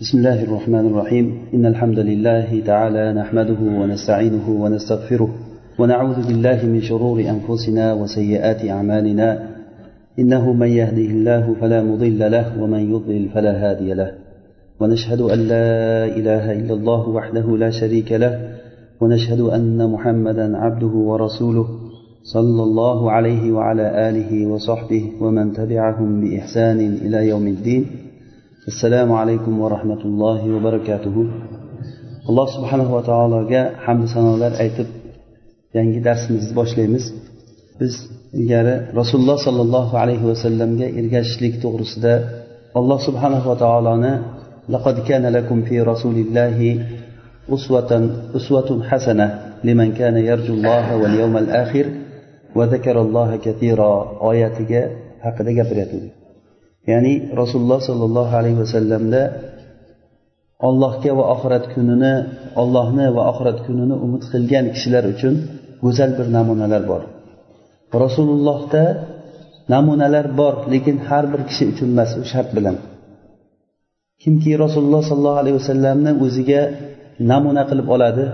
بسم 0.00 0.18
الله 0.18 0.44
الرحمن 0.44 0.86
الرحيم. 0.86 1.38
إن 1.54 1.66
الحمد 1.66 1.98
لله 1.98 2.60
تعالى 2.66 3.12
نحمده 3.12 3.60
ونستعينه 3.60 4.50
ونستغفره 4.50 5.34
ونعوذ 5.78 6.26
بالله 6.26 6.66
من 6.66 6.80
شرور 6.80 7.20
أنفسنا 7.20 7.92
وسيئات 7.92 8.64
أعمالنا. 8.64 9.48
إنه 10.18 10.52
من 10.52 10.68
يهده 10.68 11.10
الله 11.16 11.54
فلا 11.60 11.82
مضل 11.82 12.30
له 12.30 12.62
ومن 12.62 12.90
يضلل 12.90 13.28
فلا 13.28 13.70
هادي 13.70 13.94
له. 13.94 14.12
ونشهد 14.80 15.20
أن 15.20 15.38
لا 15.38 16.04
إله 16.04 16.52
إلا 16.52 16.74
الله 16.74 17.08
وحده 17.08 17.56
لا 17.56 17.70
شريك 17.70 18.12
له. 18.12 18.40
ونشهد 19.00 19.40
أن 19.40 19.90
محمدا 19.90 20.56
عبده 20.56 20.94
ورسوله 21.10 21.66
صلى 22.22 22.62
الله 22.62 23.10
عليه 23.10 23.52
وعلى 23.52 24.08
آله 24.08 24.46
وصحبه 24.46 25.12
ومن 25.20 25.52
تبعهم 25.52 26.20
بإحسان 26.20 26.80
إلى 26.80 27.28
يوم 27.28 27.46
الدين. 27.46 27.86
assalomu 28.71 29.13
alaykum 29.21 29.53
va 29.61 29.67
rahmatullohi 29.75 30.47
va 30.53 30.59
barakatuhu 30.67 31.21
alloh 32.29 32.47
subhanava 32.55 32.99
taologa 33.09 33.61
hamdu 33.85 34.07
sanolar 34.15 34.51
aytib 34.63 34.87
yangi 35.77 35.99
darsimizni 36.07 36.53
boshlaymiz 36.59 37.05
biz 37.79 37.93
ilgari 38.39 38.75
rasululloh 38.99 39.37
sollallohu 39.47 39.93
alayhi 40.03 40.25
vasallamga 40.31 40.87
ergashishlik 40.99 41.53
to'g'risida 41.63 42.13
alloh 42.79 42.99
subhanava 43.07 43.53
taoloni 43.63 44.13
لقد 44.69 44.95
كان 45.09 45.25
لكم 45.25 45.61
في 45.61 45.81
رسول 45.81 46.15
الله 46.15 46.85
أسوة 47.49 47.91
أسوة 48.35 48.83
حسنة 48.89 49.27
لمن 49.63 49.93
كان 49.93 50.17
يرجو 50.17 50.53
الله 50.53 50.97
واليوم 50.97 51.37
الآخر 51.37 51.85
وذكر 52.55 53.01
الله 53.01 53.29
كثيرا 53.45 53.91
آياتك 54.31 54.71
هكذا 55.21 55.51
gapiryapti 55.59 56.18
Ya'ni 56.92 57.14
rasululloh 57.40 57.80
sollallohu 57.88 58.32
alayhi 58.40 58.58
vasallamda 58.64 59.22
ollohga 60.68 61.12
va 61.18 61.24
oxirat 61.34 61.64
kunini 61.74 62.14
ollohni 62.62 63.06
va 63.16 63.22
oxirat 63.30 63.58
kunini 63.66 63.94
umid 64.04 64.22
qilgan 64.32 64.66
kishilar 64.74 65.04
uchun 65.14 65.34
go'zal 65.84 66.10
bir 66.18 66.26
namunalar 66.36 66.82
bor. 66.90 67.02
Rasulullohda 68.04 68.84
namunalar 69.74 70.26
bor 70.40 70.54
lekin 70.72 70.96
har 71.08 71.24
bir 71.32 71.40
kishi 71.48 71.64
uchun 71.72 71.88
emas 71.94 72.10
u 72.22 72.24
shart 72.32 72.50
bilan. 72.56 72.76
Kimki 74.22 74.52
rasululloh 74.64 75.02
sollallohu 75.10 75.40
alayhi 75.42 75.56
vasallamni 75.60 76.12
o'ziga 76.24 76.62
namuna 77.32 77.62
qilib 77.70 77.88
oladi 77.94 78.24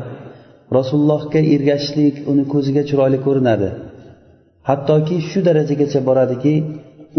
rasulullohga 0.79 1.41
ergashishlik 1.55 2.17
uni 2.31 2.45
ko'ziga 2.53 2.83
chiroyli 2.89 3.19
ko'rinadi. 3.27 3.69
Hattoki 4.69 5.17
shu 5.31 5.39
darajagacha 5.49 6.01
boradiki 6.09 6.55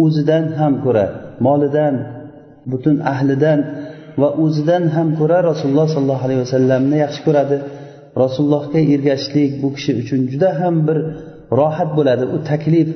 o'zidan 0.04 0.46
ham 0.60 0.74
ko'ra 0.86 1.06
molidan 1.48 1.96
butun 2.72 2.96
ahlidan 3.14 3.60
va 4.22 4.30
o'zidan 4.44 4.84
ham 4.96 5.08
ko'ra 5.20 5.38
rasululloh 5.50 5.88
sollallohu 5.96 6.24
alayhi 6.28 6.42
vasallamni 6.46 6.98
yaxshi 7.06 7.22
ko'radi. 7.28 7.58
Rasulullohga 8.24 8.80
ergashishlik 8.94 9.52
bu 9.62 9.68
kishi 9.76 9.92
uchun 10.02 10.20
juda 10.32 10.50
ham 10.62 10.76
bir 10.88 10.98
rohat 11.60 11.90
bo'ladi. 11.98 12.24
U 12.36 12.38
taklif 12.50 12.90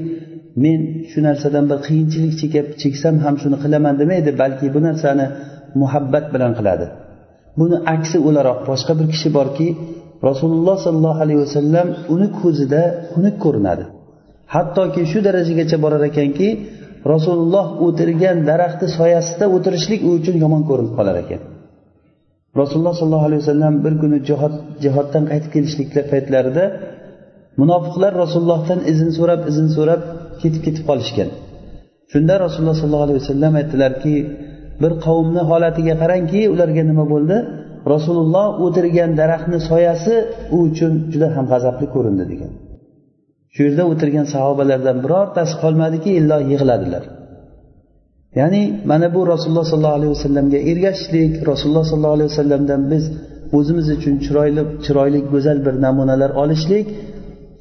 men 0.63 0.79
shu 1.11 1.19
narsadan 1.27 1.65
bir 1.71 1.79
qiyinchilik 1.87 2.33
chekib 2.41 2.65
cheksam 2.81 3.15
ham 3.25 3.35
shuni 3.41 3.57
qilaman 3.63 3.95
demaydi 4.01 4.31
balki 4.41 4.65
bu 4.75 4.79
narsani 4.87 5.25
muhabbat 5.81 6.25
bilan 6.33 6.51
qiladi. 6.59 6.85
Buni 7.59 7.77
aksi 7.95 8.17
o'laroq 8.27 8.59
boshqa 8.69 8.93
bir 8.99 9.07
kishi 9.13 9.29
borki 9.37 9.67
rasululloh 10.29 10.77
sollallohu 10.85 11.19
alayhi 11.25 11.41
vasallam 11.45 11.87
uni 12.13 12.27
ko'zida 12.41 12.81
xunuk 13.13 13.35
ko'rinadi. 13.45 13.83
Hattoki 14.55 15.01
shu 15.11 15.19
darajagacha 15.27 15.77
borar 15.83 16.03
ekanki 16.11 16.47
rasululloh 17.13 17.67
o'tirgan 17.85 18.37
daraxtni 18.49 18.87
soyasida 18.97 19.45
o'tirishlik 19.55 20.01
u 20.07 20.09
uchun 20.19 20.35
yomon 20.43 20.61
ko'rinib 20.69 20.93
qolar 20.99 21.15
ekan. 21.23 21.41
Rasululloh 22.61 22.95
sollallohu 22.99 23.27
alayhi 23.29 23.41
vasallam 23.43 23.73
bir 23.85 23.93
kuni 24.01 24.17
jihod 24.29 24.53
jihoddan 24.83 25.23
qaytib 25.31 25.51
kelishlik 25.55 25.89
paytlarida 26.11 26.65
munofiqlar 27.61 28.11
rasulullohdan 28.23 28.79
izn 28.91 29.09
so'rab 29.17 29.41
izn 29.51 29.67
so'rab 29.77 30.01
ketib 30.41 30.61
ketib 30.65 30.83
qolishgan. 30.89 31.29
Shunda 32.11 32.35
rasululloh 32.45 32.77
sollallohu 32.81 33.05
alayhi 33.07 33.19
vasallam 33.23 33.53
aytdilarki 33.61 34.15
bir 34.81 34.91
qavmni 35.05 35.41
holatiga 35.51 35.93
qarangki 36.01 36.41
ularga 36.53 36.83
nima 36.91 37.05
bo'ldi? 37.13 37.37
Rasululloh 37.93 38.47
o'tirgan 38.65 39.11
daraxtni 39.21 39.59
soyasi 39.69 40.13
u 40.55 40.57
uchun 40.67 40.93
juda 41.11 41.27
ham 41.35 41.45
g'azabli 41.51 41.85
ko'rindi 41.95 42.25
degan. 42.31 42.51
Shu 43.55 43.61
yerda 43.67 43.83
o'tirgan 43.91 44.27
sahobalardan 44.35 44.97
birortasi 45.05 45.53
qolmadiki 45.63 46.09
illo 46.19 46.37
yig'ladilar. 46.51 47.03
Ya'ni 48.39 48.63
mana 48.91 49.07
bu 49.15 49.21
rasululloh 49.33 49.65
sollallohu 49.71 49.97
alayhi 49.99 50.13
vasallamga 50.17 50.59
ergashishlik 50.71 51.33
rasululloh 51.51 51.85
sollallohu 51.91 52.17
alayhi 52.17 52.31
vasallamdan 52.33 52.81
biz 52.91 53.03
o'zimiz 53.57 53.87
uchun 53.97 54.15
chiroyli 54.25 54.63
chiroyli 54.85 55.19
go'zal 55.33 55.57
bir 55.65 55.75
namunalar 55.85 56.31
olishlik 56.43 56.87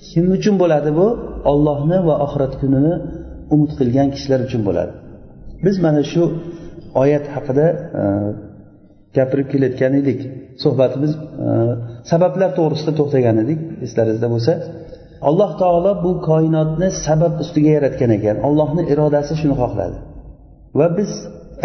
kim 0.09 0.27
uchun 0.37 0.55
bo'ladi 0.63 0.91
bu? 0.99 1.07
Ollohni 1.53 1.99
va 2.09 2.15
oxirat 2.27 2.55
kunini 2.61 2.95
umid 3.55 3.73
qilgan 3.79 4.09
kishilar 4.15 4.41
uchun 4.47 4.63
bo'ladi. 4.69 4.93
Biz 5.65 5.77
mana 5.87 6.03
shu 6.13 6.23
oyat 7.03 7.25
haqida 7.35 7.67
e, 8.01 8.03
gapirib 9.17 9.47
kelayotgan 9.53 9.93
edik. 10.01 10.21
Suhbatimiz 10.63 11.13
e, 11.47 11.49
sabablar 12.11 12.51
to'g'risida 12.59 12.93
to'xtagan 13.01 13.37
edik 13.45 13.61
eslaringizda 13.87 14.29
bo'lsa. 14.35 14.53
Alloh 15.29 15.51
taolo 15.63 15.93
bu 16.05 16.11
koinotni 16.29 16.89
sabab 17.05 17.35
ustiga 17.43 17.71
yaratgan 17.77 18.11
ekan. 18.19 18.37
Ollohni 18.49 18.83
irodasi 18.93 19.35
shuni 19.41 19.55
xohladi. 19.63 19.97
Va 20.79 20.87
biz 20.99 21.13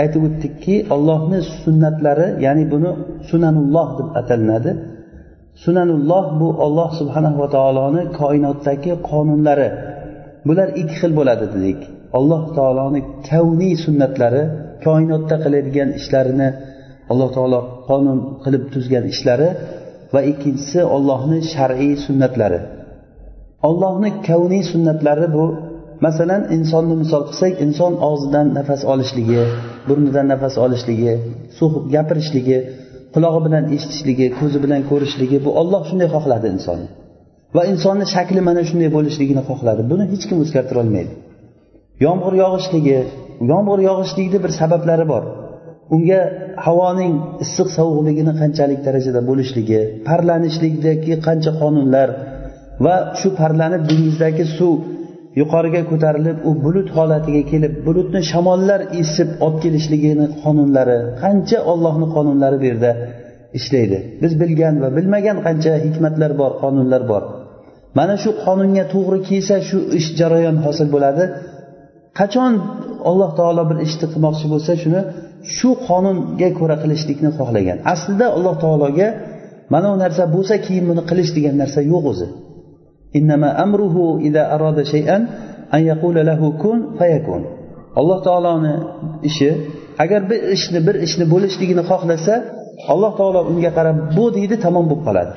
aytib 0.01 0.21
o'tdikki 0.27 0.75
ollohni 0.95 1.39
sunnatlari 1.63 2.27
ya'ni 2.45 2.63
buni 2.73 2.91
sunanulloh 3.29 3.88
deb 3.99 4.07
atalinadi 4.19 4.71
sunanulloh 5.63 6.25
bu 6.39 6.47
olloh 6.65 6.89
subhanahu 6.99 7.38
va 7.44 7.47
taoloni 7.55 8.01
koinotdagi 8.19 8.91
qonunlari. 9.09 9.69
Bular 10.47 10.67
ikki 10.81 10.95
xil 11.01 11.11
bo'ladi 11.19 11.45
dedik. 11.55 11.79
Alloh 12.17 12.44
taoloni 12.57 13.01
kavniy 13.29 13.75
sunnatlari 13.85 14.44
koinotda 14.85 15.35
qiladigan 15.44 15.89
ishlarini 15.99 16.49
alloh 17.11 17.29
taolo 17.38 17.59
qonun 17.89 18.19
qilib 18.44 18.63
tuzgan 18.73 19.05
ishlari 19.13 19.49
va 20.13 20.21
ikkinchisi 20.31 20.79
ollohni 20.95 21.39
shar'iy 21.53 21.94
sunnatlari. 22.05 22.59
Ollohni 23.67 24.09
kavniy 24.27 24.63
sunnatlari 24.71 25.27
bu. 25.37 25.45
Masalan 26.05 26.41
insonni 26.55 26.95
misol 27.03 27.23
qilsak 27.29 27.53
inson 27.65 27.93
og'zidan 28.09 28.47
nafas 28.57 28.81
olishligi 28.93 29.41
burnidan 29.87 30.27
nafas 30.33 30.55
olishligi 30.65 31.13
gapirishligi 31.95 32.57
qulog'i 33.15 33.39
bilan 33.45 33.63
eshitishligi 33.75 34.27
ko'zi 34.39 34.57
bilan 34.65 34.81
ko'rishligi 34.89 35.37
bu 35.45 35.49
olloh 35.61 35.81
shunday 35.89 36.07
xohladi 36.15 36.47
insonni. 36.55 36.87
Va 37.55 37.63
insonni 37.73 38.05
shakli 38.15 38.41
mana 38.49 38.61
shunday 38.69 38.89
bo'lishligini 38.97 39.43
xohladi. 39.49 39.81
Buni 39.91 40.03
hech 40.11 40.23
kim 40.29 40.37
o'zgartira 40.43 40.79
olmaydi. 40.83 41.13
Yomg'ir 42.05 42.33
yog'ishligi 42.43 42.97
yomg'ir 43.51 43.79
yog'ishlikni 43.89 44.39
bir 44.45 44.51
sabablari 44.59 45.05
bor. 45.13 45.23
Unga 45.95 46.21
havoning 46.65 47.13
issiq 47.43 47.67
sovuqligini 47.77 48.33
qanchalik 48.41 48.79
darajada 48.87 49.21
bo'lishligi 49.29 49.81
parlanishlikdagi 50.07 51.13
qancha 51.27 51.51
qonunlar 51.61 52.09
va 52.86 52.96
shu 53.19 53.28
parlanib 53.40 53.81
dengizdagi 53.91 54.46
suv 54.58 54.75
yuqoriga 55.41 55.81
ko'tarilib 55.91 56.38
u 56.50 56.52
bulut 56.63 56.90
holatiga 56.97 57.44
kelib 57.52 57.74
bulutni 57.88 58.22
shamollar 58.31 58.80
esib 59.02 59.30
olib 59.46 59.59
kelishligini 59.63 60.28
qonunlari 60.44 60.97
qancha 61.22 61.58
ollohni 61.72 62.08
qonunlari 62.16 62.58
bu 62.62 62.66
yerda 62.72 62.91
ishlaydi. 63.58 63.97
Biz 64.22 64.31
bilgan 64.41 64.75
va 64.84 64.90
bilmagan 64.97 65.38
qancha 65.47 65.74
hikmatlar 65.86 66.31
bor 66.41 66.52
qonunlar 66.63 67.02
bor. 67.12 67.24
Mana 67.97 68.16
shu 68.24 68.30
qonunga 68.46 68.84
to'g'ri 68.94 69.19
kelsa 69.30 69.56
shu 69.69 69.78
ish 70.00 70.09
jarayon 70.19 70.57
hosil 70.66 70.88
bo'ladi. 70.96 71.24
Qachon 72.19 72.53
alloh 73.09 73.30
taolo 73.40 73.63
bir 73.69 73.78
ishni 73.88 74.06
qilmoqchi 74.13 74.46
bo'lsa 74.53 74.72
shuni 74.84 75.02
shu 75.56 75.69
qonunga 75.88 76.50
ko'ra 76.59 76.75
qilishlikni 76.84 77.30
xohlagan. 77.38 77.78
Aslida 77.94 78.28
alloh 78.38 78.56
taologa 78.63 79.07
mana 79.74 79.88
bu 79.94 79.98
narsa 80.04 80.24
bo'lsa 80.36 80.56
keyin 80.66 80.86
buni 80.89 81.01
qilish 81.10 81.31
degan 81.38 81.56
narsa 81.62 81.80
yo'q 81.94 82.06
o'zi. 82.13 82.28
إنما 83.19 83.62
أمره 83.64 83.96
إذا 84.26 84.43
أراد 84.55 84.78
شيئا 84.82 85.17
أن 85.75 85.81
يقول 85.93 86.17
له 86.26 86.40
كن 86.62 86.78
فيكون 86.99 87.43
alloh 88.00 88.19
taoloni 88.26 88.75
ishi 89.28 89.50
agar 89.99 90.20
bir 90.31 90.40
ishni 90.56 90.78
bir 90.87 90.96
ishni 91.06 91.25
bo'lishligini 91.32 91.82
xohlasa 91.90 92.34
alloh 92.93 93.12
taolo 93.20 93.40
unga 93.50 93.70
qarab 93.78 93.96
bu 94.17 94.25
deydi 94.37 94.56
tamom 94.64 94.84
bo'lib 94.90 95.02
qoladi 95.08 95.32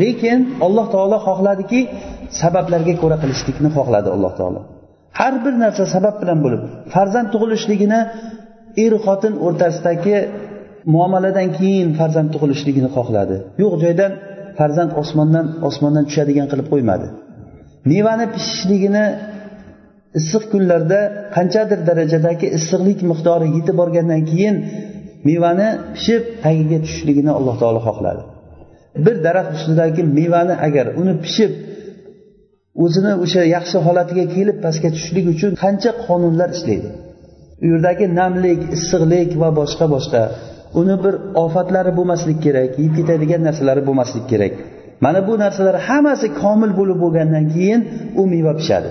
lekin 0.00 0.38
alloh 0.66 0.86
taolo 0.94 1.16
xohladiki 1.28 1.80
sabablarga 2.40 2.94
ko'ra 3.02 3.16
qilishlikni 3.22 3.68
xohladi 3.76 4.08
alloh 4.16 4.32
taolo 4.40 4.60
har 5.20 5.34
bir 5.44 5.54
narsa 5.64 5.84
sabab 5.94 6.14
bilan 6.22 6.38
bo'lib 6.44 6.62
farzand 6.94 7.28
tug'ilishligini 7.34 8.00
er 8.84 8.92
xotin 9.06 9.34
o'rtasidagi 9.46 10.16
muomaladan 10.94 11.48
keyin 11.58 11.88
farzand 12.00 12.28
tug'ilishligini 12.34 12.88
xohladi 12.96 13.36
yo'q 13.62 13.74
joydan 13.84 14.12
farzand 14.57 14.91
osmondan 15.01 15.45
osmondan 15.67 16.03
tushadigan 16.09 16.47
qilib 16.51 16.67
qo'ymadi. 16.73 17.07
Mevani 17.91 18.25
pishishligini 18.35 19.05
issiq 20.19 20.43
kunlarda 20.51 20.99
qanchadir 21.35 21.79
darajadagi 21.89 22.47
issiqlik 22.57 22.99
miqdori 23.11 23.47
yetib 23.57 23.75
borgandan 23.81 24.21
keyin 24.31 24.55
mevani 25.29 25.69
pishib 25.95 26.23
tagiga 26.43 26.77
tushishligini 26.85 27.31
alloh 27.37 27.55
taolo 27.61 27.81
xohladi. 27.87 28.21
Bir 29.05 29.15
daraxt 29.25 29.51
ustidagi 29.57 30.01
mevani 30.19 30.55
agar 30.67 30.85
uni 31.01 31.13
pishib 31.25 31.51
o'zini 32.83 33.13
o'sha 33.23 33.41
yaxshi 33.55 33.77
holatiga 33.87 34.25
kelib 34.35 34.57
pastga 34.65 34.89
tushishlik 34.95 35.25
uchun 35.33 35.51
qancha 35.63 35.91
qonunlar 36.05 36.49
ishlaydi? 36.57 36.89
U 37.63 37.65
yerdagi 37.71 38.05
namlik 38.19 38.59
issiqlik 38.75 39.29
va 39.41 39.49
boshqa 39.59 39.85
boshqa 39.95 40.21
uni 40.79 40.95
bir 41.03 41.15
ofatlari 41.43 41.91
bo'lmasligi 41.97 42.39
kerak 42.45 42.71
yeb 42.83 42.91
ketadigan 42.97 43.41
narsalari 43.47 43.81
bo'lmasligi 43.87 44.27
kerak. 44.33 44.53
Mana 45.05 45.19
bu 45.27 45.33
narsalar 45.43 45.75
hammasi 45.87 46.27
komil 46.41 46.71
bo'lib 46.79 46.97
bo'lgandan 47.03 47.45
keyin 47.55 47.81
u 48.21 48.23
meva 48.33 48.53
pishadi. 48.59 48.89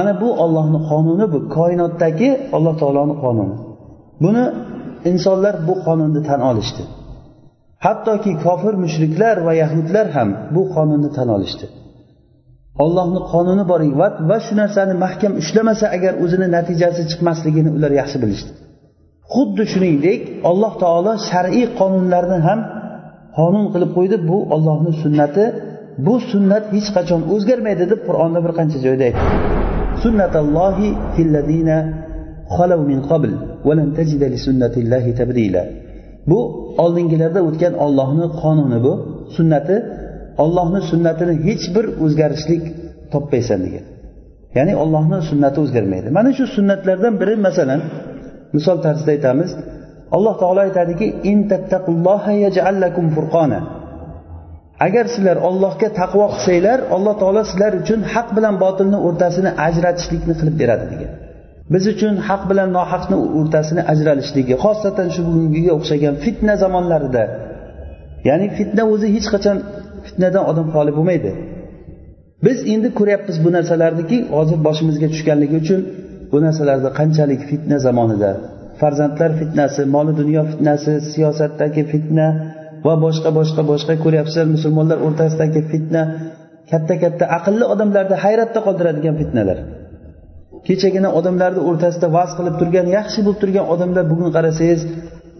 Ana 0.00 0.12
bu 0.22 0.28
ollohni 0.44 0.80
qonuni 0.90 1.26
bu 1.34 1.38
koinotdagi 1.56 2.28
alloh 2.56 2.74
taoloni 2.80 3.14
qonuni. 3.24 3.56
Buni 4.24 4.44
insonlar 5.10 5.54
bu 5.68 5.74
qonunni 5.86 6.20
tan 6.28 6.40
olishdi. 6.50 6.82
Hattoki 7.86 8.32
kofir 8.44 8.74
mushriklar 8.84 9.36
va 9.46 9.52
yahudlar 9.62 10.06
ham 10.16 10.28
bu 10.54 10.62
qonunni 10.74 11.10
tan 11.16 11.28
olishdi. 11.36 11.66
Ollohni 12.84 13.20
qonuni 13.32 13.64
bor 13.70 13.80
va, 14.00 14.08
va 14.30 14.38
shu 14.46 14.52
narsani 14.62 14.94
mahkam 15.04 15.32
ushlamasa 15.42 15.86
agar 15.96 16.12
o'zini 16.24 16.48
natijasi 16.56 17.02
chiqmasligini 17.10 17.70
ular 17.76 17.92
yaxshi 18.00 18.18
bilishdi. 18.22 18.50
Xuddi 19.34 19.64
shuningdek 19.72 20.20
alloh 20.50 20.72
taolo 20.82 21.12
shar'iy 21.30 21.66
qonunlarni 21.80 22.38
ham 22.46 22.60
qonun 23.38 23.66
qilib 23.72 23.90
qo'ydi. 23.96 24.16
Bu 24.30 24.38
ollohni 24.54 24.92
sunnati. 25.02 25.44
Bu 26.06 26.14
sunnat 26.32 26.64
hech 26.74 26.88
qachon 26.96 27.20
o'zgarmaydi 27.34 27.84
deb 27.92 28.00
qur'onda 28.08 28.38
bir 28.44 28.52
qancha 28.58 28.78
joyda 28.86 29.04
aytdi. 29.08 29.24
Sunnatallohi 30.02 30.88
filladina 31.14 31.78
xalav 32.56 32.80
min 32.90 32.98
qabl 33.10 33.30
valan 33.68 33.88
tajida 33.98 34.26
li 34.32 34.38
sunnatillahi 34.46 35.10
tabdila. 35.20 35.62
Bu 36.30 36.38
oldingilarda 36.84 37.40
o'tgan 37.48 37.74
ollohni 37.84 38.26
qonuni 38.42 38.78
bu. 38.86 38.92
Sunnati 39.36 39.76
ollohni 40.44 40.80
sunnatini 40.90 41.34
hech 41.46 41.64
bir 41.74 41.84
o'zgarishlik 42.04 42.62
topmaysan 43.12 43.60
degan. 43.66 43.84
Ya'ni 44.56 44.74
ollohni 44.82 45.18
sunnati 45.30 45.58
o'zgarmaydi. 45.64 46.08
Mana 46.18 46.30
shu 46.38 46.44
sunnatlardan 46.56 47.14
biri 47.20 47.34
masalan 47.48 47.80
misol 48.56 48.78
tarzida 48.86 49.10
aytamiz. 49.16 49.50
Alloh 50.16 50.34
taolo 50.42 50.60
aytadiki 50.68 51.06
agar 54.86 55.06
sizlar 55.14 55.36
ollohga 55.48 55.88
taqvo 56.00 56.26
qilsanglar 56.32 56.78
alloh 56.96 57.14
taolo 57.22 57.42
sizlar 57.50 57.72
uchun 57.82 58.00
haq 58.14 58.28
bilan 58.36 58.54
botilni 58.64 58.98
o'rtasini 59.08 59.50
ajratishlikni 59.66 60.34
qilib 60.40 60.56
beradi 60.62 60.86
degan. 60.92 61.12
Biz 61.72 61.84
uchun 61.94 62.14
haq 62.28 62.42
bilan 62.50 62.68
nohaqni 62.78 63.16
o'rtasini 63.38 63.82
ajralishligi 63.92 64.54
xosatan 64.64 65.08
shu 65.14 65.20
bugungiga 65.28 65.72
o'xshagan 65.78 66.14
fitna 66.24 66.54
zamonlarida. 66.62 67.24
Ya'ni 68.28 68.46
fitna 68.58 68.82
o'zi 68.92 69.06
hech 69.16 69.28
qachon 69.34 69.56
fitnadan 70.06 70.44
odam 70.50 70.66
xoli 70.74 70.92
bo'lmaydi. 70.98 71.30
Biz 72.46 72.58
endi 72.72 72.88
ko'ryapmiz 72.98 73.36
bu 73.44 73.50
narsalarniki 73.56 74.18
hozir 74.36 74.58
boshimizga 74.66 75.08
tushganligi 75.14 75.56
uchun 75.62 75.80
bu 76.32 76.38
narsalarni 76.44 76.90
qanchalik 76.98 77.42
fitna 77.50 77.76
zamonida? 77.86 78.30
Farzandlar 78.80 79.30
fitnasi 79.40 79.80
moli 79.94 80.12
dunyo 80.20 80.42
fitnasi 80.50 80.92
siyosatdagi 81.12 81.82
fitna 81.92 82.26
va 82.86 82.94
boshqa 83.04 83.30
boshqa 83.38 83.62
boshqa 83.70 83.94
ko'ryapsizlar 84.04 84.46
musulmonlar 84.56 84.98
o'rtasidagi 85.06 85.60
fitna 85.72 86.02
katta 86.70 86.94
katta 87.02 87.24
aqlli 87.38 87.64
odamlarni 87.74 88.16
hayratda 88.24 88.60
qoldiradigan 88.66 89.14
fitnalar. 89.20 89.58
Kechagina 90.66 91.08
odamlarni 91.18 91.60
o'rtasida 91.68 92.06
vaz 92.16 92.30
qilib 92.38 92.54
turgan 92.60 92.86
yaxshi 92.96 93.18
bo'lib 93.26 93.40
turgan 93.42 93.66
odamlar 93.74 94.04
bugun 94.12 94.30
qarasangiz 94.36 94.80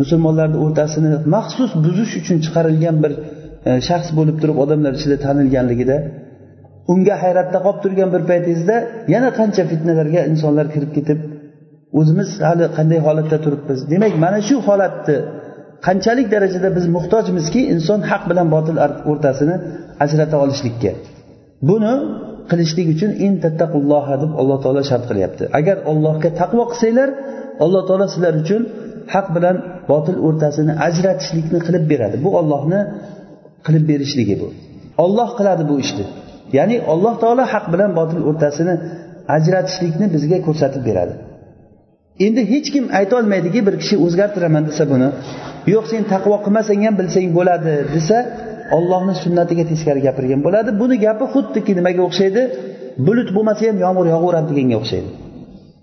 musulmonlarni 0.01 0.59
o'rtasini 0.65 1.11
maxsus 1.35 1.71
buzish 1.85 2.13
uchun 2.21 2.39
chiqarilgan 2.45 2.97
bir 3.05 3.13
e, 3.69 3.71
shaxs 3.89 4.11
bo'lib 4.19 4.37
turib 4.43 4.57
odamlar 4.65 4.93
ichida 4.99 5.17
tanilganligida 5.27 5.97
unga 6.93 7.15
hayratda 7.23 7.59
qolib 7.65 7.81
turgan 7.85 8.09
bir 8.15 8.23
paytingizda 8.31 8.77
yana 9.15 9.29
qancha 9.39 9.63
fitnalarga 9.71 10.21
insonlar 10.31 10.67
kirib 10.75 10.91
ketib 10.97 11.19
o'zimiz 12.01 12.29
hali 12.49 12.65
qanday 12.79 13.01
holatda 13.07 13.37
turibmiz? 13.45 13.79
Demak 13.93 14.13
mana 14.25 14.39
shu 14.49 14.57
holatni 14.69 15.17
qanchalik 15.87 16.27
darajada 16.35 16.69
biz 16.77 16.87
muhtojmizki 16.97 17.61
inson 17.75 18.01
haq 18.11 18.23
bilan 18.31 18.47
botil 18.55 18.77
o'rtasini 19.11 19.57
ajrata 20.05 20.37
olishlikka. 20.45 20.93
Buni 21.69 21.95
qilishlik 22.51 22.87
uchun 22.95 23.11
in 23.27 23.33
tattaqulloha 23.45 24.15
deb 24.23 24.31
alloh 24.41 24.59
taolo 24.65 24.83
shart 24.91 25.05
qilyapti. 25.11 25.45
Agar 25.59 25.77
ollohga 25.91 26.31
taqvo 26.41 26.63
qilsanglar 26.71 27.09
alloh 27.65 27.83
taolo 27.89 28.07
sizlar 28.15 28.35
uchun 28.43 28.63
haq 29.15 29.27
bilan 29.37 29.57
botil 29.91 30.17
o'rtasini 30.27 30.73
ajratishlikni 30.89 31.59
qilib 31.67 31.85
beradi. 31.93 32.17
Bu 32.25 32.31
ollohni 32.41 32.81
qilib 33.67 33.85
berishligi 33.91 34.37
bu. 34.43 34.49
Olloh 35.05 35.29
qiladi 35.39 35.63
bu 35.71 35.77
ishni. 35.85 36.07
Ya'ni 36.59 36.77
alloh 36.93 37.15
taolo 37.23 37.45
haq 37.53 37.65
bilan 37.73 37.91
botil 37.99 38.21
o'rtasini 38.31 38.75
ajratishlikni 39.37 40.07
bizga 40.15 40.39
ko'rsatib 40.47 40.83
beradi. 40.89 41.15
Endi 42.27 42.43
hech 42.53 42.69
kim 42.75 42.85
aytolmaydiki 43.01 43.61
bir 43.67 43.75
kishi 43.83 43.97
o'zgartiraman 44.07 44.63
desa 44.71 44.85
buni 44.93 45.09
yo'q 45.75 45.85
sen 45.93 46.03
taqvo 46.13 46.37
qilmasang 46.45 46.81
ham 46.87 46.95
bilsang 47.01 47.29
bo'ladi 47.39 47.73
desa 47.95 48.19
ollohni 48.77 49.15
sunnatiga 49.25 49.65
teskari 49.73 50.01
gapirgan 50.07 50.41
bo'ladi. 50.47 50.71
Buni 50.83 50.97
gapi 51.07 51.25
xuddiki 51.35 51.73
nimaga 51.79 52.03
o'xshaydi? 52.09 52.43
Bulut 53.07 53.29
bo'lmasa 53.37 53.63
ham 53.69 53.77
yomg'ir 53.85 54.07
yog'averadi 54.15 54.49
deganga 54.51 54.77
o'xshaydi. 54.83 55.11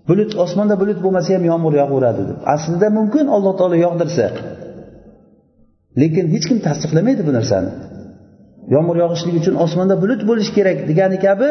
Bulut 0.10 0.32
osmonda 0.44 0.76
bulut 0.82 1.00
bo'lmasa 1.06 1.30
ham 1.36 1.44
yomg'ir 1.52 1.74
yog'averadi 1.82 2.22
deb. 2.30 2.38
Aslida 2.56 2.88
mumkin 2.98 3.26
alloh 3.36 3.54
taolo 3.60 3.78
yog'dirsa. 3.86 4.26
Lekin 6.02 6.26
hech 6.34 6.46
kim 6.50 6.58
tasdiqlamaydi 6.68 7.22
bu 7.28 7.32
narsani. 7.38 7.72
Yomg'ir 8.74 8.98
yog'ishligi 9.04 9.38
uchun 9.44 9.56
osmonda 9.66 9.96
bulut 10.04 10.22
bo'lishi 10.30 10.52
kerak 10.58 10.78
degani 10.90 11.18
kabi 11.26 11.48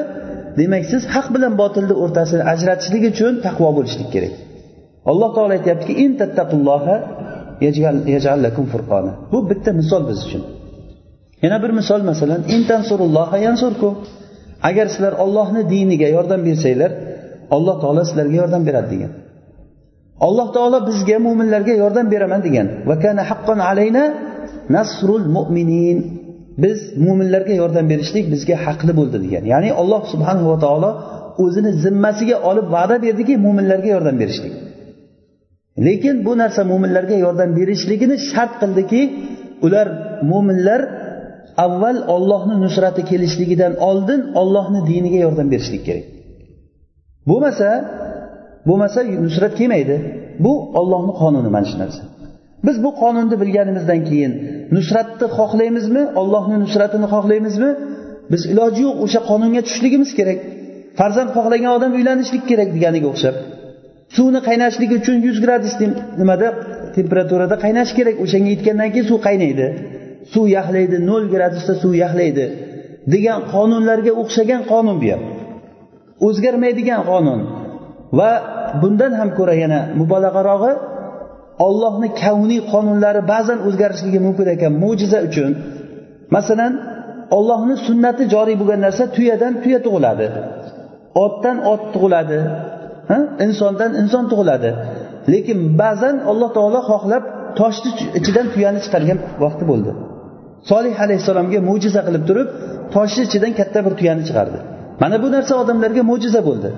demak 0.59 0.85
siz 0.93 1.03
haq 1.15 1.27
bilan 1.35 1.53
botilni 1.61 1.95
o'rtasini 2.03 2.43
ajratishlik 2.53 3.03
uchun 3.13 3.33
taqvo 3.47 3.69
bo'lishlik 3.79 4.09
kerak. 4.15 4.35
Alloh 5.11 5.31
taolo 5.37 5.53
aytyaptiki 5.59 5.93
bu 9.33 9.39
bitta 9.51 9.71
misol 9.81 10.03
biz 10.11 10.19
uchun. 10.27 10.43
Yana 11.45 11.59
bir 11.63 11.71
misol 11.79 12.01
masalan 12.11 12.41
agar 14.69 14.87
sizlar 14.95 15.15
ollohni 15.25 15.63
diniga 15.73 16.09
yordam 16.17 16.41
bersanglar 16.49 16.91
alloh 17.57 17.77
taolo 17.83 18.03
sizlarga 18.09 18.37
yordam 18.43 18.63
beradi 18.69 18.89
degan. 18.95 19.13
Alloh 20.27 20.49
taolo 20.57 20.79
bizga 20.89 21.17
mo'minlarga 21.27 21.75
yordam 21.83 22.07
beraman 22.15 22.41
degan. 22.47 22.67
Nasrul 24.77 25.25
mu'minin. 25.37 25.99
Biz 26.65 26.79
mo'minlarga 27.06 27.55
yordam 27.63 27.86
berishlik 27.93 28.25
bizga 28.34 28.56
haqli 28.67 28.93
bo'ldi 29.01 29.19
degan. 29.25 29.44
Ya'ni 29.53 29.70
alloh 29.81 30.03
subhanava 30.13 30.56
taolo 30.65 30.91
o'zini 31.44 31.70
zimmasiga 31.84 32.36
olib 32.51 32.67
va'da 32.77 32.96
berdiki 33.05 33.34
mo'minlarga 33.46 33.89
yordam 33.96 34.17
berishlik. 34.22 34.55
Lekin 35.86 36.17
bu 36.27 36.32
narsa 36.43 36.63
mo'minlarga 36.72 37.17
yordam 37.25 37.51
berishligini 37.58 38.17
shart 38.31 38.53
qildiki 38.63 39.01
ular 39.67 39.86
mo'minlar 40.31 40.81
avval 41.67 41.98
ollohni 42.15 42.56
nusrati 42.65 43.03
kelishligidan 43.10 43.72
oldin 43.89 44.20
ollohni 44.41 44.81
diniga 44.91 45.19
yordam 45.27 45.48
berishlik 45.53 45.82
kerak. 45.89 46.05
Bo'lmasa 47.31 47.69
bo'lmasa 48.69 49.01
nusrat 49.27 49.53
kelmaydi. 49.58 49.96
Bu 50.44 50.53
ollohni 50.81 51.13
qonuni 51.20 51.51
mana 51.56 51.67
shu 51.70 51.77
narsa. 51.82 52.03
Biz 52.67 52.77
bu 52.85 52.91
qonunni 53.03 53.37
bilganimizdan 53.43 54.01
keyin 54.08 54.32
nusratni 54.77 55.27
xohlaymizmi 55.39 56.03
ollohni 56.20 56.56
nusratini 56.65 57.06
xohlaymizmi? 57.15 57.70
Biz 58.32 58.43
iloji 58.53 58.81
yo'q 58.87 58.96
o'sha 59.05 59.20
qonunga 59.31 59.61
tushishligimiz 59.67 60.11
kerak. 60.19 60.39
Farzand 60.99 61.31
xohlagan 61.37 61.70
odam 61.79 61.93
uylanishlik 61.99 62.44
kerak 62.51 62.69
deganiga 62.77 63.08
o'xshab. 63.13 63.37
Suvni 64.17 64.41
qaynashligi 64.49 64.94
uchun 65.01 65.17
yuz 65.27 65.39
gradus 65.44 65.75
nimada? 66.20 66.49
Temperaturada 66.96 67.56
qaynashi 67.65 67.93
kerak. 67.99 68.17
O'shanga 68.25 68.51
yetgandan 68.55 68.89
keyin 68.93 69.06
suv 69.11 69.19
qaynaydi. 69.29 69.67
Suv 70.32 70.44
yaxlaydi 70.58 70.96
nol 71.11 71.25
gradusda 71.35 71.75
suv 71.82 71.93
yaxlaydi 72.05 72.46
degan 73.15 73.39
qonunlarga 73.55 74.13
o'xshagan 74.23 74.63
qonun 74.73 74.96
bu 75.03 75.08
ham. 75.13 75.23
O'zgarmaydigan 76.27 77.03
qonun. 77.11 77.41
Va 78.19 78.31
bundan 78.82 79.13
ham 79.20 79.29
ko'ra 79.39 79.55
yana 79.63 79.81
mubolag'arog'i 80.01 80.73
ollohni 81.67 82.08
kavniy 82.22 82.60
qonunlari 82.72 83.22
ba'zan 83.32 83.58
o'zgarishligi 83.69 84.20
mumkin 84.27 84.46
ekan 84.55 84.72
mo'jiza 84.84 85.19
uchun. 85.29 85.51
Masalan 86.36 86.72
ollohni 87.36 87.77
sunnati 87.86 88.25
joriy 88.34 88.56
bo'lgan 88.60 88.81
narsa 88.86 89.05
tuyadan 89.17 89.53
tuya 89.63 89.79
tug'iladi. 89.86 90.27
Otdan 91.25 91.56
ot 91.72 91.82
tug'iladi 91.94 92.39
insondan 93.46 93.91
inson 94.03 94.25
tug'iladi. 94.32 94.70
Lekin 95.32 95.58
ba'zan 95.82 96.17
alloh 96.31 96.51
taolo 96.56 96.81
xohlab 96.91 97.25
toshni 97.60 97.91
ichidan 98.19 98.46
tuyani 98.55 98.81
chiqargan 98.84 99.19
vaqti 99.44 99.65
bo'ldi. 99.70 99.91
Solih 100.70 100.94
alayhissalomga 101.05 101.60
mo'jiza 101.70 102.01
qilib 102.06 102.25
turib 102.29 102.48
toshni 102.94 103.22
ichidan 103.29 103.53
katta 103.60 103.79
bir 103.86 103.93
tuyani 103.98 104.22
chiqardi. 104.29 104.58
Mana 105.03 105.17
bu 105.22 105.29
narsa 105.36 105.53
odamlarga 105.63 106.03
mo'jiza 106.10 106.41
bo'ldi. 106.48 106.69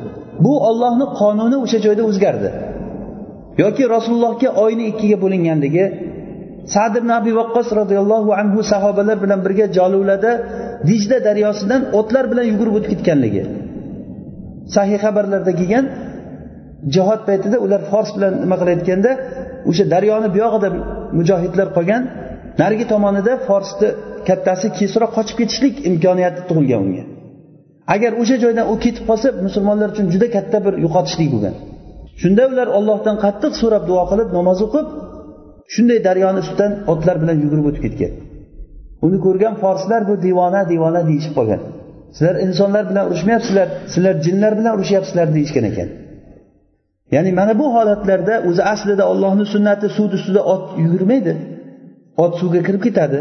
Bu 0.44 0.52
ollohni 0.68 1.06
qonuni 1.20 1.56
o'sha 1.64 1.78
joyda 1.87 2.02
o'zgardi. 2.11 2.50
Yoki 3.62 3.84
rasulullohga 3.94 4.48
oyni 4.64 4.84
ikkiga 4.92 5.16
bo'linganligi 5.24 5.84
sad 6.74 6.92
ibn 7.00 7.10
abi 7.18 7.32
vaqqos 7.40 7.68
roziyallohu 7.80 8.30
anhu 8.40 8.60
sahobalar 8.72 9.16
bilan 9.24 9.40
birga 9.46 9.66
joluvlada 9.78 10.32
dijda 10.88 11.16
daryosidan 11.28 11.82
otlar 11.98 12.24
bilan 12.32 12.46
yugurib 12.52 12.74
o'tib 12.78 12.90
ketganligi. 12.94 13.42
Sahih 14.74 14.98
xabarlarda 15.04 15.52
kelgan 15.60 15.84
jihod 16.94 17.20
paytida 17.28 17.56
ular 17.64 17.80
fors 17.90 18.10
bilan 18.16 18.32
nima 18.42 18.56
qilayotganda 18.60 19.10
o'sha 19.70 19.84
daryoni 19.94 20.28
buyog'ida 20.34 20.68
mujohidlar 21.18 21.68
qolgan 21.76 22.02
narigi 22.60 22.86
tomonida 22.92 23.32
forsni 23.48 23.88
kattasi 24.28 24.66
kesroq 24.78 25.10
qochib 25.16 25.36
ketishlik 25.40 25.74
imkoniyati 25.90 26.40
tug'ilgan 26.48 26.80
unga. 26.86 27.04
Agar 27.94 28.12
o'sha 28.22 28.36
joydan 28.44 28.66
u 28.72 28.74
ketib 28.84 29.04
qolsa 29.10 29.28
musulmonlar 29.46 29.88
uchun 29.94 30.06
juda 30.14 30.26
katta 30.36 30.58
bir 30.66 30.74
yo'qotishlik 30.84 31.28
bo'lgan. 31.34 31.54
Shunda 32.22 32.42
ular 32.52 32.68
ollohdan 32.78 33.16
qattiq 33.25 33.52
so'rab 33.60 33.84
duo 33.90 34.02
qilib 34.10 34.28
namoz 34.38 34.58
o'qib 34.66 34.87
shunday 35.75 35.98
daryoni 36.06 36.38
ustidan 36.44 36.72
otlar 36.92 37.16
bilan 37.22 37.37
yugurib 37.44 37.66
o'tib 37.70 37.82
ketgan. 37.87 38.12
Uni 39.06 39.18
ko'rgan 39.26 39.54
forslar 39.62 40.02
bu 40.10 40.14
devona 40.26 40.60
devona 40.72 41.00
deyishib 41.08 41.32
qolgan. 41.38 41.60
Sizlar 42.16 42.37
insonlar 42.46 42.84
bilan 42.90 43.04
urushmayapsizlar 43.10 43.68
sizlar 43.92 44.14
jinlar 44.26 44.52
bilan 44.58 44.72
urushyapsizlar 44.76 45.26
deyishgan 45.37 45.64
ekan. 45.70 45.88
Ya'ni 47.14 47.30
mana 47.40 47.52
bu 47.60 47.66
holatlarda 47.76 48.34
o'zi 48.48 48.62
aslida 48.72 49.04
ollohni 49.12 49.44
sunnati 49.54 49.87
suvni 49.96 50.14
ustida 50.18 50.40
ot 50.54 50.64
yugurmaydi. 50.84 51.32
Ot 52.25 52.32
suvga 52.40 52.60
kirib 52.66 52.82
ketadi. 52.87 53.18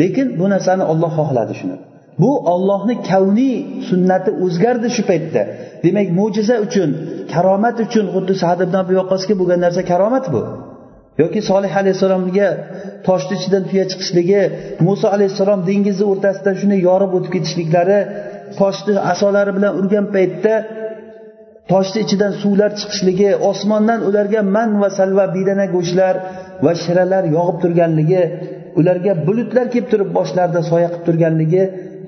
Lekin 0.00 0.26
bu 0.38 0.46
narsani 0.54 0.84
olloh 0.92 1.10
xohladi 1.18 1.54
shuni. 1.60 1.76
Bu 2.22 2.30
ollohni 2.52 2.94
kavniy 3.10 3.56
sunnati 3.88 4.30
o'zgardi 4.44 4.88
shu 4.96 5.02
paytda. 5.10 5.42
Demak 5.84 6.08
mo'jiza 6.18 6.56
uchun 6.66 6.90
karomat 7.32 7.76
uchun 7.86 8.06
xuddi 8.14 8.34
sad 8.42 8.58
ibn 8.66 8.74
abi 8.82 8.94
vaqqosga 9.00 9.34
bo'lgan 9.40 9.60
narsa 9.66 9.82
karomat 9.92 10.26
bu. 10.34 10.42
Yoki 11.22 11.40
solih 11.50 11.72
alayhissalomga 11.80 12.48
toshni 13.08 13.34
ichidan 13.38 13.62
tuya 13.68 13.84
chiqishligi 13.90 14.42
muso 14.86 15.06
alayhissalom 15.16 15.60
dengizni 15.70 16.04
o'rtasidan 16.12 16.54
shunday 16.60 16.80
yorib 16.88 17.10
o'tib 17.16 17.30
ketishliklari 17.36 18.00
toshni 18.60 18.94
asolari 19.12 19.52
bilan 19.56 19.72
urgan 19.80 20.06
paytda 20.14 20.54
toshni 21.72 21.98
ichidan 22.04 22.32
suvlar 22.42 22.70
chiqishligi 22.80 23.30
osmondan 23.50 24.00
ularga 24.08 24.40
man 24.56 24.70
va 24.82 24.88
salva 24.98 25.24
bedana 25.36 25.66
go'shtlar 25.74 26.14
va 26.64 26.72
shiralar 26.82 27.24
yog'ib 27.36 27.56
turganligi 27.62 28.22
ularga 28.80 29.12
bulutlar 29.26 29.66
kelib 29.72 29.88
turib 29.92 30.10
boshlarida 30.18 30.60
soya 30.70 30.88
qilib 30.92 31.04
turganligi 31.08 31.62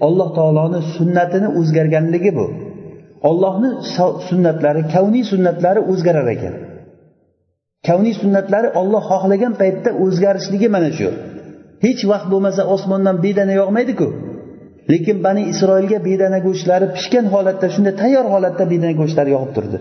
alloh 0.06 0.28
taoloni 0.38 0.80
sunnatini 0.96 1.48
o'zgarganligi 1.58 2.32
bu. 2.38 2.46
Ollohni 3.28 3.70
sunnatlari 4.28 4.82
kavniy 4.94 5.24
sunnatlari 5.32 5.80
o'zgarar 5.92 6.26
ekan. 6.36 6.54
Kavniy 7.86 8.14
sunnatlari 8.22 8.68
olloh 8.80 9.02
xohlagan 9.10 9.52
paytda 9.60 9.90
o'zgarishligi 10.04 10.68
mana 10.76 10.90
shu. 10.98 11.08
Hech 11.84 12.02
vaqt 12.12 12.26
bo'lmasa 12.32 12.62
osmondan 12.74 13.16
bedana 13.24 13.54
yog'maydiku. 13.60 14.06
Lekin 14.92 15.16
bani 15.26 15.42
isroilga 15.52 15.98
bedana 16.08 16.38
go'shtlari 16.46 16.86
pishgan 16.96 17.26
holatda 17.34 17.66
shunday 17.74 17.94
tayyor 18.02 18.26
holatda 18.34 18.64
bedana 18.72 18.94
go'shtlari 19.00 19.30
yog'ib 19.36 19.52
turdi. 19.56 19.78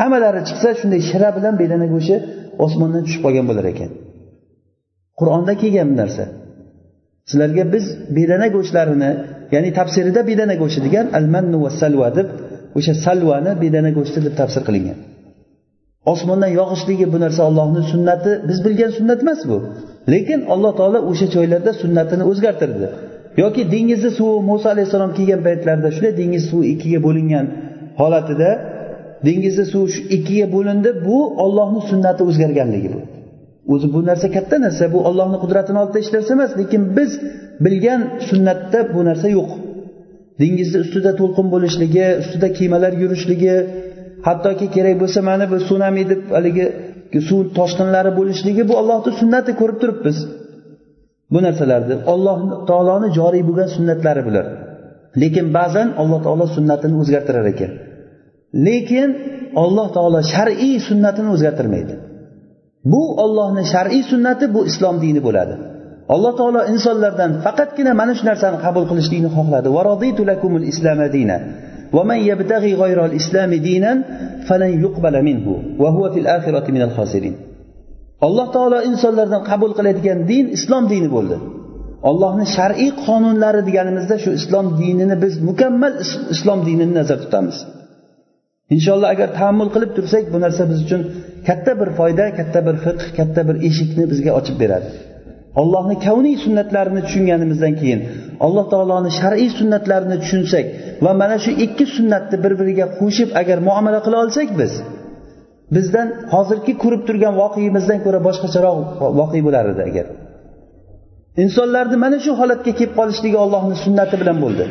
Hammalari 0.00 0.40
chiqsa 0.48 0.70
shunday 0.80 1.00
shira 1.10 1.28
bilan 1.36 1.54
bedana 1.62 1.86
go'shti 1.94 2.16
osmondan 2.64 3.02
tushib 3.06 3.22
qolgan 3.26 3.46
bo'lar 3.50 3.66
ekan. 3.72 3.90
Qur'onda 5.20 5.52
kelgan 5.62 5.86
bu 5.92 5.96
narsa. 6.02 6.24
Sizlarga 7.30 7.64
biz 7.74 7.84
bedana 8.16 8.46
go'shtlarini 8.56 9.10
ya'ni 9.54 9.70
tafsirida 9.78 10.20
bedana 10.30 10.54
go'shti 10.62 10.80
degan 10.86 11.06
al 11.18 11.26
mannu 11.34 11.58
va 11.64 11.70
salva 11.80 12.08
deb 12.18 12.28
o'sha 12.78 12.94
salvani 13.06 13.52
bedana 13.62 13.90
go'shti 13.98 14.18
deb 14.26 14.34
tafsir 14.40 14.62
qilingan. 14.68 14.98
Osmondan 16.12 16.52
yog'ishligi 16.60 17.06
bu 17.12 17.18
narsa 17.24 17.42
ollohni 17.48 17.82
sunnati 17.92 18.30
biz 18.48 18.58
bilgan 18.66 18.90
sunnat 18.98 19.20
emas 19.24 19.40
bu. 19.50 19.56
Lekin 20.12 20.40
alloh 20.54 20.72
taolo 20.78 20.98
o'sha 21.10 21.26
joylarda 21.34 21.72
sunnatini 21.82 22.24
o'zgartirdi. 22.30 22.86
Yoki 23.42 23.62
dengizni 23.74 24.10
suvi 24.18 24.36
muso 24.50 24.66
alayhissalom 24.74 25.12
kelgan 25.18 25.40
paytlarida 25.46 25.88
shunday 25.96 26.12
dengiz 26.20 26.44
suvi 26.50 26.64
ikkiga 26.74 27.00
bo'lingan 27.06 27.46
holatida 28.00 28.50
dengizni 29.26 29.64
suvi 29.72 29.88
shu 29.94 30.00
ikkiga 30.16 30.46
bo'lindi 30.54 30.90
bu 31.06 31.18
ollohni 31.44 31.80
sunnati 31.90 32.22
o'zgarganligi 32.28 32.88
bu. 32.94 33.00
O'zi 33.72 33.86
bu 33.94 34.00
narsa 34.10 34.26
katta 34.36 34.56
narsa 34.64 34.84
bu 34.94 34.98
ollohni 35.08 35.38
qudratini 35.42 35.78
oldida 35.82 35.98
hech 36.02 36.10
narsa 36.16 36.30
emas 36.36 36.52
lekin 36.60 36.82
biz 36.96 37.10
bilgan 37.64 38.00
sunnatda 38.28 38.78
bu 38.94 39.00
narsa 39.08 39.28
yo'q. 39.38 39.50
Dengizni 40.40 40.78
ustida 40.84 41.10
to'lqin 41.20 41.46
bo'lishligi 41.54 42.06
ustida 42.22 42.48
kemalar 42.58 42.92
yurishligi 43.02 43.54
hattoki 44.26 44.66
kerak 44.74 44.96
bo'lsa 45.02 45.20
mana 45.28 45.44
bu 45.52 45.56
sunami 45.70 46.02
deb 46.10 46.20
haligi 46.36 46.66
suv 47.28 47.40
toshqinlari 47.58 48.10
bo'lishligi 48.18 48.62
bu 48.70 48.74
ollohni 48.80 49.12
sunnati 49.20 49.52
ko'rib 49.60 49.78
turibmiz. 49.82 50.18
Bu 51.32 51.38
narsalarni 51.46 51.94
alloh 52.12 52.38
taoloni 52.70 53.08
joriy 53.18 53.42
bo'lgan 53.48 53.68
sunnatlari 53.76 54.22
bular. 54.28 54.46
Lekin 55.22 55.46
ba'zan 55.58 55.88
alloh 56.02 56.20
taolo 56.26 56.46
sunnatini 56.56 56.94
o'zgartirar 57.02 57.46
ekan. 57.52 57.72
Lekin 58.66 59.08
alloh 59.64 59.86
taolo 59.96 60.20
shar'iy 60.32 60.74
sunnatini 60.88 61.28
o'zgartirmaydi. 61.34 61.94
bu 62.93 63.03
ollohni 63.23 63.63
shar'iy 63.73 64.03
sunnati 64.11 64.45
bu 64.55 64.61
islom 64.71 64.95
dini 65.03 65.21
bo'ladi 65.27 65.53
alloh 66.15 66.31
taolo 66.39 66.61
insonlardan 66.73 67.31
faqatgina 67.45 67.91
mana 68.01 68.13
shu 68.17 68.23
narsani 68.31 68.57
qabul 68.65 68.85
qilishlikni 68.89 69.29
xohladi 69.37 69.69
ومن 71.97 72.19
يبتغي 72.31 72.73
غير 72.83 72.99
الإسلام 73.05 73.51
دينا 73.53 73.91
فلن 74.47 74.71
يقبل 74.83 75.15
منه 75.27 75.45
وهو 75.79 76.03
في 76.13 76.19
الآخرة 76.19 76.65
من 76.75 76.81
الخاسرين 76.81 77.35
alloh 78.27 78.47
taolo 78.55 78.79
insonlardan 78.89 79.41
qabul 79.49 79.71
qiladigan 79.77 80.19
din 80.31 80.45
islom 80.57 80.83
dini 80.93 81.09
bo'ldi 81.15 81.37
ollohni 82.09 82.45
shar'iy 82.57 82.91
qonunlari 83.05 83.61
deganimizda 83.69 84.15
shu 84.23 84.29
islom 84.39 84.65
dinini 84.81 85.15
biz 85.23 85.33
mukammal 85.49 85.93
islom 86.35 86.59
dinini 86.67 86.93
nazarda 86.99 87.23
tutamiz 87.25 87.57
Inshaalloh 88.74 89.08
agar 89.14 89.28
taammul 89.40 89.70
qilib 89.74 89.90
tursak 89.96 90.24
bu 90.34 90.38
narsa 90.44 90.62
biz 90.70 90.78
uchun 90.86 91.02
katta 91.48 91.72
bir 91.80 91.88
foyda 91.98 92.24
katta 92.38 92.60
bir 92.66 92.76
fiqh 92.84 93.04
katta 93.18 93.40
bir 93.48 93.56
eshikni 93.68 94.04
bizga 94.12 94.30
ochib 94.38 94.56
beradi. 94.62 94.88
Allohni 95.60 95.96
kavniy 96.06 96.36
sunnatlarini 96.44 97.00
tushunganimizdan 97.06 97.74
keyin 97.80 98.00
alloh 98.46 98.64
taoloni 98.72 99.10
shar'iy 99.20 99.50
sunnatlarini 99.58 100.16
tushunsak 100.22 100.64
va 101.04 101.12
mana 101.22 101.36
shu 101.44 101.50
ikki 101.64 101.84
sunnatni 101.96 102.36
bir 102.44 102.52
biriga 102.60 102.86
qo'shib 103.00 103.28
agar 103.40 103.58
muomala 103.68 104.00
qila 104.06 104.16
olsak 104.24 104.48
biz 104.60 104.72
bizdan 105.74 106.08
hozirgi 106.34 106.72
ko'rib 106.82 107.02
turgan 107.08 107.34
voqeimizdan 107.42 107.98
ko'ra 108.04 108.20
boshqacharoq 108.28 108.76
voqea 109.20 109.42
bo'lar 109.46 109.64
edi 109.72 109.82
agar. 109.90 110.06
Insonlarni 111.44 111.96
mana 112.04 112.18
shu 112.24 112.32
holatga 112.40 112.72
kelib 112.78 112.94
qolishligi 113.00 113.38
ollohni 113.44 113.76
sunnati 113.84 114.16
bilan 114.22 114.38
bo'ldi. 114.44 114.64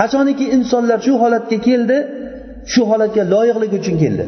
Qachoniki 0.00 0.44
insonlar 0.56 0.98
shu 1.06 1.12
holatga 1.22 1.58
keldi 1.68 1.98
shu 2.72 2.82
holatga 2.90 3.22
loyiqligi 3.34 3.76
uchun 3.82 3.96
keldi. 4.02 4.24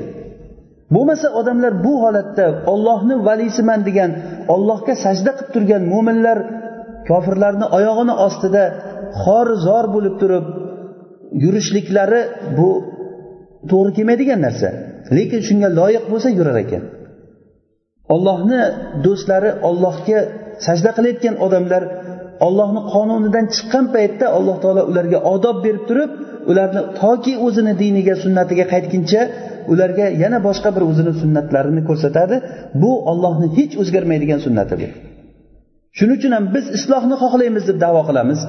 Bo'lmasa 0.94 1.26
odamlar 1.40 1.72
bu 1.86 1.92
holatda 2.04 2.46
ollohni 2.72 3.14
valiysiman 3.28 3.80
degan 3.88 4.10
ollohga 4.54 4.94
sajda 5.04 5.30
qilib 5.38 5.50
turgan 5.54 5.82
mo'minlar 5.92 6.38
kofirlarni 7.08 7.66
oyog'ini 7.78 8.14
ostida 8.26 8.64
xor 9.22 9.46
zor 9.66 9.84
bo'lib 9.94 10.14
turib 10.22 10.46
yurishliklari 11.44 12.20
bu 12.58 12.70
to'g'ri 13.70 13.90
kelmaydigan 13.96 14.40
narsa. 14.46 14.68
Lekin 15.16 15.40
shunga 15.48 15.68
loyiq 15.78 16.04
bo'lsa 16.12 16.28
yurar 16.38 16.56
ekan. 16.64 16.82
Ollohni 18.14 18.60
do'stlari 19.04 19.50
ollohga 19.68 20.18
sajda 20.66 20.90
qilayotgan 20.96 21.34
odamlar 21.46 21.82
ollohni 22.46 22.80
qonunidan 22.94 23.46
chiqqan 23.54 23.84
paytda 23.94 24.26
alloh 24.36 24.56
taolo 24.62 24.82
ularga 24.90 25.18
odob 25.34 25.56
berib 25.64 25.84
turib 25.90 26.10
ularni 26.50 26.82
toki 27.00 27.34
o'zini 27.46 27.72
diniga 27.82 28.14
sunnatiga 28.24 28.64
qaytguncha 28.72 29.22
ularga 29.72 30.06
yana 30.22 30.38
boshqa 30.48 30.70
bir 30.76 30.82
o'zini 30.90 31.12
sunnatlarini 31.22 31.82
ko'rsatadi. 31.88 32.36
Bu 32.82 32.92
ollohni 33.10 33.48
hech 33.58 33.72
o'zgarmaydigan 33.82 34.40
sunnati 34.46 34.74
bu 34.80 34.86
shuning 35.98 36.16
uchun 36.20 36.32
ham 36.36 36.44
biz 36.54 36.66
islohni 36.78 37.16
xohlaymiz 37.22 37.64
deb 37.70 37.78
davo 37.84 38.02
qilamiz. 38.08 38.40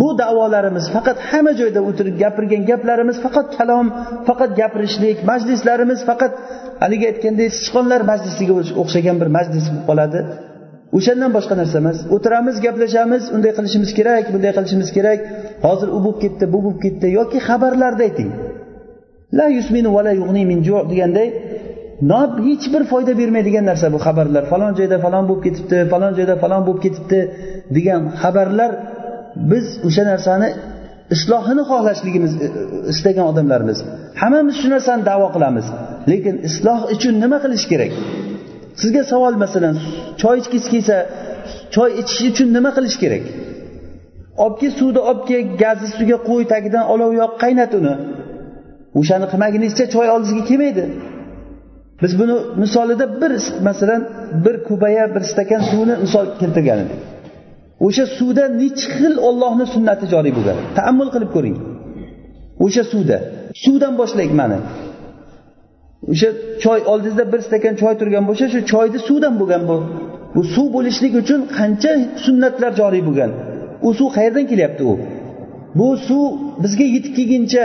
Bu 0.00 0.08
davolarimiz 0.22 0.84
faqat 0.94 1.18
hamma 1.30 1.52
joyda 1.60 1.80
o'tirib 1.88 2.16
gapirgan 2.22 2.62
gaplarimiz 2.70 3.16
faqat 3.24 3.46
kalom 3.58 3.86
faqat 4.28 4.50
gapirishlik 4.60 5.18
majlislarimiz 5.30 6.00
faqat 6.10 6.32
haligi 6.82 7.04
aytgandek 7.10 7.50
sichqonlar 7.58 8.00
majlisiga 8.12 8.54
o'xshagan 8.82 9.16
bir 9.22 9.28
majlis 9.36 9.64
bo'lib 9.68 9.84
qoladi. 9.90 10.20
O'shandan 10.96 11.30
boshqa 11.36 11.54
narsa 11.60 11.76
emas 11.82 11.98
o'tiramiz 12.14 12.56
gaplashamiz 12.66 13.22
unday 13.36 13.52
qilishimiz 13.58 13.90
kerak 13.98 14.24
bunday 14.34 14.52
qilishimiz 14.56 14.90
kerak. 14.96 15.18
Hozir 15.66 15.88
u 15.96 15.98
bo'lib 16.04 16.18
ketdi 16.24 16.44
bu 16.54 16.58
bo'lib 16.64 16.80
ketdi 16.84 17.06
yoki 17.18 17.38
xabarlarni 17.48 18.02
ayting. 18.08 18.30
La 19.38 19.46
yusminu 19.56 19.90
va 19.96 20.02
la 20.06 20.12
yug'ni 20.20 20.42
min 20.50 20.58
ju' 20.66 20.82
deganday 20.92 21.28
hech 22.48 22.64
bir 22.74 22.82
foyda 22.92 23.12
bermaydigan 23.20 23.64
narsa 23.70 23.86
bu 23.94 23.98
xabarlar. 24.06 24.42
Falon 24.52 24.72
joyda 24.78 24.96
falon 25.04 25.24
bo'lib 25.28 25.42
ketibdi 25.46 25.76
falon 25.92 26.12
joyda 26.18 26.34
falon 26.42 26.62
bo'lib 26.66 26.80
ketibdi 26.86 27.20
degan 27.76 28.02
xabarlar 28.22 28.70
biz 29.50 29.66
o'sha 29.88 30.04
narsani 30.12 30.48
islohini 31.14 31.62
xohlashligimiz 31.70 32.32
e, 32.36 32.46
e, 32.46 32.50
istagan 32.92 33.26
odamlarmiz 33.32 33.78
hammamiz 34.22 34.54
shu 34.62 34.68
narsani 34.74 35.02
davo 35.10 35.28
qilamiz. 35.34 35.66
Lekin 36.10 36.34
isloh 36.48 36.80
uchun 36.94 37.14
nima 37.22 37.38
qilish 37.44 37.66
kerak? 37.72 37.92
Sizga 38.80 39.02
savol 39.12 39.34
masalan 39.44 39.76
choy 40.22 40.36
ichgisi 40.42 40.68
kelsa 40.74 40.96
choy 41.74 41.90
ichish 42.00 42.22
uchun 42.30 42.48
nima 42.56 42.70
qilish 42.76 42.96
kerak? 43.02 43.24
Olib 44.44 44.56
kel 44.60 44.72
suvni 44.78 45.00
olib 45.10 45.22
kel 45.28 45.42
gazni 45.62 45.86
ustiga 45.90 46.16
qo'y 46.28 46.42
tagidan 46.52 46.84
olov 46.94 47.10
yoq 47.20 47.32
qaynat 47.42 47.72
uni. 47.78 47.94
O'shani 49.00 49.26
qilmaguningizcha 49.32 49.86
choy 49.94 50.06
oldingizga 50.14 50.44
kelmaydi. 50.50 50.84
Biz 52.02 52.12
buni 52.20 52.36
misolida 52.62 53.06
bir 53.20 53.32
masalan 53.68 54.00
bir 54.44 54.56
kubaya 54.68 55.04
bir 55.14 55.22
stakan 55.30 55.62
suvni 55.70 55.94
misol 56.04 56.26
keltirgan 56.40 56.78
edik 56.84 57.00
o'sha 57.86 58.04
suvda 58.18 58.44
nechi 58.60 58.86
xil 58.96 59.14
ollohni 59.28 59.66
sunnati 59.74 60.04
joriy 60.12 60.32
bo'lgan? 60.38 60.56
Taammul 60.78 61.08
qilib 61.14 61.30
ko'ring. 61.36 61.56
O'sha 62.64 62.82
suvda. 62.92 63.16
Suvdan 63.64 63.92
boshlaylik 64.00 64.34
mana 64.42 64.58
o'sha 66.12 66.28
choy 66.64 66.80
oldingizda 66.92 67.24
bir 67.32 67.40
stakan 67.48 67.74
choy 67.82 67.94
turgan 68.00 68.24
bo'lsa 68.28 68.44
shu 68.52 68.60
choyni 68.72 68.98
suvdan 69.08 69.34
bo'lgan 69.40 69.62
bu. 69.70 69.76
Bu 70.34 70.42
suv 70.54 70.66
bo'lishlik 70.76 71.12
uchun 71.22 71.40
qancha 71.58 71.92
sunnatlar 72.24 72.72
joriy 72.80 73.02
bo'lgan? 73.08 73.30
U 73.86 73.90
suv 73.98 74.08
qayerdan 74.16 74.44
kelyapti 74.52 74.82
u? 74.92 74.94
Bu 75.78 75.88
suv 76.06 76.24
bizga 76.64 76.86
yetib 76.94 77.12
kelguncha 77.18 77.64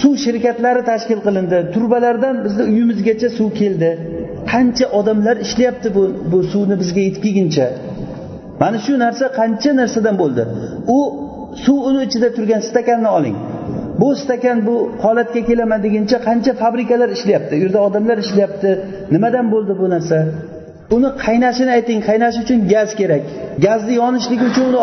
suv 0.00 0.14
shirkatlari 0.24 0.82
tashkil 0.90 1.20
qilindi. 1.26 1.58
Turbalardan 1.74 2.34
bizni 2.44 2.62
uyimizgacha 2.72 3.28
suv 3.38 3.50
keldi. 3.60 3.90
Qancha 4.52 4.86
odamlar 4.98 5.36
ishlayapti 5.46 5.88
bu 5.96 6.02
bu 6.32 6.38
suvni 6.52 6.76
bizga 6.82 7.00
yetib 7.06 7.22
kelguncha? 7.26 7.66
Mana 8.62 8.78
shu 8.84 8.92
narsa 9.04 9.24
qancha 9.40 9.70
narsadan 9.80 10.16
bo'ldi? 10.22 10.42
U 10.96 10.98
suv 11.64 11.78
uni 11.88 12.00
ichida 12.06 12.28
turgan 12.36 12.60
stakanni 12.70 13.10
oling. 13.18 13.36
Bu 14.00 14.08
stakan 14.20 14.58
bu 14.66 14.76
holatga 15.04 15.40
kelaman 15.48 15.80
deguncha 15.86 16.18
qancha 16.28 16.52
fabrikalar 16.62 17.08
ishlayapti 17.16 17.52
u 17.56 17.60
yerda 17.64 17.78
odamlar 17.88 18.18
ishlayapti 18.24 18.70
nimadan 19.14 19.46
bo'ldi 19.54 19.72
bu 19.80 19.86
narsa? 19.94 20.18
Uni 20.96 21.08
qaynashini 21.24 21.70
ayting 21.78 22.00
qaynashi 22.08 22.38
uchun 22.44 22.58
gaz 22.74 22.90
kerak 23.00 23.22
gazni 23.66 23.92
yonishligi 24.02 24.44
uchun 24.50 24.64
uni 24.70 24.82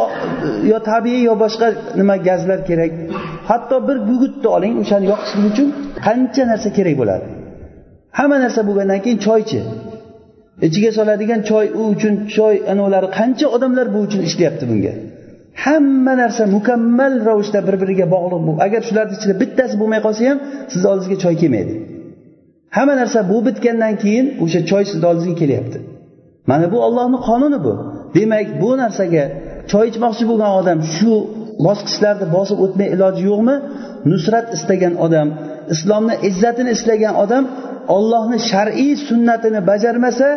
yo 0.71 0.77
tabiiy 0.91 1.21
yo 1.29 1.33
boshqa 1.43 1.67
nima 1.99 2.15
gazlar 2.27 2.59
kerak. 2.69 2.91
Hatto 3.49 3.75
bir 3.87 3.97
gugutni 4.09 4.47
oling 4.57 4.73
o'shani 4.83 5.05
yoqishlik 5.13 5.45
uchun 5.51 5.67
qancha 6.05 6.43
narsa 6.51 6.69
kerak 6.77 6.95
bo'ladi. 7.01 7.25
Hamma 8.17 8.37
narsa 8.45 8.61
bo'lgandan 8.67 8.99
keyin 9.05 9.19
choychi. 9.27 9.59
Ichiga 10.67 10.91
soladigan 10.97 11.41
choy 11.49 11.65
u 11.79 11.81
uchun 11.93 12.13
choy 12.35 12.55
anavilari 12.71 13.07
qancha 13.19 13.45
odamlar 13.55 13.85
bu 13.95 13.99
uchun 14.07 14.21
ishlayapti 14.29 14.65
bunga? 14.71 14.93
Hamma 15.63 16.13
narsa 16.21 16.43
mukammal 16.55 17.13
ravishda 17.27 17.59
bir 17.67 17.75
biriga 17.81 18.05
bog'liq 18.15 18.57
agar 18.65 18.81
shularni 18.87 19.13
ichida 19.17 19.35
bittasi 19.41 19.75
bo'lmay 19.81 19.99
qolsa 20.05 20.21
ham 20.29 20.39
sizni 20.71 20.87
oldingizga 20.91 21.17
choy 21.25 21.35
kelmaydi. 21.41 21.73
Hamma 22.77 22.95
narsa 23.01 23.19
bu 23.31 23.37
bitgandan 23.47 23.93
keyin 24.03 24.25
o'sha 24.43 24.59
choy 24.71 24.83
sizni 24.89 25.05
oldingizga 25.11 25.37
kelyapti. 25.41 25.77
Mana 26.49 26.65
bu 26.73 26.77
ollohni 26.87 27.17
qonuni 27.27 27.59
bu. 27.65 27.73
Demak 28.15 28.47
bu 28.61 28.69
narsaga 28.83 29.23
choy 29.71 29.85
ichmoqchi 29.91 30.23
bo'lgan 30.29 30.51
odam 30.59 30.79
shu 30.95 31.11
bosqichlarni 31.65 32.27
bosib 32.35 32.57
o'tmay 32.65 32.87
iloji 32.95 33.23
yo'qmi? 33.31 33.55
Nusrat 34.11 34.47
istagan 34.57 34.93
odam 35.05 35.27
islomni 35.73 36.15
izzatini 36.29 36.71
istagan 36.77 37.15
odam 37.23 37.43
ollohni 37.97 38.37
shar'iy 38.51 38.93
sunnatini 39.07 39.59
bajarmasa 39.69 40.27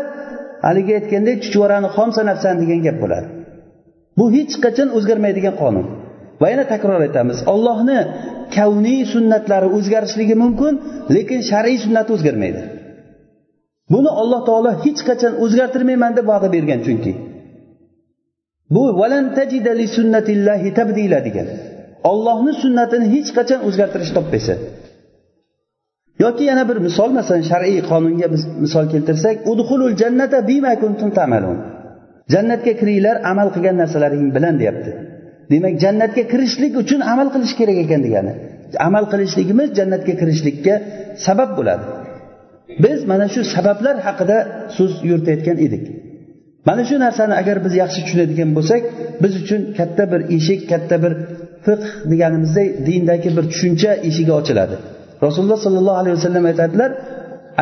haligi 0.66 0.92
aytgandek 0.98 1.36
chuchvarani 1.44 1.88
xom 1.96 2.08
sanabsan 2.18 2.54
degan 2.62 2.80
gap 2.86 2.96
bo'ladi 3.04 3.28
bu 4.18 4.24
hech 4.36 4.54
qachon 4.64 4.88
o'zgarmaydigan 4.98 5.54
qonun. 5.62 5.86
Va 6.40 6.46
yana 6.52 6.64
takror 6.72 7.00
aytamiz 7.06 7.38
ollohni 7.54 7.98
kavniy 8.56 9.00
sunnatlari 9.14 9.68
o'zgarishligi 9.76 10.36
mumkin 10.42 10.74
lekin 11.16 11.40
shar'iy 11.50 11.78
sunnati 11.84 12.10
o'zgarmaydi. 12.16 12.62
Buni 13.92 14.10
alloh 14.22 14.40
taolo 14.48 14.70
hech 14.84 15.00
qachon 15.08 15.32
o'zgartirmayman 15.44 16.12
deb 16.18 16.26
va'da 16.32 16.48
bergan 16.56 16.80
chunki. 16.86 17.12
Bu 18.74 18.82
valan 19.00 19.26
tajida 19.38 19.72
li 19.80 19.86
sunnatillahi 19.96 20.68
tabdila 20.78 21.18
degan. 21.28 21.48
Ollohni 22.10 22.52
sunnatini 22.62 23.06
hech 23.14 23.30
qachon 23.38 23.60
o'zgartirish 23.68 24.12
topmaysan. 24.16 24.58
Yoki 26.24 26.44
yana 26.50 26.64
bir 26.70 26.78
misol 26.86 27.10
masalan 27.18 27.44
shar'iy 27.50 27.80
qonunga 27.90 28.26
biz 28.34 28.42
misol 28.64 28.84
keltirsak 28.92 29.36
udhulul 29.52 29.94
jannata 30.02 30.38
bima 30.50 30.72
kuntum 30.82 31.10
ta'malun 31.18 31.58
jannatga 32.34 32.72
kiringlar 32.80 33.16
amal 33.30 33.48
qilgan 33.54 33.76
narsalaring 33.82 34.24
bilan 34.36 34.54
deyapti. 34.60 34.90
Demak 35.52 35.74
jannatga 35.84 36.22
kirishlik 36.32 36.72
uchun 36.82 37.00
amal 37.12 37.28
qilish 37.34 37.54
kerak 37.60 37.78
ekan 37.84 38.00
degani. 38.06 38.32
Amal 38.88 39.04
qilishligimiz 39.12 39.68
jannatga 39.78 40.14
kirishlikka 40.20 40.74
sabab 41.26 41.50
bo'ladi. 41.58 41.84
Biz 42.84 42.98
mana 43.10 43.26
shu 43.34 43.40
sabablar 43.54 43.96
haqida 44.06 44.36
so'z 44.76 44.92
yuritayotgan 45.10 45.56
edik. 45.66 45.84
Mana 46.68 46.82
shu 46.88 46.96
narsani 47.04 47.34
agar 47.42 47.56
biz 47.64 47.72
yaxshi 47.82 48.00
tushunadigan 48.04 48.50
bo'lsak 48.56 48.82
biz 49.22 49.32
uchun 49.42 49.60
katta 49.78 50.04
bir 50.12 50.20
eshik 50.36 50.60
katta 50.72 50.96
bir 51.04 51.12
fiqh 51.66 51.86
deganimizdek 52.10 52.68
dindagi 52.86 53.30
bir 53.36 53.44
tushuncha 53.52 53.90
eshigi 54.08 54.32
ochiladi. 54.40 54.76
Rasululloh 55.26 55.58
sollallohu 55.66 55.98
alayhi 56.02 56.16
vasallam 56.18 56.44
aytadilar 56.50 56.90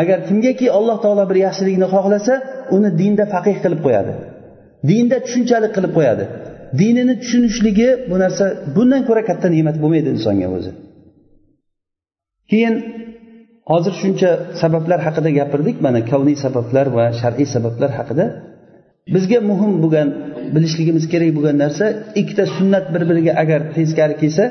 agar 0.00 0.18
kimgaki 0.28 0.66
alloh 0.78 0.96
taolo 1.04 1.24
bir 1.30 1.38
yaxshilikni 1.46 1.86
xohlasa 1.94 2.34
uni 2.76 2.90
dinda 3.00 3.24
faqih 3.34 3.56
qilib 3.62 3.80
qo'yadi. 3.86 4.12
Dinda 4.90 5.16
tushunchalik 5.24 5.72
qilib 5.76 5.92
qo'yadi. 5.98 6.24
Dinini 6.80 7.14
tushunishligi 7.22 7.88
bu 8.10 8.16
narsa 8.24 8.44
bundan 8.76 9.02
ko'ra 9.08 9.22
katta 9.30 9.46
ne'mat 9.56 9.76
bo'lmaydi 9.82 10.08
insonga 10.16 10.48
o'zi. 10.56 10.70
Keyin 12.50 12.74
hozir 13.70 13.94
shuncha 14.02 14.30
sabablar 14.62 14.98
haqida 15.06 15.30
gapirdik. 15.38 15.76
Mana 15.86 16.00
kavniy 16.10 16.36
sabablar 16.44 16.86
va 16.96 17.04
shar'iy 17.20 17.48
sabablar 17.54 17.90
haqida. 17.98 18.24
Bizga 19.14 19.38
muhim 19.50 19.72
bo'lgan 19.82 20.08
bilishligimiz 20.54 21.04
kerak 21.12 21.30
bo'lgan 21.36 21.56
narsa 21.64 21.86
ikkita 22.20 22.44
sunnat 22.56 22.84
bir 22.94 23.02
biriga 23.10 23.32
agar 23.42 23.60
teskari 23.76 24.14
kelsa 24.22 24.44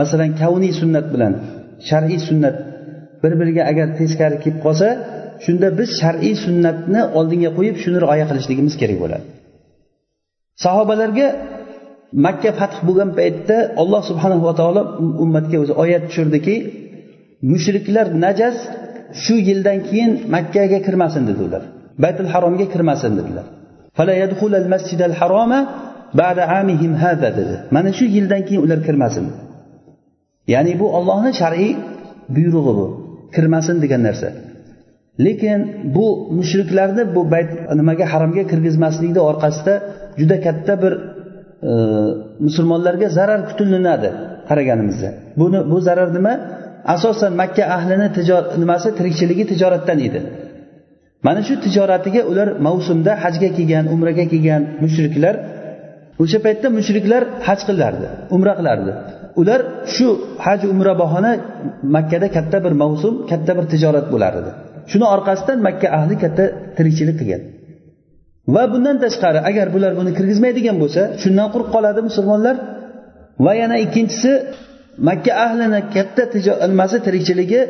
masalan 0.00 0.30
kavniy 0.42 0.72
sunnat 0.80 1.06
bilan 1.14 1.32
shar'iy 1.88 2.20
sunnat 2.28 2.56
bir 3.22 3.32
biriga 3.40 3.62
agar 3.70 3.88
teskari 4.00 4.36
kelib 4.44 4.60
qolsa 4.66 4.88
shunda 5.44 5.68
biz 5.78 5.90
shar'iy 6.00 6.34
sunnatni 6.44 7.00
oldinga 7.18 7.50
qo'yib 7.58 7.76
shuni 7.82 7.98
rioya 8.04 8.24
qilishligimiz 8.30 8.74
kerak 8.80 8.98
bo'ladi. 9.02 9.24
Sahobalarga 10.64 11.26
makka 12.26 12.50
fath 12.60 12.76
bo'lgan 12.86 13.10
paytda 13.18 13.56
alloh 13.82 14.02
subhanahu 14.10 14.42
va 14.48 14.54
taolo 14.60 14.82
ummatga 15.24 15.56
o'zi 15.62 15.74
oyat 15.82 16.02
tushirdiki 16.08 16.56
mushriklar 17.52 18.06
najas 18.24 18.56
shu 19.22 19.34
yildan 19.48 19.78
keyin 19.88 20.10
makkaga 20.34 20.78
kirmasin 20.86 21.22
dedi 21.30 21.40
ular 21.48 21.62
baytul 22.02 22.28
haromga 22.34 22.66
kirmasin 22.74 23.12
dedilar. 23.18 23.46
Dedi. 27.38 27.54
Mana 27.76 27.90
shu 27.98 28.04
yildan 28.16 28.42
keyin 28.46 28.62
ular 28.66 28.80
kirmasin. 28.86 29.24
Ya'ni 30.54 30.72
bu 30.80 30.86
ollohni 30.98 31.32
shar'iy 31.40 31.72
buyrug'i 32.34 32.72
bu. 32.78 32.86
Kirmasin 33.34 33.76
degan 33.82 34.02
narsa. 34.08 34.28
Lekin 35.26 35.60
bu 35.94 36.06
mushriklarni 36.38 37.02
bu 37.14 37.30
bayt 37.32 37.50
nimaga 37.80 38.04
haromga 38.12 38.44
kirgizmaslikni 38.50 39.20
orqasida 39.30 39.74
juda 40.20 40.36
katta 40.46 40.74
bir 40.82 40.92
e, 41.70 41.72
musulmonlarga 42.46 43.08
zarar 43.18 43.40
kutilinadi 43.48 44.10
qaraganimizda. 44.48 45.10
Buni 45.40 45.58
bu 45.70 45.76
zarar 45.88 46.08
nima? 46.18 46.34
Asosan 46.94 47.32
makka 47.40 47.64
ahlini 47.76 48.08
nimasi? 48.62 48.88
Tirikchiligi 48.98 49.44
tijoratdan 49.52 49.98
edi. 50.08 50.20
Mana 51.26 51.40
shu 51.48 51.54
tijoratiga 51.64 52.22
ular 52.30 52.48
mavsumda 52.66 53.12
hajga 53.24 53.48
kelgan 53.56 53.84
umraga 53.94 54.24
kelgan 54.32 54.62
mushriklar 54.84 55.34
o'sha 56.22 56.38
paytda 56.46 56.68
mushriklar 56.78 57.22
haj 57.46 57.60
qilardi 57.68 58.06
umra 58.36 58.52
qilardi. 58.58 58.92
Ular 59.40 59.60
shu 59.94 60.08
haj 60.46 60.60
umra 60.72 60.92
bahona 61.02 61.32
makkada 61.96 62.28
katta 62.36 62.58
bir 62.64 62.72
mavsum 62.82 63.14
katta 63.30 63.52
bir 63.58 63.64
tijorat 63.72 64.06
bo'lar 64.14 64.32
edi 64.40 64.52
shuni 64.90 65.06
orqasidan 65.14 65.58
makka 65.66 65.88
ahli 65.98 66.14
katta 66.22 66.44
tirikchilik 66.76 67.16
qilgan. 67.20 67.42
Va 68.54 68.62
bundan 68.72 68.96
tashqari 69.04 69.40
agar 69.50 69.66
bular 69.74 69.92
buni 70.00 70.10
kirgizmaydigan 70.18 70.76
bo'lsa 70.82 71.02
shundan 71.22 71.48
quruq 71.54 71.68
qoladi 71.74 72.00
musulmonlar. 72.08 72.56
Va 73.44 73.52
yana 73.60 73.76
ikkinchisi 73.84 74.32
makka 75.08 75.32
ahlini 75.46 75.80
katta 75.94 76.22
nimasi 76.72 76.96
tirikchiligi 77.06 77.60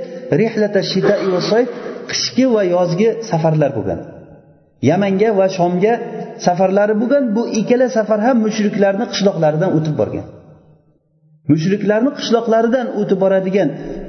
rihlata 0.41 0.81
shitai 0.93 1.21
va 1.35 1.41
soyf 1.51 1.69
qishki 2.11 2.45
va 2.55 2.63
yozgi 2.75 3.09
safarlar 3.31 3.71
bo'lgan. 3.79 4.01
Yamanga 4.91 5.31
va 5.41 5.47
shomga 5.59 5.95
safarlari 6.47 6.95
bo'lgan. 7.03 7.23
Bu 7.37 7.43
ikkala 7.61 7.87
safar 7.97 8.21
ham 8.27 8.37
mushriklarni 8.47 9.05
qishloqlaridan 9.13 9.71
o'tib 9.79 9.95
borgan. 10.01 10.27
Mushriklarni 11.51 12.11
qishloqlaridan 12.19 12.87
o'tib 13.01 13.19
boradigan 13.25 13.69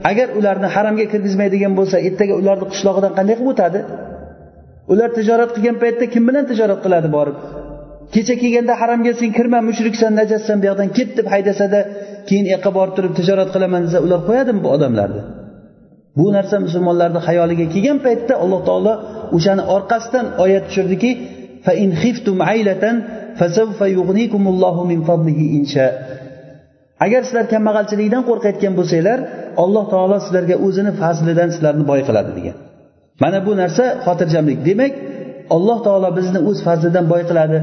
agar 0.09 0.27
ularni 0.39 0.67
haramga 0.75 1.05
kirgizmaydigan 1.13 1.73
bo'lsa 1.79 1.97
ertaga 2.07 2.33
ularni 2.41 2.65
qishlog'idan 2.73 3.11
qanday 3.17 3.35
qilib 3.39 3.51
o'tadi? 3.53 3.79
Ular 4.93 5.09
tijorat 5.17 5.49
qilgan 5.55 5.77
paytda 5.83 6.05
kim 6.13 6.23
bilan 6.29 6.43
tijorat 6.51 6.79
qiladi 6.85 7.09
borib? 7.17 7.37
Kecha 8.13 8.35
kelganda 8.41 8.73
haramga 8.81 9.11
sen 9.21 9.29
kirma 9.37 9.59
mushriksan 9.69 10.11
najassan 10.19 10.57
bu 10.61 10.65
yoqdan 10.69 10.89
ket 10.97 11.09
deb 11.17 11.27
haydasada 11.33 11.79
keyin 12.27 12.45
u 12.47 12.51
yoqqa 12.55 12.71
borib 12.77 12.93
turib 12.97 13.13
tijorat 13.19 13.49
qilaman 13.55 13.81
desa 13.85 13.99
ular 14.05 14.19
qo'yadimi 14.29 14.61
bu 14.65 14.69
odamlarni. 14.75 15.21
Bu 16.17 16.25
narsa 16.35 16.55
musulmonlarni 16.65 17.19
xayoliga 17.27 17.65
kelgan 17.73 17.99
paytda 18.05 18.33
alloh 18.43 18.61
taolo 18.69 18.93
o'shani 19.37 19.63
orqasidan 19.75 20.25
oyat 20.43 20.63
tushirdiki 20.69 21.11
agar 27.05 27.21
sizlar 27.27 27.45
kambag'alchilikdan 27.53 28.23
qo'rqayotgan 28.29 28.73
bo'lsanglar 28.79 29.19
alloh 29.63 29.85
taolo 29.93 30.17
sizlarga 30.25 30.55
o'zini 30.65 30.91
fazlidan 31.01 31.49
sizlarni 31.55 31.83
boy 31.91 32.01
qiladi 32.07 32.31
degan. 32.37 32.55
Mana 33.23 33.39
bu 33.47 33.51
narsa 33.61 33.83
xotirjamlik. 34.05 34.59
Demak 34.69 34.93
alloh 35.55 35.77
taolo 35.85 36.09
bizni 36.19 36.39
o'z 36.49 36.59
fazlidan 36.67 37.05
boy 37.13 37.21
qiladi 37.29 37.57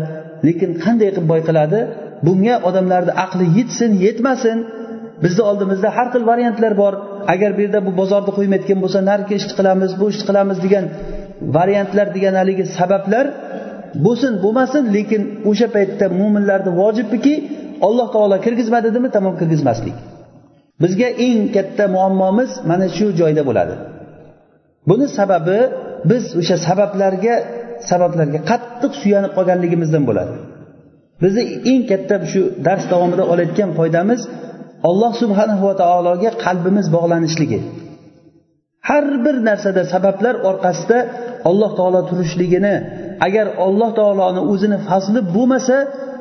lekin 0.46 0.70
qanday 0.84 1.08
qilib 1.14 1.28
boy 1.32 1.40
qiladi? 1.48 1.78
Bunga 2.26 2.54
odamlarni 2.68 3.12
aqli 3.24 3.46
yetsin 3.58 3.90
yetmasin. 4.04 4.58
Bizni 5.24 5.42
oldimizda 5.50 5.88
har 5.96 6.08
xil 6.12 6.22
variantlar 6.30 6.72
bor. 6.82 6.94
Agar 7.34 7.50
bu 7.56 7.60
yerda 7.64 7.80
bu 7.86 7.92
bozorni 8.00 8.32
qo'ymayotgan 8.38 8.78
bo'lsa 8.84 8.98
narigi 9.10 9.34
ishni 9.40 9.54
qilamiz 9.58 9.90
bu 10.00 10.06
ishni 10.12 10.24
qilamiz 10.30 10.58
degan 10.64 10.84
variantlar 11.56 12.06
degan 12.16 12.34
haligi 12.40 12.64
sabablar 12.78 13.26
bo'lsin 14.06 14.32
bo'lmasin 14.44 14.82
lekin 14.96 15.22
o'sha 15.50 15.68
paytda 15.76 16.06
mo'minlarni 16.20 16.70
vojibiki 16.80 17.34
alloh 17.86 18.08
taolo 18.14 18.36
kirgizma 18.44 18.78
dedimi? 18.86 19.08
Tamom 19.16 19.34
kirgizmaslik 19.40 19.96
bizga 20.82 21.08
eng 21.26 21.42
katta 21.56 21.84
muammomiz 21.96 22.50
mana 22.70 22.86
shu 22.96 23.06
joyda 23.20 23.42
bo'ladi. 23.48 23.74
Buni 24.88 25.06
sababi 25.18 25.58
biz 26.10 26.24
o'sha 26.40 26.56
sabablarga 26.68 27.34
sabablarga 27.90 28.40
qattiq 28.50 28.92
suyanib 29.02 29.32
qolganligimizdan 29.36 30.02
bo'ladi. 30.08 30.34
Bizni 31.22 31.42
eng 31.70 31.82
katta 31.90 32.16
shu 32.32 32.40
dars 32.66 32.84
davomida 32.92 33.24
olayotgan 33.32 33.70
foydamiz 33.78 34.20
alloh 34.88 35.12
subhanahu 35.22 35.62
va 35.68 35.74
taologa 35.82 36.30
qalbimiz 36.44 36.86
bog'lanishligi. 36.96 37.60
Har 38.88 39.04
bir 39.24 39.36
narsada 39.48 39.82
sabablar 39.94 40.34
orqasida 40.50 40.98
alloh 41.48 41.70
taolo 41.78 42.00
turishligini 42.10 42.74
agar 43.26 43.46
alloh 43.66 43.90
taoloni 44.00 44.40
o'zini 44.52 44.78
fazli 44.88 45.20
bo'lmasa 45.34 45.76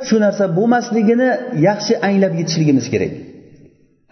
shu 0.08 0.16
narsa 0.26 0.46
bo'lmasligini 0.58 1.30
yaxshi 1.68 1.94
anglab 2.08 2.34
yetishligimiz 2.40 2.86
kerak. 2.94 3.12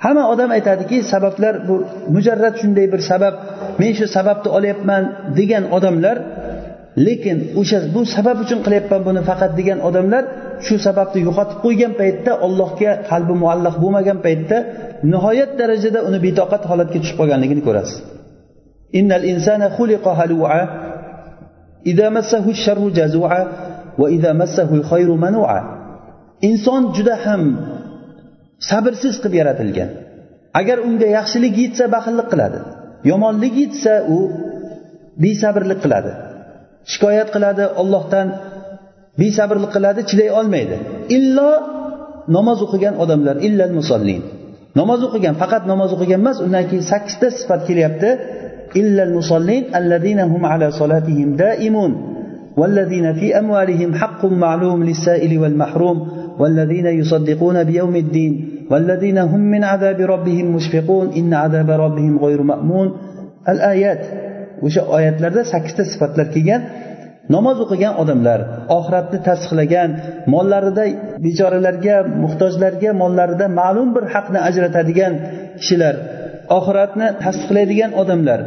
Hamma 0.04 0.24
odam 0.34 0.50
aytadiki 0.58 0.98
sabablar 1.14 1.54
bu 1.68 1.76
mujarrad 2.16 2.56
shunday 2.62 2.86
bir 2.94 3.02
sabab 3.12 3.36
men 3.82 3.92
shu 4.00 4.06
sababni 4.16 4.50
olyapman 4.58 5.04
degan 5.40 5.64
odamlar 5.78 6.18
lekin 7.08 7.38
o'sha 7.62 7.78
bu 7.96 8.02
sabab 8.16 8.38
uchun 8.44 8.60
qilyapman 8.66 9.02
buni 9.08 9.22
faqat 9.30 9.52
degan 9.60 9.80
odamlar 9.88 10.24
shu 10.66 10.76
sababni 10.86 11.20
yo'qotib 11.28 11.58
qo'ygan 11.66 11.94
paytda 12.02 12.32
allohga 12.46 12.92
qalbi 13.12 13.34
muallaq 13.44 13.76
bo'lmagan 13.84 14.18
paytda 14.26 14.58
nihoyat 15.14 15.52
darajada 15.60 16.00
uni 16.08 16.20
betoqat 16.26 16.64
holatga 16.72 16.98
tushib 17.02 17.18
qolganligini 17.22 17.62
ko'rasiz. 17.68 17.98
Innal 19.00 19.24
insana 19.32 19.68
xuliqa 19.78 20.12
halua 20.20 20.60
idza 21.92 22.08
massahu 22.18 22.50
sharru 22.64 22.88
jazua 23.00 23.40
inson 26.50 26.84
juda 26.96 27.16
ham 27.26 27.44
sabrsiz 28.70 29.16
qilib 29.22 29.36
yaratilgan. 29.42 29.90
Agar 30.60 30.78
unga 30.88 31.08
yaxshilik 31.18 31.54
yetsa 31.64 31.86
baxillik 31.96 32.28
qiladi 32.34 32.60
yomonlik 33.12 33.54
yetsa 33.64 33.94
u 34.16 34.18
besabrlik 35.24 35.80
qiladi. 35.84 36.12
Shikoyat 36.92 37.30
qiladi 37.36 37.64
ollohdan 37.82 38.28
besabrlik 39.22 39.72
qiladi 39.76 40.02
chiday 40.10 40.30
olmaydi. 40.40 40.76
Illo 41.18 41.52
namoz 42.38 42.60
o'qigan 42.66 42.96
odamlar 43.04 43.36
illal 43.48 43.74
musallin 43.80 44.22
namoz 44.80 45.02
o'qigan 45.08 45.36
faqat 45.42 45.64
namoz 45.72 45.90
o'qigan 45.96 46.20
emas 46.24 46.38
undan 46.46 46.64
keyin 46.70 46.86
sakkizta 46.92 47.28
sifat 47.40 47.62
kelyapti. 47.70 48.10
Illal 48.82 49.12
musallin 49.20 49.64
alladina 49.80 50.24
hum 50.34 50.44
ala 50.54 50.68
solatihim 50.80 51.30
daimun. 51.44 51.92
والذين 52.59 53.13
في 53.13 53.39
أموالهم 53.39 53.95
حق 53.95 54.25
معلوم 54.25 54.85
للسائل 54.85 55.39
والمحروم 55.39 56.09
والذين 56.39 56.87
يصدقون 56.87 57.65
بيوم 57.65 57.97
الدين 57.97 58.33
والذين 58.71 59.19
هم 59.19 59.41
من 59.41 59.65
عذاب 59.65 60.01
ربهم 60.01 60.47
مشفقون 60.57 61.13
إن 61.17 61.35
عذاب 61.35 61.71
ربهم 61.71 62.19
غير 62.19 62.43
مأمون 62.43 62.97
الآيات 63.49 64.03
o'sha 64.67 64.83
oyatlarda 64.97 65.43
sakkizta 65.53 65.85
sifatlar 65.93 66.27
kelgan 66.35 66.63
namoz 67.35 67.59
o'qigan 67.65 67.95
odamlar 68.03 68.41
oxiratni 68.79 69.19
tasdiqlagan 69.29 69.91
mollarida 70.35 70.85
bechoralarga 71.25 71.97
muhtojlarga 72.25 72.91
mollarida 73.03 73.47
ma'lum 73.61 73.89
bir 73.97 74.05
haqni 74.15 74.39
ajratadigan 74.49 75.13
kishilar 75.61 75.95
oxiratni 76.59 77.07
tasdiqlaydigan 77.25 77.91
odamlar 78.03 78.41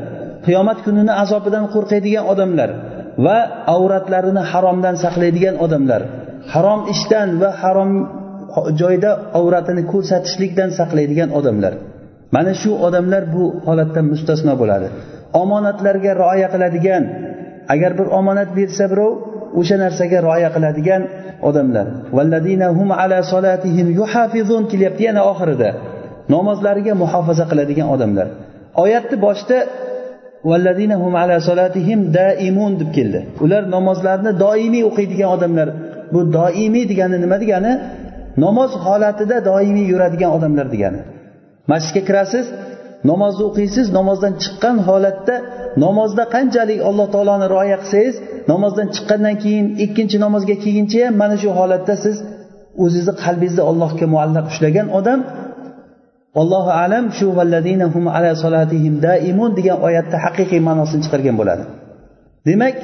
qiyomat 0.45 0.80
kunini 0.86 1.13
azobidan 1.24 1.65
qo'rqadigan 1.74 2.26
odamlar 2.34 2.69
va 3.24 3.38
avratlarini 3.76 4.42
haromdan 4.50 4.96
saqlaydigan 5.05 5.57
odamlar. 5.64 6.02
Harom 6.52 6.81
ishdan 6.94 7.29
va 7.42 7.50
harom 7.62 7.90
joyda 8.81 9.11
avratini 9.38 9.83
ko'rsatishlikdan 9.92 10.70
saqlaydigan 10.79 11.31
odamlar. 11.38 11.72
Mana 12.35 12.52
shu 12.62 12.70
odamlar 12.87 13.22
bu 13.35 13.44
holatdan 13.66 14.05
mustasno 14.12 14.55
bo'ladi. 14.62 14.88
Omonatlarga 15.42 16.12
rioya 16.22 16.48
qiladigan 16.55 17.02
agar 17.74 17.90
bir 17.98 18.07
omonat 18.18 18.50
bersa 18.59 18.85
birov 18.92 19.12
o'sha 19.61 19.76
narsaga 19.85 20.18
rioya 20.26 20.50
qiladigan 20.57 21.02
odamlar. 21.48 21.87
Hum 22.79 22.90
ala 23.02 23.18
solatihim 23.33 23.87
yuhafizun 24.00 24.62
kelyapti 24.70 25.02
yana 25.09 25.22
oxirida. 25.33 25.70
Namozlariga 26.35 26.94
muhofaza 27.02 27.44
qiladigan 27.50 27.88
odamlar. 27.94 28.26
Oyatni 28.83 29.16
boshida 29.26 29.59
deb 32.80 32.90
keldi. 32.96 33.20
Ular 33.44 33.62
namozlarni 33.76 34.32
doimiy 34.44 34.85
o'qiydigan 34.90 35.30
odamlar. 35.37 35.68
Bu 36.12 36.20
doimiy 36.38 36.85
degani 36.90 37.16
nima 37.24 37.37
degani? 37.42 37.72
Namoz 38.44 38.70
holatida 38.87 39.37
doimiy 39.50 39.87
yuradigan 39.92 40.30
odamlar 40.37 40.66
degani. 40.74 41.00
Masjidga 41.72 42.02
kirasiz 42.09 42.46
namozni 43.11 43.42
o'qiysiz 43.48 43.87
namozdan 43.98 44.32
chiqqan 44.42 44.76
holatda 44.88 45.35
namozda 45.85 46.24
qanchalik 46.35 46.80
alloh 46.88 47.06
taoloni 47.14 47.46
rioya 47.54 47.78
qilsangiz 47.82 48.16
namozdan 48.52 48.88
chiqqandan 48.94 49.37
keyin 49.44 49.66
ikkinchi 49.85 50.16
namozga 50.24 50.54
kelguncha 50.64 50.98
ham 51.06 51.14
mana 51.22 51.37
shu 51.42 51.48
holatda 51.59 51.94
siz 52.04 52.16
o'zizni 52.85 53.14
qalbingizni 53.24 53.62
allohga 53.70 54.06
muallaq 54.14 54.44
ushlagan 54.52 54.87
odam 54.98 55.20
allohu 56.40 56.70
alam 56.83 57.05
shu 57.18 57.27
hum 57.94 58.05
ala 58.16 58.31
solatihim 58.44 58.94
daimun 59.07 59.51
degan 59.59 59.79
oyatda 59.87 60.16
haqiqiy 60.25 60.61
ma'nosini 60.68 61.01
chiqargan 61.05 61.37
bo'ladi. 61.40 61.64
Demak 62.49 62.77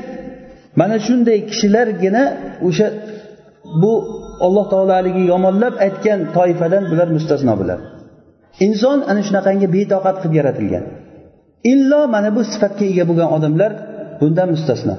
mana 0.80 0.96
shunday 1.06 1.38
kishilargina 1.50 2.22
o'sha 2.68 2.86
bu 3.82 3.92
alloh 4.46 4.64
taolo 4.72 4.92
haligi 4.98 5.22
yomonlab 5.32 5.74
aytgan 5.86 6.18
toifadan 6.36 6.82
bular 6.90 7.08
mustasno 7.16 7.54
bo'ladi. 7.60 7.82
Inson 8.66 8.98
ana 9.10 9.20
shunaqangi 9.28 9.66
betoqat 9.76 10.16
qilib 10.22 10.34
yaratilgan. 10.40 10.84
Illo 11.72 12.00
mana 12.14 12.30
bu 12.36 12.42
sifatga 12.52 12.84
ega 12.92 13.04
bo'lgan 13.10 13.28
odamlar 13.36 13.72
bundan 14.20 14.48
mustasno. 14.54 14.96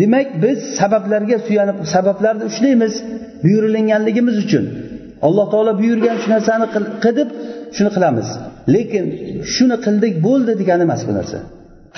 Demak 0.00 0.28
biz 0.44 0.58
sabablarga 0.80 1.36
suyanib 1.46 1.78
sabablarni 1.94 2.44
ushlaymiz 2.50 2.94
buyurilganligimiz 3.44 4.36
uchun 4.44 4.64
alloh 5.26 5.46
taolo 5.52 5.72
buyurgan 5.80 6.16
shu 6.22 6.28
narsani 6.34 6.66
qilib 7.04 7.28
shuni 7.76 7.90
qilamiz. 7.96 8.28
Lekin 8.74 9.04
shuni 9.54 9.76
qildik 9.86 10.14
bo'ldi 10.26 10.52
degani 10.60 10.82
emas 10.88 11.02
bu 11.08 11.12
narsa. 11.18 11.38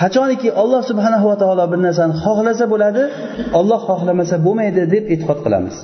Qachoniki 0.01 0.49
alloh 0.61 0.81
subhanahu 0.89 1.25
va 1.31 1.37
taolo 1.43 1.63
bir 1.71 1.79
narsani 1.87 2.13
xohlasa 2.23 2.65
bo'ladi 2.73 3.03
olloh 3.59 3.79
xohlamasa 3.89 4.35
bo'lmaydi 4.45 4.81
deb 4.93 5.03
e'tiqod 5.13 5.39
qilamiz. 5.45 5.75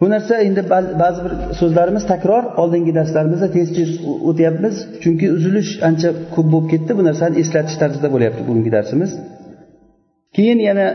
Bu 0.00 0.06
narsa 0.14 0.34
endi 0.48 0.62
ba'zi 1.02 1.20
bir 1.24 1.32
so'zlarimiz 1.60 2.04
takror 2.12 2.42
oldingi 2.62 2.92
darslarimizda 2.98 3.48
tez 3.56 3.68
tez 3.78 3.90
o'tyapmiz 4.28 4.74
chunki 5.02 5.26
uzilish 5.36 5.70
ancha 5.88 6.08
ko'p 6.34 6.48
bo'lib 6.52 6.66
ketdi 6.72 6.92
bu 6.98 7.02
narsani 7.08 7.34
eslatish 7.42 7.76
tarzida 7.82 8.08
bo'lyapti 8.14 8.42
bugungi 8.48 8.70
darsimiz. 8.76 9.10
Keyin 10.36 10.58
yana 10.68 10.86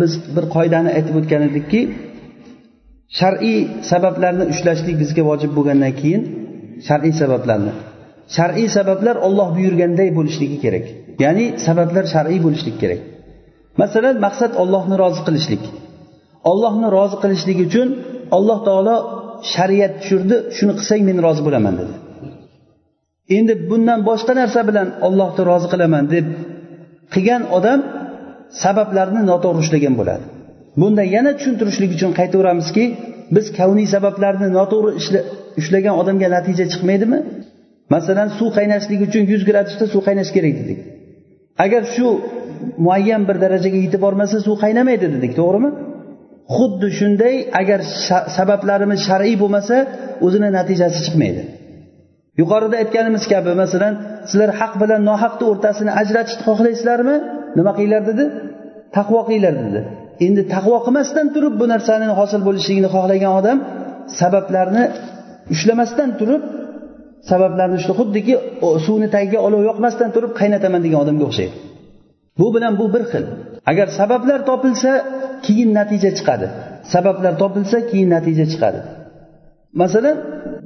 biz 0.00 0.12
bir 0.36 0.44
qoidani 0.56 0.90
aytib 0.96 1.14
o'tgan 1.20 1.42
edikki 1.48 1.80
shar'iy 3.20 3.58
sabablarni 3.90 4.44
ushlashlik 4.52 4.96
bizga 5.02 5.22
vojib 5.30 5.50
bo'lgandan 5.56 5.92
keyin 6.00 6.22
shar'iy 6.88 7.14
sabablarni. 7.22 7.72
Shar'iy 8.36 8.68
sabablar 8.76 9.16
olloh 9.26 9.48
buyurganday 9.56 10.08
bo'lishligi 10.18 10.58
kerak. 10.64 10.86
Ya'ni 11.24 11.44
sabablar 11.66 12.04
shar'iy 12.14 12.40
bo'lishligi 12.46 12.78
kerak. 12.84 13.00
Masalan 13.80 14.16
maqsad 14.26 14.52
ollohni 14.62 14.96
rozi 15.02 15.20
qilishlik. 15.26 15.62
Ollohni 16.50 16.88
rozi 16.96 17.16
qilishlik 17.22 17.58
uchun 17.66 17.88
alloh 18.36 18.58
taolo 18.68 18.96
shariat 19.54 19.92
tushirdi 20.00 20.36
shuni 20.56 20.72
qilsang 20.78 21.02
men 21.08 21.18
rozi 21.26 21.42
bo'laman 21.46 21.74
dedi. 21.80 21.94
Endi 23.36 23.54
bundan 23.70 24.00
boshqa 24.08 24.32
narsa 24.40 24.60
bilan 24.68 24.88
ollohni 25.06 25.42
rozi 25.50 25.66
qilaman 25.72 26.04
deb 26.14 26.26
qilgan 27.14 27.42
odam 27.58 27.80
sabablarni 28.62 29.20
noto'g'ri 29.30 29.58
ushlagan 29.64 29.94
bo'ladi. 30.00 30.24
Bunda 30.80 31.02
yana 31.16 31.32
tushuntirishlik 31.38 31.90
uchun 31.96 32.10
qaytaveramizki 32.18 32.84
biz 33.36 33.46
kavniy 33.58 33.86
sabablarni 33.94 34.48
noto'g'ri 34.58 34.90
ushlagan 35.60 35.94
odamga 36.00 36.28
natija 36.36 36.64
chiqmaydimi? 36.72 37.18
Masalan 37.94 38.28
suv 38.38 38.48
qaynashligi 38.58 39.04
uchun 39.08 39.24
yuz 39.32 39.42
gradusda 39.48 39.86
suv 39.92 40.02
qaynashi 40.08 40.32
kerak 40.36 40.54
dedik. 40.60 40.78
Agar 41.64 41.82
shu 41.94 42.06
muayyan 42.86 43.22
bir 43.28 43.36
darajaga 43.44 43.78
yetib 43.84 44.00
bormasa 44.06 44.36
suv 44.46 44.56
qaynamaydi 44.64 45.06
dedik 45.16 45.32
to'g'rimi? 45.40 45.70
Xuddi 46.56 46.88
shunday 46.98 47.34
agar 47.60 47.80
sabablarimiz 48.36 49.00
shar'iy 49.08 49.36
bo'lmasa 49.42 49.76
o'zini 50.26 50.48
natijasi 50.58 50.98
chiqmaydi. 51.06 51.42
Yuqorida 52.40 52.76
aytganimiz 52.82 53.24
kabi 53.32 53.52
masalan 53.62 53.94
sizlar 54.30 54.50
haq 54.60 54.72
bilan 54.82 55.00
nohaqni 55.10 55.44
o'rtasini 55.52 55.90
ajratishni 56.00 56.42
xohlaysizlarmi? 56.48 57.16
Nima 57.58 57.72
qilinglar 57.76 58.02
dedi? 58.10 58.24
Taqvo 58.96 59.20
qilinglar 59.28 59.54
dedi. 59.66 59.80
Endi 60.26 60.42
taqvo 60.54 60.76
qilmasdan 60.86 61.26
turib 61.34 61.54
bu 61.60 61.66
narsani 61.74 62.06
hosil 62.20 62.40
bo'lishligini 62.48 62.88
xohlagan 62.94 63.32
odam 63.40 63.58
sabablarni 64.20 64.84
ushlamasdan 65.54 66.10
turib 66.20 66.42
sabablarni 67.30 67.76
ushlab 67.80 67.96
xuddiki 68.00 68.34
suvni 68.86 69.08
tagiga 69.16 69.38
olov 69.46 69.62
yoqmasdan 69.70 70.10
turib 70.14 70.32
qaynataman 70.40 70.80
degan 70.86 70.98
odamga 71.04 71.24
o'xshaydi. 71.30 71.54
Bu 72.38 72.46
bilan 72.54 72.72
bu 72.80 72.86
bir 72.94 73.04
xil. 73.12 73.24
Agar 73.70 73.88
sabablar 74.00 74.40
topilsa 74.50 74.90
keyin 75.46 75.70
natija 75.78 76.10
chiqadi. 76.18 76.46
Sabablar 76.94 77.32
topilsa 77.42 77.76
keyin 77.90 78.08
natija 78.16 78.44
chiqadi. 78.52 78.80
Masalan 79.82 80.16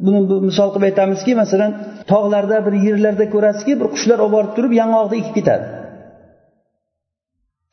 buni 0.05 0.21
misol 0.49 0.69
qilib 0.75 0.87
aytamizki 0.91 1.33
masalan 1.43 1.71
tog'larda 2.13 2.57
bir 2.67 2.75
yerlarda 2.87 3.25
ko'rasizki 3.35 3.73
bir 3.81 3.89
qushlar 3.95 4.19
olib 4.25 4.35
borib 4.37 4.53
turib 4.57 4.73
yong'oqni 4.81 5.17
ekib 5.21 5.35
ketadi. 5.39 5.65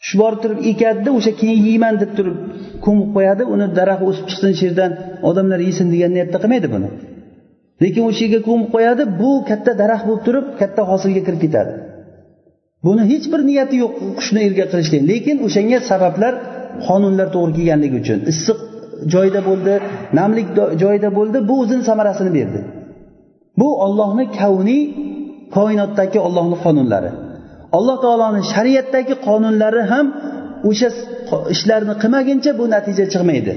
Shu 0.08 0.16
borib 0.22 0.40
turib 0.44 0.60
ekadida 0.72 1.12
o'sha 1.18 1.32
keyin 1.42 1.60
yeyman 1.68 1.96
deb 2.02 2.12
turib 2.18 2.38
ko'mib 2.86 3.10
qo'yadi 3.16 3.44
uni 3.54 3.68
daraxt 3.80 4.04
o'sib 4.10 4.26
chiqsin 4.30 4.52
shu 4.58 4.64
yerdan 4.68 4.92
odamlar 5.30 5.60
yesin 5.70 5.88
degan 5.94 6.12
niyatda 6.16 6.38
qilmaydi 6.44 6.68
buni. 6.76 6.90
Lekin 7.84 8.04
o'sha 8.10 8.22
yerga 8.26 8.40
ko'mib 8.50 8.70
qo'yadi 8.76 9.04
bu 9.22 9.32
katta 9.50 9.72
daraxt 9.82 10.06
bo'lib 10.08 10.24
turib 10.28 10.46
katta 10.62 10.82
hosilga 10.92 11.22
kirib 11.28 11.42
ketadi. 11.46 11.74
Buni 12.86 13.04
hech 13.12 13.26
bir 13.34 13.42
niyati 13.50 13.76
yo'q 13.84 13.94
qushni 14.18 14.40
erga 14.48 14.66
qilishlik 14.72 15.02
lekin 15.12 15.38
o'shanga 15.46 15.80
sabablar 15.92 16.34
qonunlar 16.88 17.28
to'g'ri 17.36 17.54
kelganligi 17.58 17.98
uchun. 18.04 18.20
Issiq 18.32 18.60
joyda 19.14 19.40
bo'ldi 19.50 19.74
namlik 20.20 20.48
joyda 20.84 21.10
bo'ldi 21.18 21.38
bu 21.50 21.56
o'zini 21.64 21.84
samarasini 21.90 22.32
berdi. 22.38 22.60
Bu 23.60 23.70
ollohni 23.86 24.26
kavniy 24.40 24.82
koinotdagi 25.58 26.20
ollohni 26.28 26.58
qonunlari. 26.66 27.12
Alloh 27.78 27.98
taoloni 28.06 28.42
shariatdagi 28.54 29.14
qonunlari 29.28 29.84
ham 29.92 30.06
o'sha 30.70 30.90
ishlarni 31.56 31.94
qilmaguncha 32.04 32.52
bu 32.60 32.66
natija 32.76 33.06
chiqmaydi. 33.14 33.54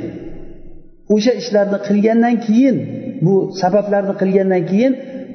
O'sha 1.15 1.33
ishlarni 1.41 1.79
qilgandan 1.89 2.35
keyin 2.47 2.77
bu 3.27 3.35
sabablarni 3.63 4.15
qilgandan 4.21 4.63
keyin 4.71 4.93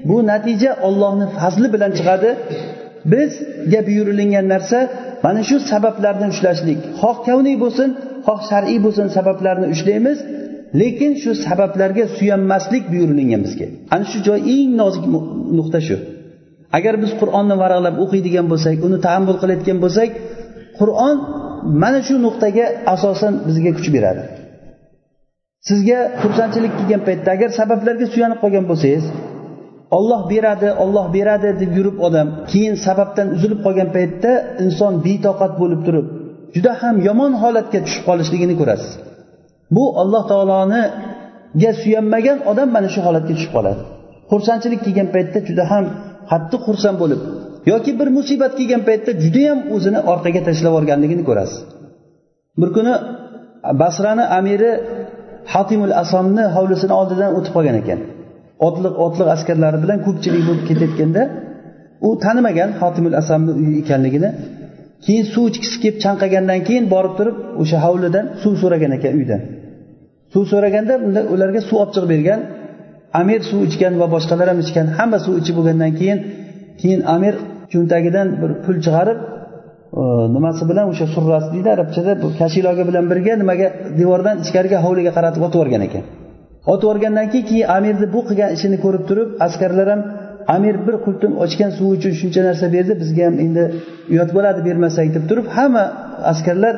bu 0.10 0.18
natija 0.32 0.72
ollohni 0.88 1.28
fazli 1.38 1.68
bilan 1.74 1.92
chiqadi. 1.98 2.30
Bizga 3.12 3.82
buyurilgan 3.88 4.46
narsa 4.54 4.80
mana 5.26 5.42
shu 5.50 5.58
sabablarni 5.72 6.28
ushlashlik. 6.34 6.80
Xoh 7.02 7.18
kavniy 7.28 7.56
bo'lsin 7.64 7.90
xoh 8.28 8.40
shar'iy 8.50 8.80
bo'lsin 8.86 9.08
sabablarni 9.18 9.68
ushlaymiz 9.76 10.18
lekin 10.82 11.12
shu 11.24 11.32
sabablarga 11.48 12.06
suyanmaslik 12.18 12.84
buyurilgan 12.92 13.42
bizga. 13.46 13.68
Ana 13.94 14.06
shu 14.12 14.18
joy 14.28 14.40
eng 14.56 14.72
nozik 14.82 15.06
nuqta 15.58 15.80
shu. 15.88 15.98
Agar 16.78 16.94
biz 17.04 17.12
qur'onni 17.22 17.56
varaqlab 17.64 17.96
o'qiydigan 18.04 18.46
bo'lsak 18.52 18.76
uni 18.88 18.98
taammul 19.08 19.38
qilayotgan 19.42 19.78
bo'lsak 19.84 20.10
qur'on 20.80 21.16
mana 21.82 22.00
shu 22.08 22.16
nuqtaga 22.26 22.66
asosan 22.94 23.34
bizga 23.48 23.72
kuch 23.78 23.90
beradi. 23.96 24.24
Sizga 25.68 26.00
xursandchilik 26.22 26.74
kelgan 26.80 27.02
paytda 27.08 27.30
agar 27.36 27.50
sabablarga 27.60 28.06
suyanib 28.14 28.40
qolgan 28.44 28.66
bo'lsangiz 28.72 29.06
olloh 29.98 30.22
beradi 30.34 30.70
olloh 30.84 31.06
beradi 31.18 31.50
deb 31.62 31.72
yurib 31.78 31.98
odam 32.08 32.28
keyin 32.52 32.76
sababdan 32.86 33.28
uzilib 33.36 33.60
qolgan 33.66 33.90
paytda 33.98 34.32
inson 34.64 34.94
betoqat 35.06 35.54
bo'lib 35.62 35.82
turib 35.88 36.08
juda 36.56 36.72
ham 36.82 36.96
yomon 37.08 37.32
holatga 37.44 37.80
tushib 37.86 38.04
qolishligini 38.10 38.56
ko'rasiz. 38.62 38.92
Bu 39.76 39.84
alloh 40.02 40.24
taoloniga 40.32 41.72
suyanmagan 41.82 42.38
odam 42.52 42.70
mana 42.76 42.90
shu 42.94 43.00
holatga 43.08 43.34
tushib 43.38 43.52
qoladi. 43.58 43.82
Xursandchilik 44.32 44.82
kelgan 44.86 45.08
paytda 45.16 45.40
juda 45.50 45.64
ham 45.72 45.86
qattiq 46.32 46.62
xursand 46.68 46.98
bo'lib 47.04 47.22
yoki 47.72 47.92
bir 48.00 48.08
musibat 48.18 48.52
kelgan 48.60 48.82
paytda 48.90 49.12
judayam 49.24 49.60
o'zini 49.76 50.00
orqaga 50.12 50.42
tashlab 50.48 50.72
yuborganligini 50.74 51.24
ko'rasiz. 51.30 51.60
Bir 52.62 52.70
kuni 52.76 52.94
basrani 53.82 54.26
amiri 54.40 54.72
hatimul 55.54 55.94
asomni 56.04 56.44
hovlisini 56.56 56.94
oldidan 57.00 57.32
o'tib 57.38 57.54
qolgan 57.58 57.76
ekan. 57.82 58.00
Otliq 58.68 58.94
otliq 59.06 59.28
askarlari 59.36 59.78
bilan 59.84 60.00
ko'pchilik 60.08 60.44
bo'lib 60.50 60.64
ketayotganda 60.70 61.24
u 62.08 62.10
tanimagan 62.24 62.70
hotimul 62.82 63.16
asamni 63.22 63.52
uyi 63.62 63.74
ekanligini 63.84 64.30
keyin 65.06 65.26
suv 65.34 65.46
ichgisi 65.52 65.78
kelib 65.84 65.98
chanqagandan 66.06 66.60
keyin 66.68 66.86
borib 66.94 67.14
turib 67.20 67.38
o'sha 67.62 67.78
hovlidan 67.86 68.26
suv 68.42 68.54
so'ragan 68.62 68.92
ekan 68.98 69.14
uydan 69.20 69.42
suv 70.34 70.44
so'raganda 70.52 70.94
unda 71.06 71.22
ularga 71.34 71.62
suv 71.70 71.78
olib 71.82 71.92
chiqib 71.96 72.10
bergan 72.14 72.40
amir 73.20 73.42
suv 73.50 73.60
ichgan 73.70 73.94
va 74.02 74.08
boshqalar 74.16 74.48
ham 74.52 74.60
ichgan. 74.66 74.88
Hamma 74.98 75.18
suv 75.26 75.34
ichib 75.42 75.56
bo'lgandan 75.60 75.92
keyin 76.00 76.20
keyin 76.82 77.02
amir 77.16 77.36
cho'ntagidan 77.74 78.28
bir 78.42 78.52
pul 78.64 78.78
chiqarib 78.86 79.20
e, 80.02 80.04
nimasi 80.36 80.64
bilan 80.70 80.86
o'sha 80.92 81.06
surrasi 81.16 81.48
deydi 81.56 81.70
arabchada 81.76 82.12
bu 82.24 82.28
kashiloga 82.40 82.84
bilan 82.90 83.06
birga 83.12 83.34
nimaga 83.42 83.68
devordan 84.00 84.36
ichkariga 84.44 84.78
hovliga 84.86 85.12
qaratib 85.18 85.42
otib 85.48 85.58
yuborgan 85.60 85.82
ekan. 85.88 86.04
Otib 86.74 86.86
yuborgandan 86.88 87.28
keyin 87.32 87.46
keyin 87.50 87.68
amirni 87.78 88.08
bu 88.16 88.20
qilgan 88.28 88.50
ishini 88.58 88.78
ko'rib 88.86 89.04
turib 89.10 89.30
askarlar 89.46 89.88
ham 89.94 90.02
amir 90.56 90.76
bir 90.88 90.96
qultum 91.06 91.32
ochgan 91.46 91.72
suv 91.78 91.88
uchun 91.96 92.14
shuncha 92.22 92.42
narsa 92.48 92.66
berdi 92.76 92.94
bizga 93.02 93.24
ham 93.28 93.36
endi 93.46 93.64
uyat 94.14 94.30
bo'ladi 94.38 94.60
bermasak 94.68 95.08
deb 95.16 95.24
turib 95.30 95.48
hamma 95.58 95.84
askarlar 96.32 96.76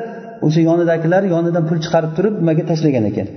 o'sha 0.47 0.61
yonidagilar 0.69 1.23
yonidan 1.33 1.63
pul 1.69 1.77
chiqarib 1.85 2.11
turib 2.17 2.33
nimaga 2.41 2.63
tashlagan 2.71 3.05
ekan. 3.11 3.27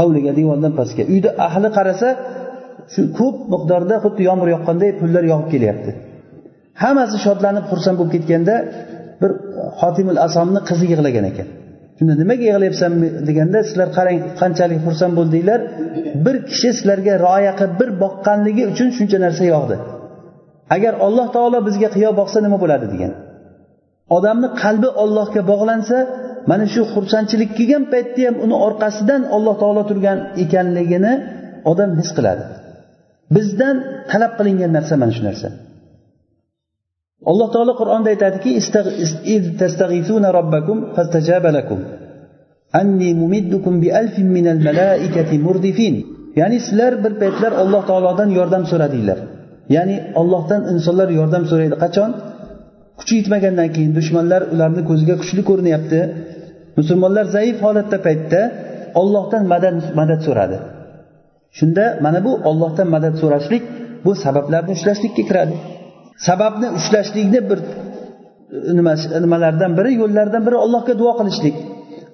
Hovliga 0.00 0.32
devordan 0.38 0.72
pastga. 0.78 1.02
Uyda 1.14 1.30
ahli 1.46 1.68
qarasa 1.78 2.08
shu 2.94 3.02
ko'p 3.18 3.36
miqdorda 3.52 3.96
xuddi 4.04 4.22
yomg'ir 4.28 4.48
yoqqanday 4.54 4.90
pullar 5.00 5.24
yog'ib 5.32 5.48
kelyapti. 5.54 5.90
Hammasi 6.82 7.16
shodlanib 7.26 7.64
xursand 7.70 7.96
bo'lib 8.00 8.12
ketganda 8.16 8.54
bir 9.22 9.30
xotimul 9.80 10.18
asomni 10.26 10.60
qizi 10.68 10.86
yig'lagan 10.92 11.24
ekan. 11.30 11.48
Shunda 11.98 12.14
nimaga 12.22 12.44
yig'layapsan 12.50 12.92
deganda 13.28 13.58
sizlar 13.68 13.88
qarang 13.98 14.18
qanchalik 14.40 14.80
xursand 14.86 15.12
bo'ldinglar. 15.18 15.60
Bir 16.24 16.36
kishi 16.50 16.70
sizlarga 16.78 17.14
rioya 17.26 17.52
qilib 17.60 17.74
bir 17.80 17.90
boqqanligi 18.02 18.62
uchun 18.72 18.88
shuncha 18.96 19.18
narsa 19.24 19.44
yog'di. 19.54 19.76
Agar 20.76 20.94
alloh 21.06 21.26
taolo 21.36 21.58
bizga 21.68 21.88
qiyo 21.96 22.10
boqsa 22.20 22.38
nima 22.46 22.58
bo'ladi 22.62 22.86
degan. 22.94 23.12
Odamni 24.16 24.48
qalbi 24.62 24.88
ollohga 25.02 25.42
bog'lansa 25.52 25.98
mana 26.50 26.64
shu 26.72 26.80
xursandchilik 26.94 27.50
kelgan 27.58 27.84
paytda 27.92 28.22
ham 28.28 28.36
uni 28.44 28.56
orqasidan 28.66 29.22
alloh 29.36 29.54
taolo 29.62 29.82
turgan 29.90 30.18
ekanligini 30.44 31.12
odam 31.70 31.90
his 32.00 32.10
qiladi. 32.16 32.44
Bizdan 33.34 33.76
talab 34.10 34.32
qilingan 34.38 34.70
narsa 34.76 34.94
mana 35.02 35.12
shu 35.16 35.22
narsa. 35.28 35.48
Alloh 37.30 37.48
taolo 37.54 37.72
qur'onda 37.80 38.08
aytadiki 38.14 38.50
ya'ni 46.40 46.58
sizlar 46.66 46.92
bir 47.04 47.12
paytlar 47.22 47.52
olloh 47.62 47.82
taolodan 47.90 48.28
yordam 48.38 48.62
so'radinglar. 48.70 49.18
Ya'ni 49.76 49.96
ollohdan 50.20 50.62
insonlar 50.72 51.08
yordam 51.18 51.44
so'raydi. 51.50 51.76
Qachon? 51.84 52.10
Kuchi 52.98 53.14
yetmagandan 53.20 53.68
keyin. 53.74 53.92
Dushmanlar 53.98 54.42
ularni 54.54 54.82
ko'ziga 54.90 55.14
kuchli 55.22 55.42
ko'rinyapti. 55.50 56.00
Musulmonlar 56.78 57.26
zaif 57.36 57.56
holatda 57.66 57.98
paytda 58.06 58.40
ollohdan 59.00 59.44
madad 59.52 59.76
madad 60.00 60.20
so'radi. 60.26 60.58
Shunda 61.58 61.84
mana 62.04 62.20
bu 62.26 62.32
ollohdan 62.50 62.88
madad 62.96 63.14
so'rashlik 63.22 63.62
bu 64.04 64.12
sabablarni 64.24 64.72
ushlashlikka 64.76 65.22
kiradi. 65.28 65.54
Sababni 66.28 66.68
ushlashlikni 66.78 67.40
bir 67.50 67.58
e, 69.16 69.20
nimalardan 69.24 69.72
biri 69.78 69.90
yo'llardan 70.02 70.42
biri 70.46 70.56
allohga 70.64 70.94
duo 71.00 71.12
qilishlik. 71.20 71.56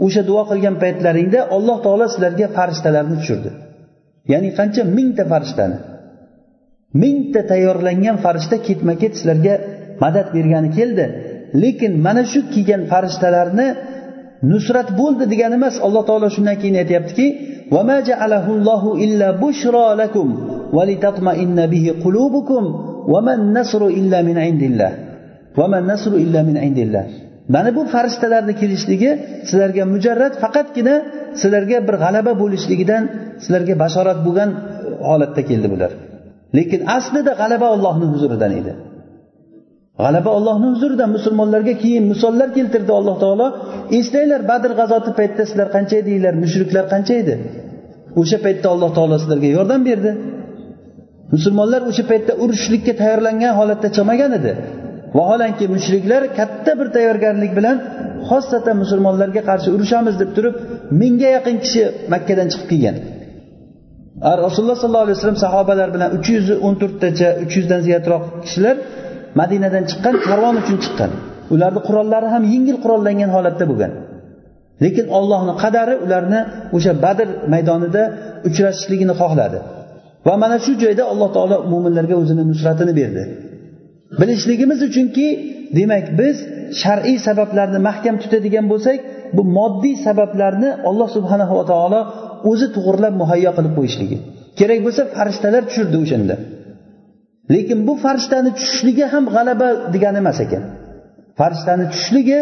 O'sha 0.04 0.22
duo 0.30 0.42
qilgan 0.50 0.76
paytlaringda 0.82 1.40
alloh 1.56 1.76
taolo 1.84 2.06
sizlarga 2.12 2.46
farishtalarni 2.56 3.16
tushirdi. 3.20 3.50
Ya'ni 4.32 4.50
qancha 4.58 4.82
mingta 4.96 5.24
farishtani 5.32 5.78
mingta 7.02 7.40
tayyorlangan 7.50 8.16
farishta 8.24 8.56
ketma 8.68 8.94
ket 9.02 9.12
sizlarga 9.18 9.54
madad 10.02 10.26
bergani 10.36 10.70
keldi. 10.78 11.04
Lekin 11.62 11.92
mana 12.06 12.22
shu 12.32 12.40
kelgan 12.54 12.82
farishtalarni 12.92 13.66
nusrat 14.52 14.88
bo'ldi 15.00 15.24
degani 15.32 15.54
emas 15.60 15.76
alloh 15.86 16.02
taolo 16.08 16.28
shundan 16.36 16.56
keyin 16.60 16.76
aytyaptiki 16.82 17.26
mana 27.54 27.70
bu 27.76 27.82
farishtalarni 27.94 28.54
kelishligi 28.60 29.10
sizlarga 29.48 29.84
mujarrad 29.94 30.34
faqatgina 30.42 30.94
sizlarga 31.40 31.78
bir 31.88 31.96
g'alaba 32.04 32.32
bo'lishligidan 32.42 33.02
sizlarga 33.42 33.74
bashorat 33.82 34.18
bo'lgan 34.26 34.50
holatda 35.08 35.42
keldi 35.50 35.68
bular. 35.72 35.90
Lekin 36.56 36.80
aslida 36.96 37.32
g'alaba 37.40 37.66
ollohni 37.74 38.06
huzuridan 38.12 38.52
edi. 38.60 38.72
G'alaba 40.04 40.30
ollohni 40.38 40.68
huzurida 40.74 41.06
musulmonlarga 41.16 41.74
keyin 41.82 42.04
misollar 42.12 42.48
keltirdi 42.58 42.92
alloh 42.98 43.16
taolo. 43.24 43.46
Eslanglar 43.98 44.42
badr 44.50 44.70
g'azoti 44.80 45.10
paytida 45.18 45.44
sizlar 45.50 45.68
qancha 45.76 45.94
edinglar 46.02 46.34
mushriklar 46.42 46.84
qancha 46.92 47.14
edi? 47.22 47.34
O'sha 48.20 48.38
paytda 48.46 48.66
alloh 48.74 48.90
taolo 48.96 49.16
sizlarga 49.22 49.48
yordam 49.56 49.80
berdi. 49.90 50.10
Musulmonlar 51.34 51.80
o'sha 51.90 52.04
paytda 52.10 52.32
urushlikka 52.42 52.92
tayyorlangan 53.00 53.52
holatda 53.60 53.88
chiqmagan 53.96 54.32
edi. 54.38 54.52
Vaholanki 55.18 55.64
mushriklar 55.74 56.22
katta 56.38 56.72
bir 56.80 56.88
tayyorgarlik 56.96 57.52
bilan 57.58 57.76
xosatan 58.28 58.76
musulmonlarga 58.82 59.42
qarshi 59.50 59.68
urushamiz 59.76 60.14
deb 60.22 60.30
turib 60.36 60.54
mingga 61.00 61.28
yaqin 61.36 61.56
kishi 61.64 61.82
makkadan 62.14 62.48
chiqib 62.52 62.68
kelgan. 62.72 62.96
Rasululloh 64.46 64.78
sollallohu 64.82 65.06
alayhi 65.06 65.18
vasallam 65.18 65.40
sahobalar 65.46 65.88
bilan 65.94 66.10
uch 66.18 66.28
yuz 66.34 66.46
o'n 66.66 66.74
to'rttacha 66.82 67.28
uch 67.44 67.52
yuzdan 67.58 67.80
ziyodroq 67.86 68.24
kishilar 68.44 68.76
madinadan 69.40 69.84
chiqqan 69.90 70.14
karvon 70.26 70.54
uchun 70.62 70.76
chiqqan. 70.84 71.10
Ularni 71.54 71.80
qurollari 71.88 72.28
ham 72.34 72.42
yengil 72.52 72.76
qurollangan 72.84 73.30
holatda 73.36 73.64
bo'lgan. 73.70 73.92
Lekin 74.84 75.06
ollohni 75.18 75.54
qadari 75.62 75.94
ularni 76.04 76.40
o'sha 76.76 76.92
badr 77.04 77.28
maydonida 77.52 78.02
uchrashishligini 78.48 79.14
xohladi. 79.20 79.58
Va 80.26 80.34
mana 80.42 80.56
shu 80.64 80.72
joyda 80.82 81.04
alloh 81.12 81.28
taolo 81.36 81.56
mo'minlarga 81.72 82.14
o'zini 82.22 82.42
nusratini 82.50 82.92
berdi. 83.00 83.22
Bilishligimiz 84.20 84.80
uchunki 84.88 85.26
demak 85.78 86.06
biz 86.20 86.36
shar'iy 86.82 87.18
sabablarni 87.26 87.78
mahkam 87.88 88.14
tutadigan 88.22 88.66
bo'lsak 88.72 88.98
bu 89.36 89.42
moddiy 89.58 89.94
sabablarni 90.06 90.70
alloh 90.88 91.08
subhanahu 91.16 91.54
va 91.58 91.64
taolo 91.72 92.00
o'zi 92.50 92.66
to'g'irlab 92.76 93.14
muhayyo 93.22 93.50
qilib 93.56 93.72
qo'yishligi. 93.78 94.16
Kerak 94.58 94.80
bo'lsa 94.86 95.02
farishtalar 95.16 95.62
tushirdi 95.68 95.96
o'shanda. 96.04 96.34
Lekin 97.54 97.78
bu 97.88 97.94
farishtani 98.04 98.50
tushishligi 98.58 99.04
ham 99.12 99.24
g'alaba 99.34 99.68
degani 99.94 100.18
emas 100.22 100.38
ekan. 100.44 100.62
Farishtani 101.38 101.84
tushishligi 101.92 102.38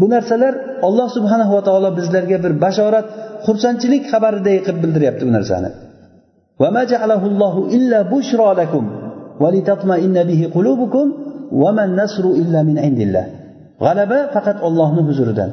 bu 0.00 0.06
narsalar 0.14 0.54
olloh 0.86 1.08
subhanahu 1.16 1.52
va 1.56 1.62
taolo 1.68 1.90
bizlarga 1.98 2.36
bir 2.44 2.52
bashorat 2.64 3.06
xursandchilik 3.46 4.02
xabariday 4.12 4.56
qilib 4.66 4.80
bildiryapti 4.84 5.22
bu 5.28 5.32
narsani. 5.38 5.70
G'alaba 13.84 14.18
faqat 14.34 14.58
ollohni 14.66 15.02
huzuridan. 15.08 15.50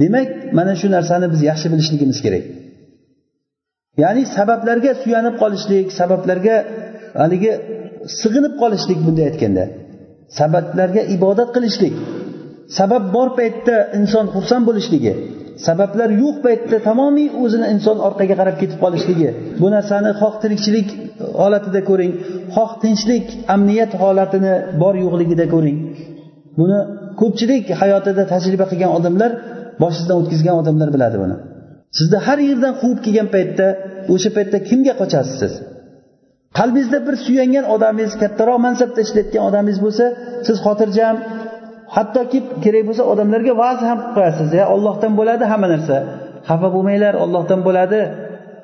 Demak 0.00 0.28
mana 0.58 0.72
shu 0.80 0.86
narsani 0.96 1.26
biz 1.32 1.40
yaxshi 1.50 1.66
bilishligimiz 1.72 2.18
kerak. 2.24 2.44
Ya'ni 4.02 4.22
sabablarga 4.36 4.92
suyanib 5.02 5.34
qolishlik 5.42 5.86
sabablarga 6.00 6.56
haligi 7.20 7.52
sig'inib 8.20 8.54
qolishlik 8.62 8.98
bunday 9.06 9.24
aytganda. 9.30 9.64
Sabablarga 10.38 11.02
ibodat 11.16 11.50
qilishlik. 11.56 11.94
Sabab 12.78 13.04
bor 13.16 13.28
paytda 13.38 13.76
inson 13.98 14.26
xursand 14.34 14.64
bo'lishligi. 14.68 15.12
Sabablar 15.66 16.10
yo'q 16.22 16.36
paytda 16.46 16.76
tamomiy 16.88 17.28
o'zini 17.42 17.66
inson 17.74 17.96
orqaga 18.08 18.34
qarab 18.40 18.56
ketib 18.62 18.78
qolishligi. 18.84 19.28
Bu 19.60 19.66
narsani 19.74 20.10
xoh 20.20 20.34
tirikchilik 20.42 20.88
holatida 21.40 21.80
ko'ring. 21.90 22.12
Xoh 22.56 22.70
tinchlik 22.82 23.26
amniyat 23.54 23.92
holatini 24.02 24.54
bor 24.82 24.94
yo'qligida 25.04 25.46
ko'ring. 25.54 25.78
Buni 26.58 26.78
ko'pchilik 27.20 27.64
hayotida 27.80 28.22
tajriba 28.32 28.66
qilgan 28.70 28.90
odamlar 28.98 29.30
boshidan 29.82 30.16
o'tkazgan 30.20 30.56
odamlar 30.62 30.88
biladi 30.94 31.16
buni. 31.22 31.36
Sizni 31.98 32.18
har 32.26 32.38
yerdan 32.48 32.74
quvib 32.80 33.00
kelgan 33.06 33.28
paytda 33.34 33.66
o'sha 34.14 34.30
paytda 34.36 34.58
kimga 34.68 34.94
qochasiz 35.00 35.36
siz? 35.42 35.52
Qalbingizda 36.58 36.98
bir 37.06 37.14
suyangan 37.26 37.64
odamingiz 37.74 38.14
kattaroq 38.22 38.58
mansabda 38.66 39.00
ishlayotgan 39.06 39.42
odamingiz 39.48 39.78
bo'lsa 39.86 40.04
siz 40.46 40.56
xotirjam 40.66 41.16
hattoki 41.96 42.38
kerak 42.64 42.84
bo'lsa 42.88 43.02
odamlarga 43.12 43.52
va'z 43.62 43.78
ham 43.88 43.98
qilib 44.00 44.14
qo'yasiz 44.16 44.48
ya 44.60 44.64
ollohdan 44.74 45.12
bo'ladi 45.18 45.44
hamma 45.52 45.68
narsa. 45.74 45.96
Xafa 46.48 46.68
bo'lmanglar 46.74 47.14
ollohdan 47.24 47.60
bo'ladi. 47.68 48.00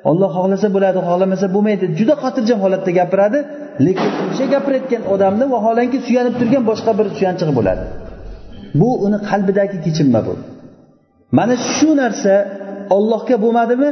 Olloh 0.09 0.29
xohlasa 0.37 0.67
bo'ladi 0.75 0.99
xohlamasa 1.07 1.47
bo'lmaydi. 1.55 1.85
Juda 1.99 2.15
xotirjam 2.23 2.59
holatda 2.65 2.91
gapiradi 2.99 3.39
lekin 3.85 4.09
o'sha 4.31 4.45
gapirayotgan 4.53 5.01
odamni 5.13 5.45
vaholanki 5.53 5.97
suyanib 6.07 6.35
turgan 6.39 6.63
boshqa 6.69 6.91
bir 6.99 7.07
suyanchig'i 7.17 7.53
bo'ladi. 7.59 7.83
Bu 8.81 8.89
uni 9.05 9.17
qalbidagi 9.29 9.77
kechinma 9.85 10.19
bu. 10.27 10.33
Mana 11.37 11.55
shu 11.75 11.89
narsa 12.01 12.33
ollohga 12.97 13.35
bo'lmadimi? 13.43 13.89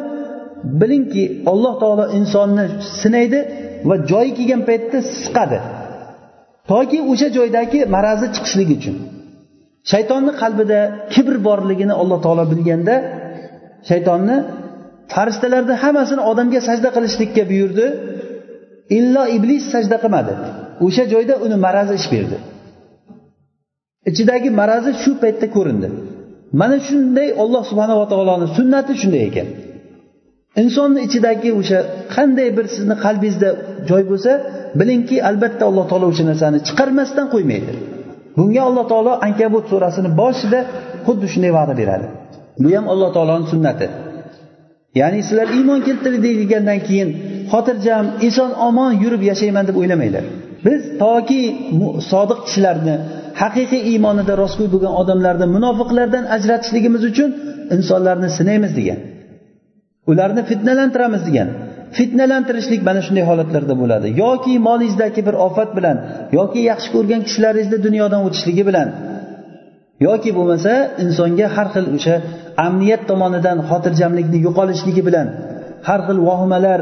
Bilingki 0.81 1.23
alloh 1.51 1.73
taolo 1.81 2.05
insonni 2.19 2.65
sinaydi 3.01 3.39
va 3.88 3.96
joyi 4.12 4.32
kelgan 4.38 4.62
paytda 4.70 5.00
siqadi. 5.22 5.60
Toki 6.72 7.00
o'sha 7.12 7.28
joydagi 7.38 7.80
marazi 7.96 8.28
chiqishligi 8.36 8.74
uchun. 8.80 8.96
Shaytonni 9.92 10.32
qalbida 10.42 10.80
kibr 11.13 11.36
borligini 11.48 11.94
alloh 12.02 12.20
taolo 12.26 12.44
bilganda 12.54 12.96
shaytonni 13.89 14.38
farishtalarni 15.13 15.76
hammasini 15.84 16.22
odamga 16.32 16.60
sajda 16.70 16.89
qilishlikka 16.96 17.44
buyurdi. 17.52 17.86
Illo 18.98 19.24
iblis 19.38 19.63
sajda 19.74 19.98
qilmadi. 20.04 20.34
O'sha 20.86 21.04
joyda 21.13 21.34
uni 21.46 21.58
marazi 21.65 21.94
ish 22.00 22.08
berdi. 22.13 22.38
Ichidagi 24.10 24.50
marazi 24.62 24.92
shu 25.04 25.12
paytda 25.24 25.48
ko'rindi. 25.56 25.89
Mana 26.62 26.78
shunday 26.88 27.30
olloh 27.44 27.63
subhanava 27.72 28.06
taoloni 28.12 28.48
sunnati 28.58 28.92
shunday 29.02 29.24
ekan. 29.30 29.48
Insonni 30.63 30.99
ichidagi 31.07 31.49
o'sha 31.59 31.79
qanday 32.15 32.49
bir 32.57 32.65
sizni 32.75 32.95
qalbingizda 33.05 33.49
joy 33.89 34.03
bo'lsa 34.12 34.31
bilingki 34.79 35.17
albatta 35.29 35.63
alloh 35.69 35.85
taolo 35.91 36.05
o'sha 36.12 36.23
narsani 36.31 36.57
chiqarmasdan 36.67 37.27
qo'ymaydi. 37.33 37.71
Bunga 38.38 38.62
alloh 38.69 38.85
taolo 38.91 39.13
ankabut 39.27 39.65
surasini 39.71 40.09
boshida 40.21 40.59
xuddi 41.07 41.25
shunday 41.33 41.51
va'da 41.57 41.73
beradi. 41.81 42.07
Bu 42.63 42.67
ham 42.75 42.85
alloh 42.93 43.09
taoloni 43.15 43.45
sunnati. 43.53 43.88
Ya'ni 44.99 45.19
sizlar 45.27 45.47
iymon 45.57 45.79
keltirdik 45.88 46.35
degandan 46.41 46.79
keyin 46.88 47.09
xotirjam 47.51 48.05
eson 48.27 48.51
omon 48.67 48.91
yurib 49.03 49.21
yashayman 49.31 49.63
deb 49.69 49.75
o'ylamanglar 49.81 50.25
biz 50.65 50.81
toki 51.03 51.41
sodiq 52.12 52.39
kishilarni 52.45 52.95
haqiqiy 53.41 53.81
iymonida 53.91 54.33
rostgo'y 54.43 54.69
bo'lgan 54.73 54.93
odamlarni 55.01 55.47
munofiqlardan 55.55 56.23
ajratishligimiz 56.35 57.03
uchun 57.12 57.29
insonlarni 57.75 58.29
sinaymiz 58.38 58.71
degan. 58.79 58.99
Ularni 60.12 60.41
fitnalantiramiz 60.50 61.22
degan. 61.30 61.50
Fitnalantirishlik 61.98 62.82
mana 62.89 63.02
shunday 63.06 63.24
holatlarda 63.30 63.76
bo'ladi. 63.82 64.08
Yoki 64.24 64.54
molingizdagi 64.67 65.22
bir 65.28 65.36
ofat 65.48 65.69
bilan 65.78 65.98
yoki 66.38 66.60
yaxshi 66.72 66.89
ko'rgan 66.95 67.22
kishilaringizni 67.28 67.80
dunyodan 67.88 68.22
o'tishligi 68.28 68.63
bilan 68.69 68.88
yoki 70.08 70.32
bo'lmasa 70.38 70.74
insonga 71.04 71.48
har 71.56 71.67
xil 71.74 71.86
o'sha 71.98 72.15
amniyat 72.65 73.02
tomonidan 73.10 73.58
xotirjamlikni 73.69 74.39
yo'qolishligi 74.48 75.02
bilan 75.08 75.28
har 75.88 76.00
xil 76.08 76.17
vohimalar 76.30 76.80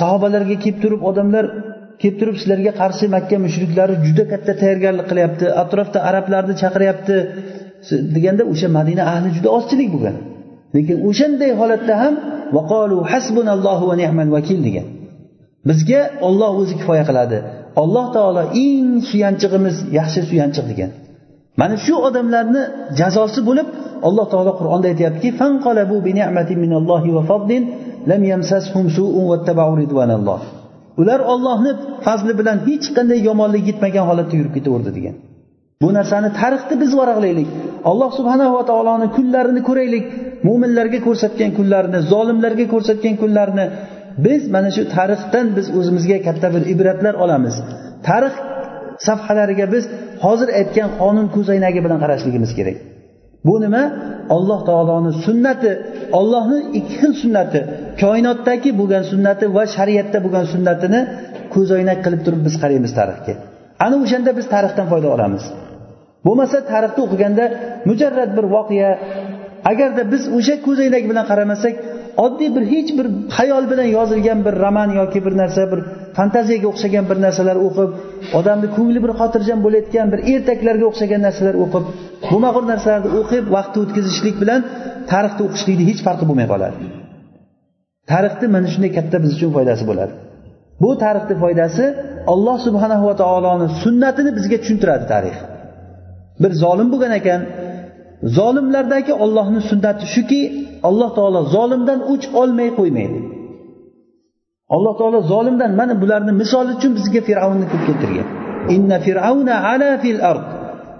sahobalarga 0.00 0.56
kelib 0.64 0.78
turib 0.84 1.02
odamlar 1.10 1.44
kelib 2.00 2.16
turib 2.20 2.36
sizlarga 2.40 2.72
qarshi 2.80 3.04
makka 3.16 3.36
mushriklari 3.46 3.94
juda 4.06 4.24
katta 4.32 4.52
tayyorgarlik 4.62 5.06
qilyapti 5.10 5.46
atrofda 5.62 5.98
arablarni 6.08 6.54
chaqiryapti. 6.62 7.16
Deganda 8.16 8.42
o'sha 8.52 8.68
madina 8.78 9.02
ahli 9.12 9.28
juda 9.36 9.48
ozchilik 9.58 9.88
bo'lgan. 9.94 10.16
Lekin 10.74 10.96
o'shanday 11.08 11.50
holatda 11.60 11.94
ham 12.02 12.14
vaqolu 12.56 12.96
hasbunallohu 13.12 13.84
va 13.90 13.94
ni'mal 14.02 14.30
vakil 14.36 14.58
degan. 14.68 14.86
Bizga 15.68 16.00
olloh 16.28 16.52
o'zi 16.60 16.74
kifoya 16.80 17.04
qiladi. 17.10 17.38
Alloh 17.82 18.06
taolo 18.16 18.42
eng 18.64 18.88
suyanchig'imiz 19.10 19.76
yaxshi 19.98 20.20
suyanchiq 20.30 20.64
degan. 20.72 20.90
Mana 21.60 21.76
shu 21.84 21.94
odamlarni 22.08 22.62
jazosi 23.00 23.40
bo'lib 23.48 23.68
alloh 24.08 24.26
taolo 24.32 24.52
qur'onda 24.60 24.86
aytyaptiki 24.92 25.30
ular 31.00 31.20
ollohni 31.32 31.72
fazli 32.06 32.32
bilan 32.40 32.58
hech 32.68 32.86
qanday 32.96 33.18
yomonlik 33.28 33.64
yetmagan 33.70 34.04
holatda 34.10 34.34
yurib 34.40 34.52
ketaverdi 34.56 34.90
degan. 34.98 35.14
Bu 35.82 35.88
narsani 35.98 36.30
tarixni 36.40 36.76
biz 36.82 36.92
varaqlaylik. 37.00 37.48
Alloh 37.90 38.10
subhanahu 38.18 38.52
va 38.58 38.64
taoloni 38.70 39.06
kunlarini 39.16 39.62
ko'raylik. 39.68 40.04
Mo'minlarga 40.48 40.98
ko'rsatgan 41.06 41.50
kunlarini 41.58 41.98
zolimlarga 42.12 42.66
ko'rsatgan 42.74 43.14
kunlarini. 43.22 43.66
Biz 44.26 44.42
mana 44.54 44.70
shu 44.76 44.82
tarixdan 44.96 45.46
biz 45.56 45.66
o'zimizga 45.78 46.18
katta 46.26 46.48
bir 46.54 46.62
ibratlar 46.72 47.14
olamiz. 47.24 47.54
Tarix 48.08 48.34
safhalariga 49.06 49.66
biz 49.74 49.84
hozir 50.24 50.48
aytgan 50.60 50.88
qonun 51.00 51.26
ko'zoynagi 51.36 51.80
bilan 51.84 51.98
qarashligimiz 52.04 52.50
kerak. 52.58 52.76
Bu 53.48 53.54
nima? 53.64 53.82
Alloh 54.36 54.60
taoloni 54.68 55.12
sunnati 55.26 55.72
ollohni 56.20 56.58
ikki 56.78 56.94
xil 57.02 57.12
sunnati 57.22 57.60
koinotdagi 58.02 58.70
bo'lgan 58.80 59.04
sunnati 59.12 59.44
va 59.56 59.64
shariatda 59.76 60.18
bo'lgan 60.24 60.46
sunnatini 60.54 61.00
ko'zoynak 61.54 61.98
qilib 62.04 62.20
turib 62.26 62.42
biz 62.46 62.54
qaraymiz 62.62 62.92
tarixga. 62.98 63.34
Ana 63.84 63.96
o'shanda 64.04 64.30
biz 64.38 64.46
tarixdan 64.54 64.86
foyda 64.92 65.08
olamiz. 65.16 65.44
Bo'lmasa 66.26 66.56
tarixni 66.72 67.00
o'qiganda 67.06 67.44
mujarrad 67.88 68.30
bir 68.38 68.46
voqea. 68.56 68.90
Agarda 69.70 70.02
biz 70.12 70.22
o'sha 70.38 70.54
ko'zoynak 70.66 71.04
bilan 71.10 71.24
qaramasak 71.30 71.74
oddiy 72.24 72.50
bir 72.56 72.64
hech 72.72 72.90
bir 72.98 73.06
xayol 73.36 73.64
bilan 73.70 73.88
yozilgan 73.96 74.38
bir 74.46 74.54
roman 74.64 74.90
yoki 75.00 75.20
bir 75.26 75.34
narsa 75.42 75.62
bir 75.72 75.80
fantaziyaga 76.18 76.66
o'xshagan 76.72 77.04
bir 77.10 77.18
narsalar 77.26 77.56
o'qib 77.66 77.90
odamni 78.38 78.68
ko'ngli 78.76 79.00
bir 79.04 79.12
xotirjam 79.20 79.58
bo'layotgan 79.66 80.06
bir 80.12 80.20
ertaklarga 80.32 80.86
o'xshagan 80.90 81.20
narsalar 81.26 81.54
o'qib 81.64 81.84
bo'lmag'ur 82.30 82.64
narsalarni 82.72 83.10
o'qib 83.20 83.44
vaqtni 83.56 83.78
o'tkazishlik 83.84 84.36
bilan 84.42 84.60
tarixni 85.12 85.42
o'qishlikni 85.48 85.84
hech 85.90 86.00
farqi 86.06 86.24
bo'lmay 86.30 86.46
qoladi. 86.52 86.76
Tarixni 88.12 88.46
mana 88.54 88.68
shunday 88.72 88.90
katta 88.98 89.16
biz 89.24 89.30
uchun 89.36 89.50
foydasi 89.56 89.84
bo'ladi. 89.90 90.12
Bu 90.82 90.90
tarixni 91.04 91.34
foydasi 91.42 91.84
alloh 92.32 92.56
subhanahu 92.66 93.04
va 93.08 93.14
taoloni 93.22 93.66
sunnatini 93.82 94.30
bizga 94.38 94.56
tushuntiradi 94.62 95.04
tarix. 95.14 95.36
bir 96.43 96.51
zolim 96.63 96.87
bo'lgan 96.93 97.13
ekan 97.19 97.41
zolimlardagi 98.37 99.13
ollohni 99.23 99.61
sunnati 99.69 100.05
shuki 100.15 100.41
alloh 100.87 101.09
taolo 101.17 101.41
zolimdan 101.55 101.99
o'ch 102.13 102.25
olmay 102.41 102.69
qo'ymaydi 102.79 103.19
alloh 104.75 104.93
taolo 104.99 105.19
zolimdan 105.33 105.71
mana 105.79 105.93
bularni 106.01 106.33
misol 106.41 106.65
uchun 106.75 106.91
bizga 106.97 107.21
fir'avnni 107.29 107.65
ko'p 107.71 107.83
keltirgan 107.87 108.27
inna 108.75 108.97
fir'avna 109.07 109.55
ala 109.71 109.91
fil 110.03 110.21
ard 110.33 110.45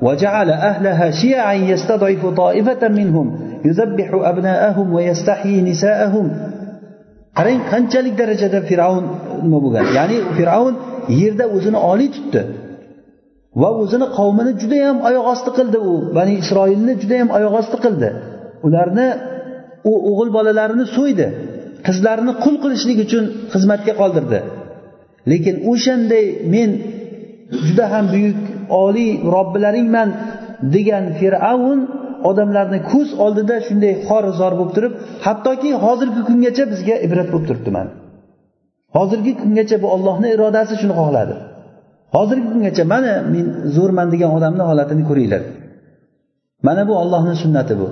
وجعل 0.01 0.49
أهلها 0.49 1.11
شيعا 1.11 1.53
يستضعف 1.53 2.25
طائفة 2.25 2.87
منهم 2.87 3.27
يذبح 3.65 4.09
أبناءهم 4.13 4.93
ويستحيي 4.93 5.61
نساءهم 5.61 6.27
qarang 7.37 7.61
qanchalik 7.71 8.13
darajada 8.21 8.59
fir'avn 8.69 9.05
nima 9.45 9.59
bo'lgan 9.65 9.85
ya'ni 9.97 10.17
fir'avn 10.37 10.75
yerda 11.21 11.45
o'zini 11.55 11.79
oliy 11.91 12.09
tutdi 12.15 12.41
Va 13.60 13.70
o'zini 13.82 14.06
qavmini 14.18 14.52
judayam 14.62 14.96
oyoq 15.08 15.26
osti 15.32 15.50
qildi 15.58 15.78
u. 15.90 15.92
Bani 16.16 16.32
isroilni 16.42 16.92
judayam 17.02 17.28
oyoq 17.36 17.54
osti 17.60 17.76
qildi. 17.84 18.08
Ularni 18.66 19.08
u 19.90 19.92
o'g'il 20.10 20.30
bolalarini 20.36 20.86
so'ydi. 20.96 21.26
Qizlarini 21.86 22.32
qul 22.44 22.56
qilishlik 22.64 22.98
uchun 23.06 23.24
xizmatga 23.52 23.92
qoldirdi. 24.00 24.38
Lekin 25.30 25.56
o'shanday 25.70 26.24
men 26.54 26.70
juda 27.66 27.84
ham 27.92 28.04
buyuk 28.14 28.40
oliy 28.84 29.10
robbilaringman 29.34 30.08
degan 30.74 31.04
fir'avn 31.20 31.80
odamlarni 32.30 32.78
ko'z 32.92 33.08
oldida 33.24 33.56
shunday 33.66 33.94
xor 34.06 34.24
zor 34.40 34.52
bo'lib 34.58 34.72
turib 34.76 34.92
hattoki 35.26 35.70
hozirgi 35.84 36.22
kungacha 36.28 36.64
bizga 36.72 36.96
ibrat 37.06 37.28
bo'lib 37.32 37.46
turibdi 37.50 37.70
mana 37.76 37.90
hozirgi 38.96 39.32
kungacha 39.42 39.76
bu 39.82 39.88
ollohni 39.94 40.28
irodasi 40.36 40.74
shuni 40.80 40.94
xohladi. 41.00 41.34
Hozirgi 42.14 42.48
kungacha 42.52 42.84
mana 42.94 43.12
men 43.34 43.46
zo'rman 43.76 44.08
degan 44.14 44.30
odamni 44.38 44.64
holatini 44.70 45.02
ko'ringlar. 45.10 45.42
Mana 46.66 46.82
bu 46.88 46.94
ollohni 47.02 47.34
sunnati 47.42 47.74
bu. 47.80 47.88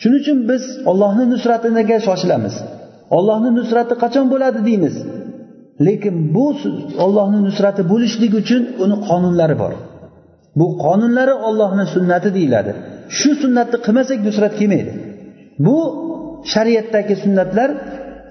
Shuning 0.00 0.20
uchun 0.22 0.38
biz 0.50 0.62
ollohni 0.90 1.24
nusratiga 1.32 1.96
shoshilamiz. 2.06 2.54
Ollohni 3.16 3.50
nusrati 3.58 3.94
qachon 4.02 4.26
bo'ladi 4.32 4.60
deymiz. 4.68 4.94
Lekin 5.86 6.14
bu 6.34 6.46
ollohni 7.04 7.40
nusrati 7.48 7.82
bo'lishligi 7.92 8.36
uchun 8.44 8.62
uni 8.84 8.96
qonunlari 9.08 9.56
bor. 9.62 9.72
Bu 10.58 10.66
qonunlari 10.84 11.34
ollohni 11.48 11.84
sunnati 11.94 12.28
deyiladi. 12.36 12.72
Shu 13.18 13.30
sunnatni 13.42 13.78
qilmasak 13.86 14.18
nusrat 14.28 14.52
kelmaydi. 14.60 14.92
Bu 15.66 15.76
shariatdagi 16.52 17.14
sunnatlar 17.24 17.70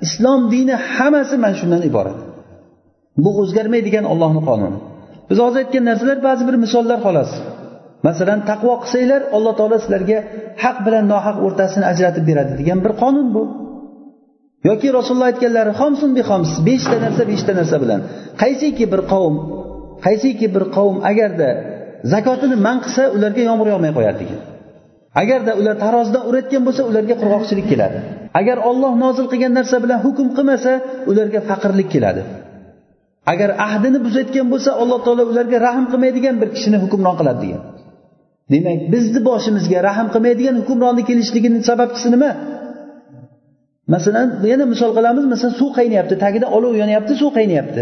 islom 0.06 0.42
dini 0.54 0.76
hammasi 0.94 1.36
mana 1.44 1.56
shundan 1.62 1.82
iborat. 1.90 2.18
Bu 3.24 3.30
o'zgarmaydigan 3.42 4.06
ollohni 4.14 4.42
qonuni. 4.50 4.80
Biz 5.30 5.38
hozir 5.44 5.60
aytgan 5.64 5.84
narsalar 5.90 6.18
ba'zi 6.28 6.44
bir 6.50 6.56
misollar 6.64 7.00
xolos. 7.06 7.32
Masalan 8.08 8.40
taqvo 8.50 8.74
qilsanglar 8.84 9.22
alloh 9.36 9.54
taolo 9.60 9.78
sizlarga 9.84 10.18
haq 10.64 10.78
bilan 10.86 11.06
nohaq 11.14 11.38
o'rtasini 11.46 11.86
ajratib 11.92 12.24
beradi 12.30 12.54
degan 12.62 12.80
bir 12.86 12.94
qonun 13.02 13.28
bu. 13.36 13.44
Yoki 14.70 14.88
rasululloh 14.98 15.30
aytganlari 15.32 15.72
xomsun 15.82 16.10
bi 16.18 16.22
xoms 16.30 16.52
beshta 16.68 16.98
narsa 17.06 17.24
beshta 17.32 17.52
narsa 17.60 17.78
bilan. 17.84 18.00
Qaysiki 18.42 18.86
bir 18.94 19.02
qavm 19.12 19.36
qaysiki 20.06 20.48
bir 20.56 20.64
qavm 20.76 20.96
agarda 21.12 21.50
zakotini 22.14 22.58
man 22.68 22.78
qilsa 22.84 23.04
ularga 23.16 23.42
yomg'ir 23.50 23.68
yog'may 23.74 23.92
qo'yadi 23.98 24.18
degan. 24.24 24.40
Agarda 25.22 25.52
ular 25.60 25.76
tarozidan 25.84 26.24
urayotgan 26.30 26.62
bo'lsa 26.68 26.82
ularga 26.90 27.16
qurg'oqchilik 27.22 27.66
keladi. 27.72 28.00
Agar 28.40 28.58
olloh 28.70 28.94
nozil 29.04 29.26
qilgan 29.32 29.54
narsa 29.60 29.78
bilan 29.84 30.00
hukm 30.06 30.28
qilmasa 30.38 30.72
ularga 31.12 31.40
faqirlik 31.50 31.90
keladi. 31.96 32.22
Agar 33.32 33.50
ahdini 33.68 34.00
buzayotgan 34.06 34.48
bo'lsa 34.54 34.70
alloh 34.82 35.00
taolo 35.06 35.24
ularga 35.32 35.58
rahm 35.68 35.86
qilmaydigan 35.92 36.36
bir 36.42 36.50
kishini 36.56 36.78
hukmron 36.84 37.16
qiladi 37.20 37.40
degan. 37.44 37.62
Demak 38.54 38.80
bizni 38.94 39.20
boshimizga 39.30 39.80
rahm 39.90 40.08
qilmaydigan 40.14 40.56
hukmronni 40.62 41.04
kelishligini 41.10 41.60
sababchisi 41.70 42.08
nima? 42.16 42.32
Masalan 43.94 44.28
yana 44.52 44.66
misol 44.74 44.92
qilamiz 44.98 45.26
masalan 45.34 45.54
suv 45.62 45.70
qaynayapti 45.78 46.16
tagida 46.24 46.48
olov 46.58 46.74
yonyapti 46.82 47.14
suv 47.22 47.30
qaynayapti. 47.38 47.82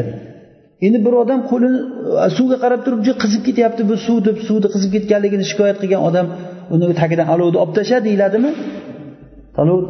Endi 0.85 0.99
bir 1.05 1.13
odam 1.23 1.39
qo'lini 1.51 1.79
e, 2.25 2.27
suvga 2.37 2.57
qarab 2.63 2.81
turib 2.85 3.01
juda 3.07 3.17
qizib 3.23 3.41
ketyapti 3.47 3.81
bu 3.89 3.95
suv 4.05 4.17
deb 4.27 4.37
suvni 4.47 4.69
qizib 4.75 4.91
ketganligini 4.95 5.45
shikoyat 5.51 5.77
qilgan 5.81 6.01
odam 6.09 6.27
uni 6.73 6.85
tagidan 7.01 7.27
olovni 7.33 7.57
olib 7.63 7.73
tasha 7.79 7.97
deyiladimi? 8.07 8.51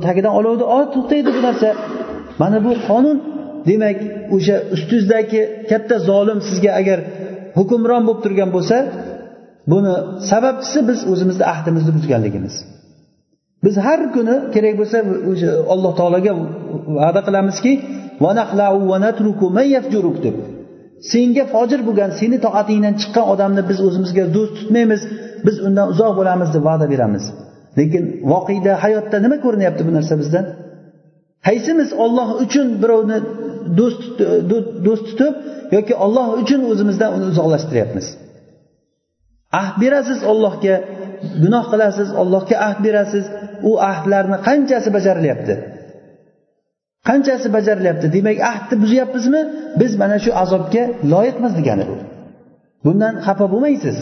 Tagidan 0.07 0.33
olovni 0.39 0.65
ol 0.75 0.85
to'xtaydi 0.95 1.29
bu 1.35 1.41
narsa. 1.47 1.69
Mana 2.41 2.57
bu 2.65 2.71
qonun 2.89 3.17
demak 3.69 3.97
o'sha 4.35 4.55
ustingizdagi 4.75 5.41
katta 5.71 5.95
zolim 6.09 6.39
sizga 6.49 6.71
agar 6.81 6.99
hukmron 7.57 8.03
bo'lib 8.07 8.21
turgan 8.25 8.49
bo'lsa 8.55 8.77
buni 9.71 9.93
sababchisi 10.31 10.79
biz 10.89 10.99
o'zimizni 11.11 11.45
ahdimizni 11.53 11.91
buzganligimiz. 11.97 12.55
Biz 13.65 13.75
har 13.85 14.01
kuni 14.15 14.35
kerak 14.55 14.75
bo'lsa 14.81 14.97
o'sha 15.31 15.49
alloh 15.73 15.91
taologa 15.99 16.31
va'da 16.99 17.21
qilamizki 17.27 17.73
deb. 20.25 20.35
Senga 21.11 21.43
fojir 21.53 21.79
bo'lgan 21.87 22.11
seni 22.19 22.37
toatingdan 22.45 22.93
chiqqan 23.01 23.25
odamni 23.33 23.61
biz 23.69 23.77
o'zimizga 23.87 24.23
do'st 24.35 24.53
tutmaymiz 24.59 25.01
biz 25.47 25.55
undan 25.67 25.85
uzoq 25.93 26.11
bo'lamiz 26.19 26.49
deb 26.55 26.63
va'da 26.69 26.85
beramiz. 26.93 27.23
Lekin 27.79 28.03
voqeda 28.31 28.73
hayotda 28.83 29.17
nima 29.25 29.37
ko'rinyapti 29.45 29.81
bu 29.87 29.91
narsa 29.97 30.13
bizdan? 30.21 30.45
Qaysimiz 31.47 31.89
olloh 32.03 32.29
uchun 32.43 32.67
birovni 32.81 33.17
do'st 33.79 34.01
do'st 34.85 35.05
tutib 35.09 35.33
yoki 35.75 35.93
olloh 36.05 36.27
uchun 36.41 36.61
o'zimizdan 36.71 37.09
uni 37.17 37.25
uzoqlashtiryapmiz. 37.31 38.07
Ahd 39.61 39.75
berasiz 39.83 40.19
ollohga 40.31 40.75
gunoh 41.43 41.65
qilasiz 41.71 42.09
ollohga 42.21 42.55
ahd 42.67 42.79
berasiz. 42.87 43.25
U 43.69 43.71
ahdlarni 43.91 44.37
qanchasi 44.47 44.89
bajarilyapti? 44.97 45.53
Qanchasi 47.09 47.47
bajarilyapti? 47.57 48.05
Demak 48.15 48.37
ahdni 48.51 48.75
buzyapmizmi? 48.83 49.41
Biz 49.81 49.91
mana 50.01 50.17
shu 50.23 50.31
azobga 50.43 50.83
loyiqmiz 51.13 51.51
degani 51.59 51.85
bu. 51.89 51.95
Bundan 52.85 53.13
xafa 53.25 53.45
bo'lmaysiz. 53.53 53.97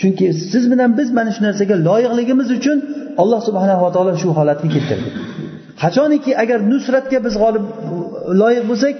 Chunki 0.00 0.26
siz 0.52 0.64
bilan 0.72 0.90
biz 0.98 1.08
mana 1.18 1.30
shu 1.36 1.40
narsaga 1.46 1.76
loyiqligimiz 1.88 2.48
uchun 2.58 2.78
alloh 3.22 3.40
subhanava 3.48 3.88
taolo 3.94 4.12
shu 4.22 4.28
holatni 4.38 4.68
keltirdi. 4.74 5.08
Qachoniki 5.82 6.32
agar 6.42 6.58
nusratga 6.72 7.18
biz 7.26 7.34
g'olib 7.42 7.64
loyiq 8.40 8.64
bo'lsak 8.70 8.94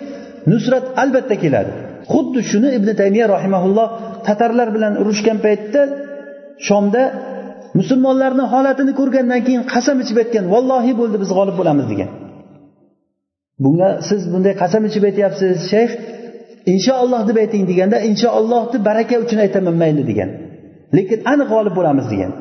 nusrat 0.53 0.85
albatta 1.03 1.37
keladi. 1.45 1.73
Xuddi 2.13 2.41
shuni 2.51 2.69
ibn 2.79 2.89
taymiya 3.01 3.27
rahimaulloh 3.37 3.89
tatarlar 4.27 4.69
bilan 4.77 4.93
urushgan 5.03 5.39
paytda 5.47 5.83
shomda 6.69 7.03
musulmonlarni 7.79 8.45
holatini 8.53 8.93
ko'rgandan 9.01 9.41
keyin 9.47 9.63
qasam 9.75 9.97
ichib 10.05 10.17
aytgan 10.23 10.45
vallohi 10.55 10.93
bo'ldi 11.01 11.17
biz 11.23 11.31
g'olib 11.37 11.57
bo'lamiz 11.61 11.87
degan. 11.93 12.11
Bunga 13.65 13.89
siz 14.09 14.21
bunday 14.33 14.55
qasam 14.63 14.83
ichib 14.89 15.05
aytyapsiz 15.11 15.55
shayx 15.73 15.91
inshaalloh 16.73 17.23
deb 17.29 17.37
ayting 17.45 17.65
deganda 17.71 17.97
inshaallohni 18.11 18.79
baraka 18.89 19.15
uchun 19.25 19.39
aytaman 19.45 19.77
mayli 19.83 20.03
degan. 20.11 20.31
Lekin 20.97 21.19
aniq 21.33 21.49
g'olib 21.55 21.75
bo'lamiz 21.79 22.07
degan. 22.13 22.33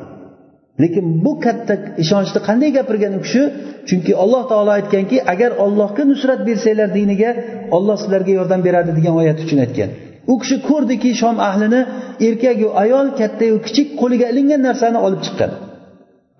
Lekin 0.82 1.04
bu 1.24 1.32
katta 1.44 1.74
ishonchni 2.02 2.40
qanday 2.48 2.70
gapirgan 2.78 3.12
u 3.18 3.20
kishi? 3.26 3.42
Chunki 3.88 4.12
alloh 4.22 4.42
taolo 4.50 4.70
aytganki 4.78 5.16
agar 5.32 5.50
ollohga 5.64 6.02
nusrat 6.12 6.40
bersanglar 6.48 6.88
diniga 6.98 7.30
olloh 7.76 7.96
sizlarga 8.02 8.32
yordam 8.38 8.60
beradi 8.66 8.90
degan 8.98 9.14
oyat 9.22 9.38
uchun 9.44 9.58
aytgan. 9.64 9.90
U 10.32 10.34
kishi 10.42 10.56
ko'rdiki 10.68 11.10
shom 11.20 11.36
ahlini 11.48 11.80
erkaku 12.28 12.66
ayol 12.82 13.06
kattayu 13.20 13.56
kichik 13.66 13.88
qo'liga 14.00 14.26
ilingan 14.32 14.60
narsani 14.68 14.98
olib 15.06 15.20
chiqqan. 15.26 15.50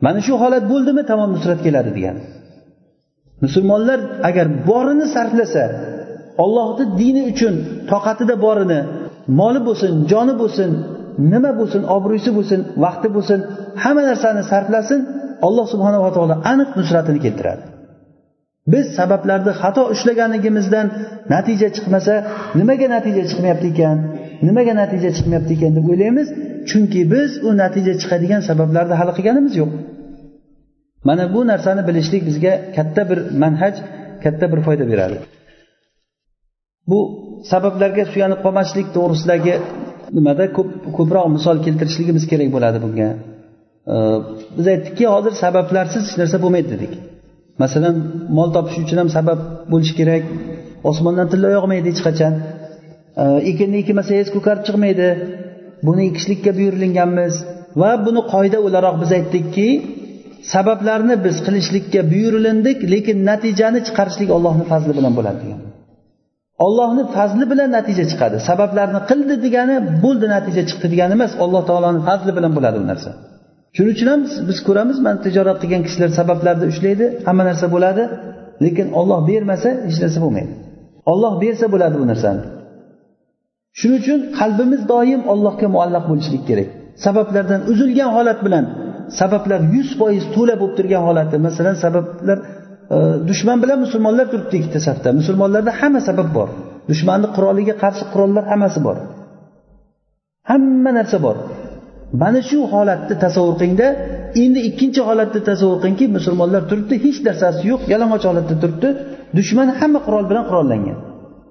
Mana 0.04 0.20
shu 0.26 0.34
holat 0.42 0.64
bo'ldimi? 0.72 1.02
Tamom 1.10 1.30
nusrat 1.36 1.60
keladi 1.66 1.90
degan. 1.98 2.16
Musulmonlar 3.44 4.00
agar 4.28 4.46
borini 4.70 5.06
sarflasa 5.14 5.64
ollohni 6.44 6.84
dini 7.00 7.22
uchun 7.32 7.54
toqatida 7.92 8.34
borini 8.46 8.80
moli 9.40 9.60
bo'lsin 9.68 9.92
joni 10.12 10.34
bo'lsin 10.42 10.70
nima 11.32 11.50
bo'lsin 11.60 11.82
obro'si 11.96 12.30
bo'lsin 12.36 12.60
vaqti 12.84 13.08
bo'lsin 13.16 13.38
hamma 13.82 14.02
narsani 14.10 14.42
sarflasin 14.52 15.00
alloh 15.46 15.66
subhanava 15.72 16.10
taolo 16.16 16.34
aniq 16.52 16.70
nusratini 16.78 17.20
keltiradi. 17.26 17.64
Biz 18.72 18.86
sabablarni 18.98 19.52
xato 19.62 19.82
ushlaganligimizdan 19.94 20.86
natija 21.34 21.68
chiqmasa 21.76 22.14
nimaga 22.60 22.86
natija 22.96 23.22
chiqmayapti 23.30 23.68
ekan? 23.74 23.96
Nimaga 24.48 24.72
natija 24.82 25.10
chiqmayapti 25.16 25.52
ekan 25.56 25.72
deb 25.78 25.86
o'ylaymiz 25.92 26.28
chunki 26.70 27.00
biz 27.14 27.30
u 27.46 27.48
natija 27.62 27.94
chiqadigan 28.00 28.42
sabablarni 28.48 28.94
hal 29.00 29.10
qilganimiz 29.16 29.54
yo'q. 29.60 29.70
Mana 31.08 31.24
bu 31.34 31.40
narsani 31.52 31.82
bilishlik 31.88 32.22
bizga 32.28 32.52
katta 32.76 33.02
bir 33.10 33.18
manhaj 33.42 33.74
katta 34.24 34.46
bir 34.52 34.60
foyda 34.66 34.84
beradi. 34.92 35.16
Bu 36.90 37.00
sabablarga 37.52 38.04
suyanib 38.12 38.40
qolmaslik 38.44 38.86
to'g'risidagi 38.96 39.54
nimada 40.16 40.44
ko'p 40.56 40.70
ko'proq 40.96 41.26
misol 41.36 41.56
keltirishligimiz 41.66 42.24
kerak 42.30 42.48
bo'ladi 42.56 42.78
bunga. 42.84 43.08
Biz 44.56 44.66
aytdikki 44.72 45.04
hozir 45.14 45.32
sabablarsiz 45.44 46.02
hech 46.06 46.16
narsa 46.20 46.36
bo'lmaydi 46.44 46.68
dedik. 46.74 46.92
Masalan 47.62 47.96
mol 48.38 48.48
topish 48.56 48.78
uchun 48.84 48.98
ham 49.02 49.10
sabab 49.16 49.38
bo'lishi 49.72 49.94
kerak. 50.00 50.24
Osmondan 50.90 51.26
tilla 51.32 51.48
yog'maydi 51.56 51.86
hech 51.92 52.02
qachon. 52.08 52.34
Ekinni 53.50 53.76
ekmasangiz 53.82 54.28
ko'karib 54.36 54.62
chiqmaydi. 54.68 55.08
Buni 55.86 56.02
ekishlikka 56.10 56.50
buyurilganmiz. 56.58 57.34
Va 57.80 57.90
buni 58.06 58.22
qoida 58.32 58.58
o'laroq 58.66 58.96
biz 59.02 59.10
aytdikki 59.18 59.68
sabablarni 60.54 61.14
biz 61.26 61.36
qilishlikka 61.46 62.00
buyurilindik 62.12 62.78
lekin 62.92 63.16
natijani 63.30 63.80
chiqarishlik 63.86 64.30
ollohni 64.36 64.64
fazli 64.72 64.92
bilan 64.98 65.12
bo'ladi 65.18 65.38
degan. 65.44 65.60
Ollohni 66.66 67.04
fazli 67.16 67.44
bilan 67.52 67.70
natija 67.76 68.04
chiqadi. 68.10 68.36
Sabablarni 68.48 69.00
qildi 69.10 69.34
degani 69.44 69.76
bo'ldi 70.04 70.26
natija 70.34 70.62
chiqdi 70.70 70.86
degani 70.94 71.12
emas 71.18 71.32
alloh 71.44 71.62
taoloni 71.70 72.00
fazli 72.08 72.32
bilan 72.36 72.52
bo'ladi 72.56 72.78
bu 72.82 72.86
narsa. 72.92 73.10
Shuning 73.76 73.92
uchun 73.96 74.08
ham 74.12 74.20
biz 74.48 74.58
ko'ramiz 74.68 74.98
mana 75.06 75.18
tijorat 75.26 75.58
qilgan 75.62 75.82
kishilar 75.86 76.10
sabablarni 76.18 76.64
ushlaydi 76.72 77.06
hamma 77.26 77.42
narsa 77.50 77.66
bo'ladi 77.74 78.02
lekin 78.64 78.86
olloh 79.00 79.20
bermasa 79.30 79.68
hech 79.88 79.98
narsa 80.04 80.18
bo'lmaydi. 80.24 80.52
Olloh 81.12 81.32
bersa 81.42 81.66
bo'ladi 81.74 81.96
bu 82.02 82.06
narsani. 82.12 82.42
Shuning 83.78 83.98
uchun 84.02 84.20
qalbimiz 84.38 84.82
doim 84.92 85.22
allohga 85.32 85.68
muallaq 85.74 86.04
bo'lishlik 86.10 86.42
kerak. 86.48 86.68
Sabablardan 87.04 87.60
uzilgan 87.72 88.10
holat 88.16 88.38
bilan 88.46 88.64
sabablar 89.20 89.60
yuz 89.74 89.88
foiz 89.98 90.24
to'la 90.34 90.54
bo'lib 90.60 90.74
turgan 90.78 91.02
holatda 91.08 91.36
masalan 91.46 91.76
sabablar 91.84 92.38
dushman 93.30 93.58
bilan 93.62 93.78
musulmonlar 93.84 94.26
turibdi 94.32 94.54
ikkita 94.60 94.80
safda. 94.88 95.08
Musulmonlarda 95.20 95.72
hamma 95.80 96.00
sabab 96.08 96.28
bor. 96.38 96.48
Dushmanni 96.90 97.28
quroliga 97.36 97.74
qarshi 97.82 98.04
qurollar 98.12 98.44
hammasi 98.52 98.80
bor. 98.86 98.96
Hamma 100.50 100.90
narsa 100.98 101.18
bor. 101.26 101.36
Mana 102.22 102.40
shu 102.50 102.58
holatni 102.72 103.14
tasavvur 103.24 103.54
qilingda. 103.60 103.86
Endi 104.42 104.60
ikkinchi 104.68 105.00
holatni 105.08 105.40
tasavvur 105.50 105.78
qilingki 105.82 106.06
musulmonlar 106.16 106.62
turibdi 106.70 106.94
hech 107.04 107.18
narsasi 107.28 107.60
yo'q 107.70 107.82
yalang'och 107.92 108.24
holatda 108.30 108.54
turibdi. 108.62 108.88
Dushman 109.38 109.68
hamma 109.78 110.00
qurol 110.06 110.24
bilan 110.30 110.44
qurollangan. 110.50 110.98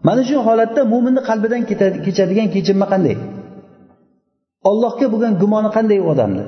Mana 0.08 0.22
shu 0.30 0.38
holatda 0.48 0.82
mo'minni 0.94 1.22
qalbidan 1.30 1.62
kechadigan 2.06 2.48
kechinma 2.56 2.86
qanday? 2.94 3.16
Ollohga 4.70 5.06
bo'lgan 5.14 5.34
gumoni 5.42 5.70
qanday 5.78 5.98
u 6.04 6.08
odamni? 6.14 6.44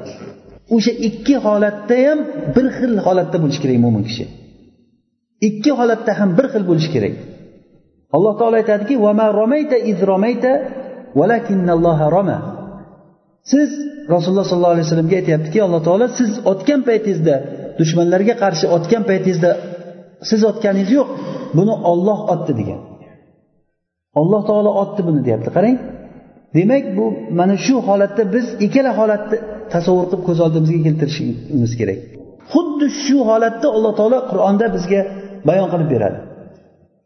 O'sha 0.76 0.94
ikki 1.08 1.36
holatda 1.46 1.96
ham 2.06 2.20
bir 2.56 2.66
xil 2.78 2.94
holatda 3.06 3.38
bo'lishi 3.44 3.60
kerak 3.64 3.80
mo'min 3.86 4.04
kishi. 4.10 4.26
Ikki 5.48 5.72
holatda 5.80 6.12
ham 6.20 6.30
bir 6.38 6.46
xil 6.54 6.64
bo'lishi 6.70 6.90
kerak. 6.96 7.14
Alloh 8.16 8.34
taolo 8.40 8.56
aytadiki 8.62 8.96
siz 13.52 13.70
rasululloh 14.14 14.46
sollallohu 14.52 14.74
alayhi 14.76 14.88
vasallamga 14.88 15.16
aytyaptiki 15.22 15.60
alloh 15.68 15.82
taolo 15.88 16.06
siz 16.20 16.32
otgan 16.52 16.82
paytingizda 16.90 17.36
dushmanlarga 17.80 18.36
qarshi 18.44 18.66
otgan 18.76 19.04
paytingizda 19.10 19.52
siz 20.30 20.42
otganingiz 20.52 20.92
yo'q 20.98 21.10
buni 21.58 21.74
olloh 21.92 22.20
otdi 22.34 22.54
degan. 22.60 22.80
Alloh 24.22 24.42
taolo 24.50 24.72
otdi 24.84 25.02
buni 25.08 25.22
deyapti. 25.28 25.50
Qarang 25.58 25.78
demak 26.58 26.84
bu 26.98 27.06
mana 27.40 27.56
shu 27.66 27.76
holatda 27.88 28.24
biz 28.36 28.46
ikkala 28.66 28.92
holatni 29.00 29.38
tasavvur 29.74 30.06
qilib 30.10 30.24
ko'z 30.28 30.40
oldimizga 30.46 30.80
keltirishimiz 30.88 31.72
kerak. 31.80 32.00
Xuddi 32.54 32.86
shu 33.04 33.18
holatda 33.30 33.68
alloh 33.76 33.94
taolo 34.00 34.18
qur'onda 34.32 34.66
bizga 34.76 35.02
bayon 35.48 35.68
qilib 35.74 35.90
beradi. 35.94 36.20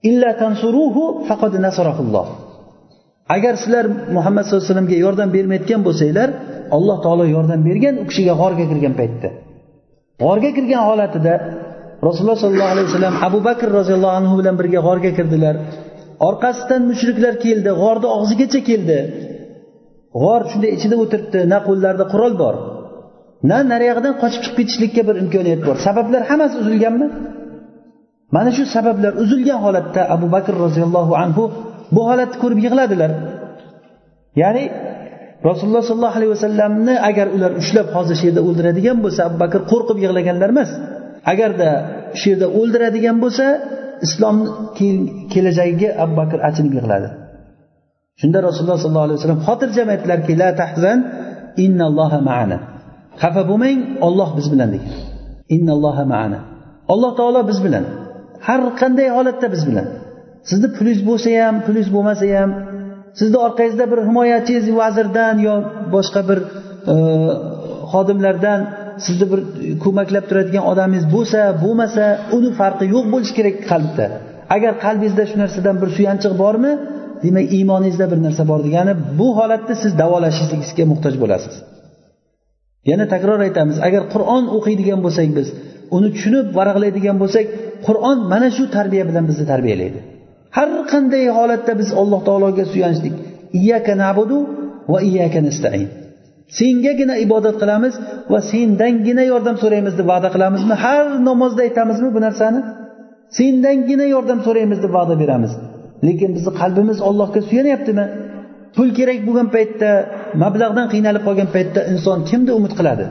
Illa 0.09 0.29
tansuruhu 0.41 1.03
faqad 1.29 1.53
nasarahulloh 1.67 2.27
agar 3.35 3.53
sizlar 3.61 3.85
muhammad 4.17 4.43
sallallohu 4.43 4.63
alayhi 4.63 4.73
vasallamga 4.73 4.97
yordam 5.05 5.29
bermayotgan 5.35 5.81
bo'lsanglar 5.87 6.29
alloh 6.77 6.97
taolo 7.05 7.25
yordam 7.35 7.59
bergan 7.69 7.95
u 8.01 8.03
kishiga 8.09 8.33
g'orga 8.41 8.65
kirgan 8.71 8.93
paytda. 8.99 9.29
G'orga 10.23 10.49
kirgan 10.57 10.81
holatida 10.89 11.33
rasululloh 12.07 12.37
sollallohu 12.43 12.73
alayhi 12.73 12.87
vasallam 12.89 13.15
abu 13.27 13.39
bakr 13.47 13.67
roziyallohu 13.79 14.15
anhu 14.19 14.33
bilan 14.39 14.55
birga 14.61 14.79
g'orga 14.87 15.11
kirdilar. 15.17 15.55
Orqasidan 16.29 16.81
mushriklar 16.91 17.33
keldi 17.45 17.71
g'orni 17.81 18.07
og'zigacha 18.17 18.59
keldi. 18.69 18.99
G'or 20.21 20.41
shunday 20.51 20.71
ichida 20.77 20.95
o'tiribdi 21.03 21.39
na 21.53 21.57
qo'llarida 21.67 22.05
qurol 22.13 22.33
bor 22.43 22.55
na 23.49 23.57
nariyog'idan 23.71 24.13
qochib 24.21 24.41
chiqib 24.43 24.57
ketishlikka 24.59 25.01
bir 25.07 25.15
imkoniyat 25.23 25.61
bor. 25.67 25.75
Sabablar 25.87 26.21
hammasi 26.29 26.55
uzilganmi? 26.63 27.07
Mana 28.35 28.49
shu 28.57 28.63
sabablar 28.75 29.13
uzilgan 29.23 29.59
holatda 29.65 30.01
abu 30.15 30.27
bakr 30.35 30.53
roziyallohu 30.65 31.13
anhu 31.23 31.43
bu 31.95 32.01
holatni 32.09 32.37
ko'rib 32.43 32.59
yig'ladilar. 32.65 33.11
Ya'ni 34.41 34.63
rasululloh 35.49 35.83
sollallohu 35.89 36.17
alayhi 36.19 36.33
vasallamni 36.35 36.95
agar 37.09 37.27
ular 37.35 37.51
ushlab 37.61 37.87
hozir 37.95 38.15
shu 38.19 38.25
yerda 38.29 38.41
o'ldiradigan 38.47 38.97
bo'lsa 39.03 39.21
abu 39.29 39.37
bakr 39.43 39.59
qo'rqib 39.71 39.97
yig'laganlar 40.03 40.49
emas. 40.55 40.69
Agarda 41.31 41.69
shu 42.19 42.25
yerda 42.31 42.47
o'ldiradigan 42.59 43.17
bo'lsa 43.23 43.45
islom 44.05 44.37
kelajagiga 45.33 45.89
abu 46.03 46.13
bakr 46.21 46.37
achinib 46.49 46.73
yig'ladi. 46.79 47.09
Shunda 48.21 48.39
rasululloh 48.47 48.79
sollallohu 48.83 49.07
alayhi 49.07 49.19
vasallam 49.19 49.41
xotirjam 49.47 49.87
aytdilarki 49.93 50.33
la 50.41 50.49
tahzan 50.61 50.97
innalloha 51.65 52.19
maana. 52.29 52.57
Xafa 53.21 53.41
bo'lmang 53.49 53.79
olloh 54.07 54.29
biz 54.37 54.47
bilan 54.53 54.69
degan 54.75 54.93
innalloha 55.55 56.03
maana. 56.13 56.39
Alloh 56.93 57.11
taolo 57.19 57.41
biz 57.49 57.59
bilan. 57.65 57.85
Har 58.47 58.59
qanday 58.81 59.07
holatda 59.17 59.47
biz 59.53 59.61
bilan. 59.69 59.87
Sizni 60.49 60.67
pulingiz 60.77 61.01
bo'lsa 61.09 61.29
ham 61.43 61.55
pulingiz 61.65 61.89
bo'lmasa 61.95 62.25
ham 62.37 62.51
sizni 63.19 63.37
orqangizda 63.47 63.85
bir 63.91 63.99
himoyachingiz 64.07 64.65
vazirdan 64.81 65.35
yo 65.47 65.53
boshqa 65.95 66.21
bir 66.29 66.39
e, 66.93 66.95
xodimlardan 67.91 68.59
sizni 69.05 69.25
bir 69.31 69.39
ko'maklab 69.83 70.25
turadigan 70.29 70.65
odamingiz 70.71 71.05
bo'lsa 71.15 71.39
bo'lmasa 71.63 72.03
uni 72.37 72.49
farqi 72.59 72.85
yo'q 72.95 73.05
bo'lishi 73.13 73.33
kerak 73.37 73.55
qalbda. 73.71 74.05
Agar 74.55 74.73
qalbingizda 74.85 75.23
shu 75.29 75.35
narsadan 75.43 75.75
bir 75.81 75.89
suyanchiq 75.97 76.33
bormi 76.43 76.71
demak 77.23 77.45
iymoningizda 77.57 78.05
bir 78.11 78.19
narsa 78.25 78.43
bor 78.51 78.59
degani 78.67 78.93
bu 79.19 79.27
holatda 79.37 79.73
siz 79.83 79.91
davolashingizga 80.01 80.83
muhtoj 80.91 81.15
bo'lasiz. 81.23 81.55
Yana 82.91 83.05
takror 83.13 83.39
aytamiz 83.47 83.77
agar 83.87 84.03
qur'on 84.13 84.43
o'qiydigan 84.57 84.99
bo'lsak 85.05 85.29
biz 85.37 85.47
uni 85.95 86.09
tushunib 86.15 86.47
varaqlaydigan 86.57 87.17
bo'lsak 87.23 87.45
qur'on 87.87 88.17
mana 88.31 88.47
shu 88.57 88.63
tarbiya 88.77 89.03
bilan 89.09 89.23
bizni 89.29 89.45
tarbiyalaydi. 89.53 89.99
Har 90.57 90.69
qanday 90.91 91.25
holatda 91.37 91.73
biz 91.81 91.89
alloh 92.01 92.19
taologa 92.27 92.63
suyanishlik 92.73 93.15
iyyaka 93.59 93.93
nabudu 94.03 94.37
va 94.91 94.99
iyyaka 95.09 95.39
nastain. 95.47 95.87
Sengagina 96.59 97.15
ibodat 97.25 97.55
qilamiz 97.61 97.93
va 98.31 98.39
sendangina 98.51 99.23
yordam 99.31 99.55
so'raymiz 99.63 99.93
deb 99.99 100.07
va'da 100.13 100.29
qilamizmi? 100.35 100.75
Har 100.85 101.05
namozda 101.29 101.61
aytamizmi 101.67 102.09
bu 102.15 102.19
narsani? 102.27 102.61
Sendangina 103.37 104.05
yordam 104.15 104.39
so'raymiz 104.47 104.79
deb 104.85 104.91
va'da 104.97 105.15
beramiz. 105.23 105.51
Lekin 106.07 106.29
bizni 106.35 106.51
qalbimiz 106.61 106.97
ollohga 107.09 107.39
suyanyaptimi? 107.49 108.05
Pul 108.75 108.89
kerak 108.97 109.19
bo'lgan 109.27 109.47
paytda 109.55 109.89
mablag'dan 110.43 110.87
qiynalib 110.93 111.23
qolgan 111.27 111.49
paytda 111.55 111.79
inson 111.91 112.19
kimni 112.29 112.51
umid 112.59 112.73
qiladi? 112.79 113.05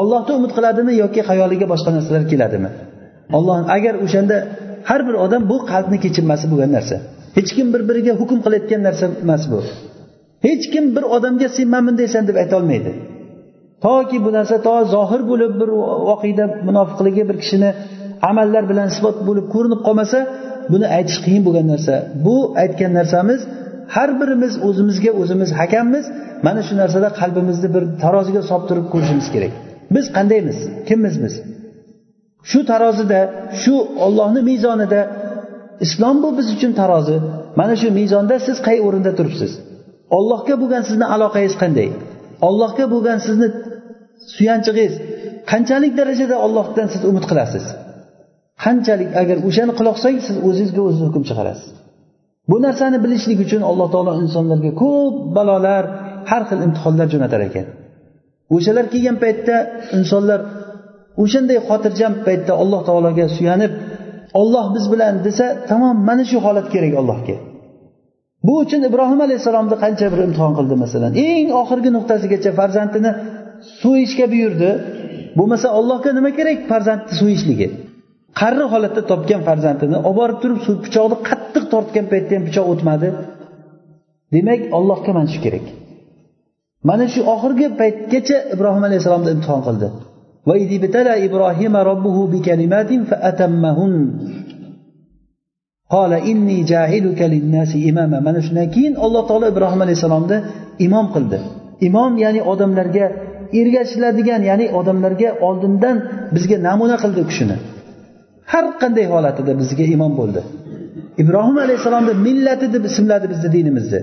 Ollohni 0.00 0.32
umid 0.38 0.52
qiladimi 0.56 0.92
yoki 1.02 1.20
xayoliga 1.28 1.66
boshqa 1.72 1.90
narsalar 1.96 2.22
keladimi? 2.32 2.70
Olloh 3.36 3.56
agar 3.76 3.94
o'shanda 4.04 4.36
har 4.88 5.00
bir 5.08 5.14
odam 5.24 5.42
bu 5.50 5.56
qalbni 5.72 5.98
kechinmasi 6.04 6.44
bo'lgan 6.52 6.70
narsa. 6.76 6.96
Hech 7.36 7.50
kim 7.56 7.66
bir 7.74 7.82
biriga 7.88 8.12
hukm 8.20 8.38
qilayotgan 8.44 8.80
narsa 8.88 9.04
emas 9.24 9.42
bu. 9.52 9.58
Hech 10.46 10.64
kim 10.72 10.84
bir 10.96 11.04
odamga 11.16 11.48
sen 11.56 11.66
mana 11.74 11.84
bundaysan 11.88 12.22
deb 12.28 12.36
aytolmaydi 12.42 12.92
toki 13.84 14.18
bu 14.24 14.30
narsa 14.38 14.56
to 14.66 14.74
zohir 14.94 15.22
bo'lib 15.30 15.52
bir 15.60 15.70
voqeda 16.08 16.44
munofiqligi 16.68 17.22
bir 17.28 17.36
kishini 17.42 17.70
amallar 18.30 18.64
bilan 18.70 18.86
isbot 18.92 19.16
bo'lib 19.28 19.46
ko'rinib 19.54 19.80
qolmasa 19.86 20.18
buni 20.72 20.86
aytish 20.96 21.18
qiyin 21.24 21.42
bo'lgan 21.46 21.66
narsa. 21.72 21.94
Bu 22.26 22.36
aytgan 22.62 22.92
narsamiz 22.98 23.40
har 23.94 24.10
birimiz 24.20 24.52
o'zimizga 24.68 25.10
o'zimiz 25.22 25.50
hakammiz. 25.60 26.04
Mana 26.46 26.60
shu 26.66 26.74
narsada 26.82 27.08
qalbimizni 27.20 27.68
bir 27.74 27.82
taroziga 28.02 28.42
solib 28.50 28.64
turib 28.70 28.86
ko'rishimiz 28.92 29.26
kerak. 29.34 29.52
Biz 29.94 30.06
qandaymiz? 30.16 30.58
Kimmiz 30.88 31.14
biz 31.24 31.34
shu 32.50 32.60
tarozida 32.70 33.20
shu 33.62 33.74
ollohni 34.06 34.40
mezonida 34.50 35.00
islom 35.84 36.16
bu 36.22 36.28
biz 36.38 36.46
uchun 36.56 36.72
tarozi. 36.80 37.16
Mana 37.58 37.74
shu 37.80 37.88
mezonda 38.00 38.36
siz 38.46 38.56
qay 38.66 38.78
o'rinda 38.86 39.12
turibsiz? 39.18 39.52
Ollohga 40.16 40.54
bo'lgan 40.62 40.82
sizni 40.88 41.06
aloqangiz 41.14 41.54
qanday? 41.62 41.88
Ollohga 42.48 42.84
bo'lgan 42.94 43.18
sizni 43.26 43.48
suyanchig'ingiz 44.36 44.94
qanchalik 45.50 45.92
darajada 46.00 46.36
ollohdan 46.46 46.86
siz 46.94 47.02
umid 47.10 47.24
qilasiz? 47.30 47.64
Qanchalik 48.64 49.10
agar 49.22 49.36
o'shani 49.48 49.72
qiloqsang 49.78 50.16
siz 50.26 50.36
o'zingizga 50.48 50.82
o'ziz 50.88 51.02
hukm 51.08 51.22
chiqarasiz. 51.28 51.70
Bu 52.50 52.56
narsani 52.66 52.98
bilishlik 53.04 53.38
uchun 53.46 53.62
alloh 53.70 53.88
taolo 53.94 54.12
insonlarga 54.22 54.72
ko'p 54.82 55.14
balolar 55.36 55.84
har 56.30 56.42
xil 56.48 56.60
imtihonlar 56.66 57.06
jo'natar 57.14 57.40
ekan. 57.48 57.66
O'shalar 58.54 58.86
kelgan 58.92 59.16
paytda 59.24 59.56
insonlar 59.98 60.40
o'shanday 61.22 61.58
xotirjam 61.68 62.12
paytda 62.26 62.52
alloh 62.62 62.80
taologa 62.88 63.26
suyanib 63.36 63.72
olloh 64.40 64.66
biz 64.76 64.84
bilan 64.92 65.14
desa 65.26 65.46
tamom 65.70 65.96
mana 66.08 66.24
shu 66.30 66.38
holat 66.46 66.66
kerak 66.74 66.94
allohga. 67.00 67.36
Bu 68.46 68.54
uchun 68.64 68.80
ibrohim 68.88 69.20
alayhissalomni 69.26 69.76
qancha 69.84 70.06
bir 70.12 70.20
imtihon 70.26 70.52
qildi 70.58 70.74
masalan. 70.84 71.10
Eng 71.28 71.48
oxirgi 71.62 71.90
nuqtasigacha 71.96 72.50
farzandini 72.60 73.10
so'yishga 73.82 74.26
buyurdi. 74.32 74.70
Bo'lmasa 75.38 75.66
ollohga 75.78 76.10
nima 76.18 76.30
kerak 76.38 76.58
farzandni 76.70 77.12
so'yishligi 77.20 77.68
qarri 78.40 78.64
holatda 78.72 79.02
topgan 79.10 79.42
farzandini 79.48 79.96
olib 80.08 80.16
borib 80.20 80.38
turib 80.42 80.58
pichoqni 80.86 81.16
qattiq 81.28 81.64
tortgan 81.72 82.06
paytda 82.12 82.32
ham 82.36 82.44
pichoq 82.48 82.66
o'tmadi. 82.72 83.08
Demak 84.34 84.60
ollohga 84.78 85.10
mana 85.16 85.28
shu 85.34 85.40
kerak. 85.46 85.66
Mana 86.88 87.04
shu 87.12 87.20
oxirgi 87.34 87.66
paytgacha 87.80 88.36
ibrohim 88.54 88.82
alayhissalomni 88.88 89.30
imtihon 89.36 89.60
qildi. 89.66 89.88
Ibrohima 91.26 91.80
robbuhu 91.90 92.22
bikalimatin 92.34 93.00
faatamahun 93.10 93.92
qola 95.94 96.18
inni 96.30 96.58
jahiluka 96.72 97.24
linnasi 97.34 97.76
imama. 97.90 98.18
Mana 98.26 98.40
shundan 98.46 98.68
keyin 98.74 98.94
alloh 99.04 99.22
taolo 99.30 99.46
ibrohim 99.54 99.80
alayhissalomni 99.86 100.38
imom 100.86 101.06
qildi. 101.14 101.38
Imom 101.88 102.12
ya'ni 102.24 102.40
odamlarga 102.52 103.06
ergashiladigan 103.60 104.42
ya'ni 104.50 104.66
odamlarga 104.78 105.28
oldindan 105.48 105.96
bizga 106.34 106.56
namuna 106.68 106.96
qildi 107.02 107.18
u 107.24 107.26
kishini. 107.30 107.56
Har 108.52 108.64
qanday 108.82 109.06
holatida 109.14 109.52
bizga 109.60 109.84
imom 109.94 110.12
bo'ldi. 110.20 110.40
Ibrohim 111.22 111.56
alayhissalomni 111.64 112.12
millati 112.26 112.66
deb 112.74 112.84
ismladi 112.90 113.26
bizni 113.32 113.48
dinimizni 113.56 114.00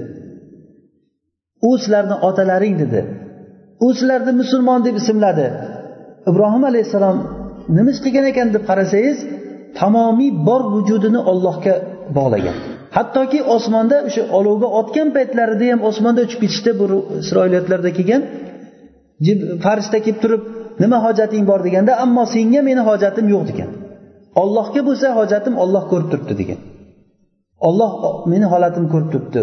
u 1.68 1.78
sizlarni 1.82 2.16
otalaring 2.28 2.76
dedi. 2.84 3.01
U 3.86 3.88
sizlarni 3.99 4.32
musulmon 4.41 4.80
deb 4.88 4.95
ismladi. 5.01 5.47
Ibrohim 6.30 6.64
alayhissalom 6.72 7.18
nima 7.78 7.89
ish 7.93 8.01
qilgan 8.05 8.26
ekan? 8.32 8.47
deb 8.55 8.64
qarasangiz 8.70 9.18
tamomiy 9.80 10.32
bor 10.47 10.62
vujudini 10.74 11.22
ollohga 11.32 11.74
bog'lagan. 12.18 12.57
Hattoki 12.97 13.39
osmonda 13.55 13.97
o'sha 14.07 14.24
olovga 14.38 14.68
otgan 14.80 15.09
paytlarida 15.18 15.66
ham 15.72 15.82
osmonda 15.89 16.22
uchib 16.28 16.39
ketishda 16.43 16.72
bu 16.80 16.86
isroiliyatlarda 17.24 17.91
kelgan. 17.97 18.22
Farishta 19.66 19.97
kelib 20.05 20.20
turib 20.24 20.41
nima 20.84 20.97
hojating 21.05 21.43
bor? 21.51 21.59
deganda 21.68 21.91
ammo 22.03 22.24
senga 22.36 22.62
meni 22.70 22.82
hojatim 22.89 23.26
yo'q 23.34 23.43
degan. 23.51 23.70
Ollohga 24.41 24.82
bo'lsa 24.88 25.07
hojatim 25.20 25.53
olloh 25.64 25.84
ko'rib 25.91 26.07
turibdi 26.12 26.36
degan. 26.41 26.59
Olloh 27.68 27.91
meni 28.32 28.45
holatimni 28.53 28.89
ko'rib 28.93 29.09
turibdi. 29.14 29.41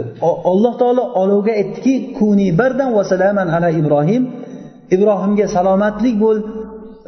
Alloh 0.53 0.73
taolo 0.81 1.05
olovga 1.23 1.53
aytdiki 1.61 1.95
kuni 2.19 2.47
bardan 2.61 2.91
va 2.97 3.03
salaman 3.13 3.49
ala 3.57 3.69
ibrohim. 3.81 4.23
Ibrohimga 4.97 5.47
salomatlik 5.57 6.17
bo'l 6.25 6.39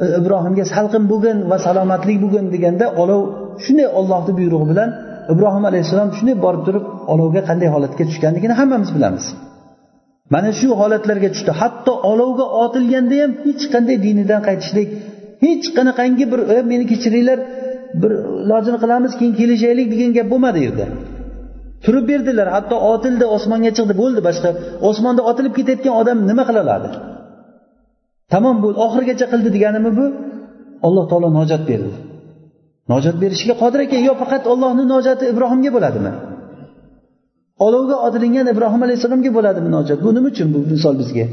e, 0.03 0.05
ibrohimga 0.19 0.65
salqin 0.75 1.03
bo'lgin 1.11 1.37
va 1.51 1.57
salomatlik 1.67 2.17
bo'lgin 2.23 2.45
deganda 2.55 2.85
olov 3.01 3.21
shunday 3.63 3.87
ollohni 3.99 4.31
buyrug'i 4.39 4.67
bilan 4.71 4.89
ibrohim 5.33 5.63
alayhissalom 5.69 6.09
shunday 6.17 6.35
borib 6.45 6.63
turib 6.67 6.85
olovga 7.13 7.41
qanday 7.49 7.69
holatga 7.75 8.03
tushganligini 8.09 8.53
hammamiz 8.59 8.89
bilamiz. 8.95 9.25
Mana 10.33 10.49
shu 10.59 10.69
holatlarga 10.81 11.29
tushdi. 11.33 11.51
Hatto 11.61 11.93
olovga 12.11 12.45
otilganda 12.63 13.15
ham 13.23 13.31
hech 13.45 13.63
qanday 13.73 13.97
dinidan 14.05 14.41
qaytishlik 14.47 14.89
hech 15.45 15.65
qanaqangi 15.77 16.25
bir 16.31 16.39
e, 16.55 16.57
meni 16.71 16.85
kechiringlar 16.91 17.39
bir 18.01 18.11
ilojini 18.45 18.77
qilamiz 18.83 19.11
keyin 19.19 19.33
kelishaylik 19.39 19.87
degan 19.93 20.11
gap 20.17 20.27
bo'lmadi 20.33 20.57
u 20.61 20.63
yerda. 20.67 20.85
Turib 21.85 22.05
berdilar 22.11 22.47
hatto 22.55 22.75
otildi 22.93 23.25
osmonga 23.35 23.71
chiqdi 23.77 23.93
bo'ldi 24.01 24.19
boshqa. 24.27 24.49
Osmonda 24.89 25.21
otilib 25.29 25.53
ketayotgan 25.57 25.93
odam 26.01 26.17
nima 26.29 26.43
qila 26.47 26.59
oladi? 26.65 26.89
Tamom 28.33 28.57
bo'ldi 28.63 28.77
oxirigacha 28.85 29.25
qildi 29.33 29.49
deganimi 29.55 29.91
bu? 29.99 30.05
Alloh 30.87 31.05
taolo 31.11 31.29
nojot 31.39 31.63
berdi. 31.69 31.93
Nojot 32.91 33.15
berishga 33.23 33.53
qodir 33.61 33.79
ekan 33.85 34.01
yo 34.07 34.13
faqat 34.21 34.43
ollohni 34.53 34.83
nojoti 34.93 35.23
ibrohimga 35.33 35.71
bo'ladimi? 35.75 36.11
Olovga 37.65 37.95
otilingan 38.07 38.47
ibrohim 38.53 38.81
alayhissalomga 38.85 39.31
bo'ladimi 39.37 39.69
nojot? 39.77 39.99
Bu 40.05 40.09
nima 40.15 40.27
uchun 40.33 40.47
bu 40.53 40.59
misol 40.73 40.95
bizga? 41.01 41.25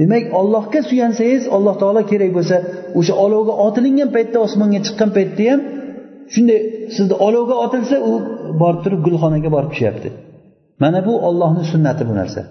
Demak 0.00 0.24
ollohga 0.40 0.80
suyansangiz 0.90 1.42
alloh 1.56 1.74
taolo 1.82 2.02
kerak 2.10 2.30
bo'lsa 2.38 2.56
o'sha 2.98 3.14
olovga 3.24 3.54
otilingan 3.66 4.10
paytda 4.16 4.38
osmonga 4.46 4.80
chiqqan 4.86 5.10
paytda 5.16 5.42
ham 5.50 5.60
shunday 6.34 6.58
sizni 6.96 7.14
olovga 7.26 7.56
otilsa 7.64 7.96
u 8.10 8.12
borib 8.62 8.80
turib 8.84 9.00
gulxonaga 9.06 9.48
borib 9.56 9.70
tushyapti. 9.74 10.08
Mana 10.82 11.00
bu 11.06 11.12
ollohni 11.28 11.64
sunnati 11.72 12.02
bu 12.08 12.14
narsa. 12.20 12.42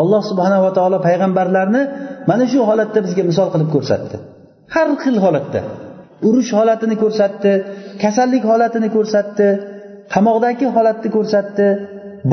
Alloh 0.00 0.22
subhanava 0.30 0.70
taolo 0.78 0.98
payg'ambarlarni 1.06 1.82
mana 2.30 2.44
shu 2.52 2.60
holatda 2.70 2.98
bizga 3.06 3.22
misol 3.30 3.48
qilib 3.54 3.68
ko'rsatdi. 3.74 4.16
Har 4.74 4.88
xil 5.02 5.16
holatda. 5.24 5.60
Urush 6.28 6.50
holatini 6.58 6.96
ko'rsatdi 7.02 7.52
kasallik 8.02 8.44
holatini 8.50 8.88
ko'rsatdi 8.96 9.48
qamoqdagi 10.14 10.66
holatni 10.76 11.08
ko'rsatdi 11.16 11.66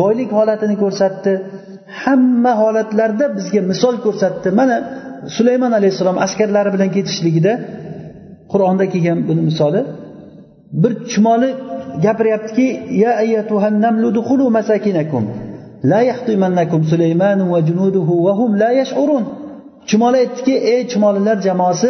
boylik 0.02 0.30
holatini 0.38 0.76
ko'rsatdi. 0.84 1.34
Hamma 2.02 2.52
holatlarda 2.62 3.26
bizga 3.38 3.62
misol 3.72 3.96
ko'rsatdi. 4.06 4.48
Mana 4.60 4.76
sulaymon 5.38 5.72
alayhissalom 5.80 6.18
askarlari 6.26 6.70
bilan 6.76 6.90
ketishligida 6.98 7.54
qur'onda 8.52 8.86
kelgan 8.94 9.20
buni 9.30 9.42
misoli. 9.50 9.82
Bir 10.82 10.94
chumoli 11.12 11.50
gapiryaptiki 12.06 12.68
ya 13.04 13.12
masakinakum 14.58 15.24
la 15.92 16.00
yahtimannakum 16.10 16.82
sulaymanu 16.92 17.44
va 17.54 17.60
junuduhu 17.68 18.14
va 18.26 18.34
hum 18.40 18.52
la 18.62 18.70
yash'urun. 18.82 19.24
Chumoli 19.90 20.18
aytdiki 20.24 20.56
ey 20.74 20.82
chumolilar 20.92 21.38
jamoasi 21.48 21.90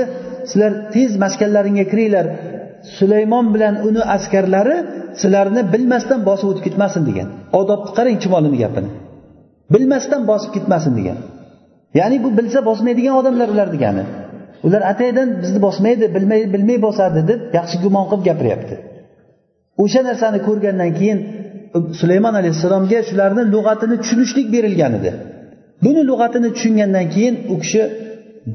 sizlar 0.50 0.72
tez 0.94 1.12
maskanlaringga 1.24 1.86
kiringlar. 1.92 2.26
Sulaymon 2.98 3.46
bilan 3.54 3.76
uni 3.88 4.02
askarlari 4.16 4.78
sizlarni 5.22 5.62
bilmasdan 5.74 6.20
bosib 6.30 6.48
o'tib 6.52 6.64
ketmasin 6.68 7.04
degan. 7.10 7.28
Odobni 7.60 7.92
qarang 7.98 8.18
chumolini 8.24 8.58
gapini. 8.64 8.90
Bilmasdan 9.74 10.22
bosib 10.32 10.52
ketmasin 10.56 10.94
degan. 11.00 11.18
Ya'ni 12.00 12.18
bu 12.24 12.30
bilsa 12.38 12.60
bosmaydigan 12.70 13.16
odamlar 13.22 13.48
ular 13.54 13.70
degani. 13.76 14.04
Ular 14.64 14.82
ataydan 14.92 15.30
bizni 15.42 15.60
bosmaydi 15.62 16.06
bilmay 16.16 16.42
bilmay 16.54 16.78
bosadi 16.88 17.20
deb 17.32 17.42
yaxshi 17.58 17.78
gumon 17.84 18.06
qilib 18.10 18.24
gapiryapti. 18.30 18.76
O'sha 19.84 20.02
narsani 20.10 20.40
ko'rgandan 20.48 20.92
keyin 21.00 21.20
um, 21.76 21.84
sulaymon 22.00 22.34
alayhissalomga 22.42 23.00
shularni 23.10 23.44
lug'atini 23.54 23.96
tushunishlik 24.02 24.48
berilgan 24.56 24.94
edi. 25.00 25.12
Buni 25.86 26.02
lug'atini 26.10 26.50
tushungandan 26.56 27.06
keyin 27.16 27.36
u 27.54 27.56
kishi 27.64 27.84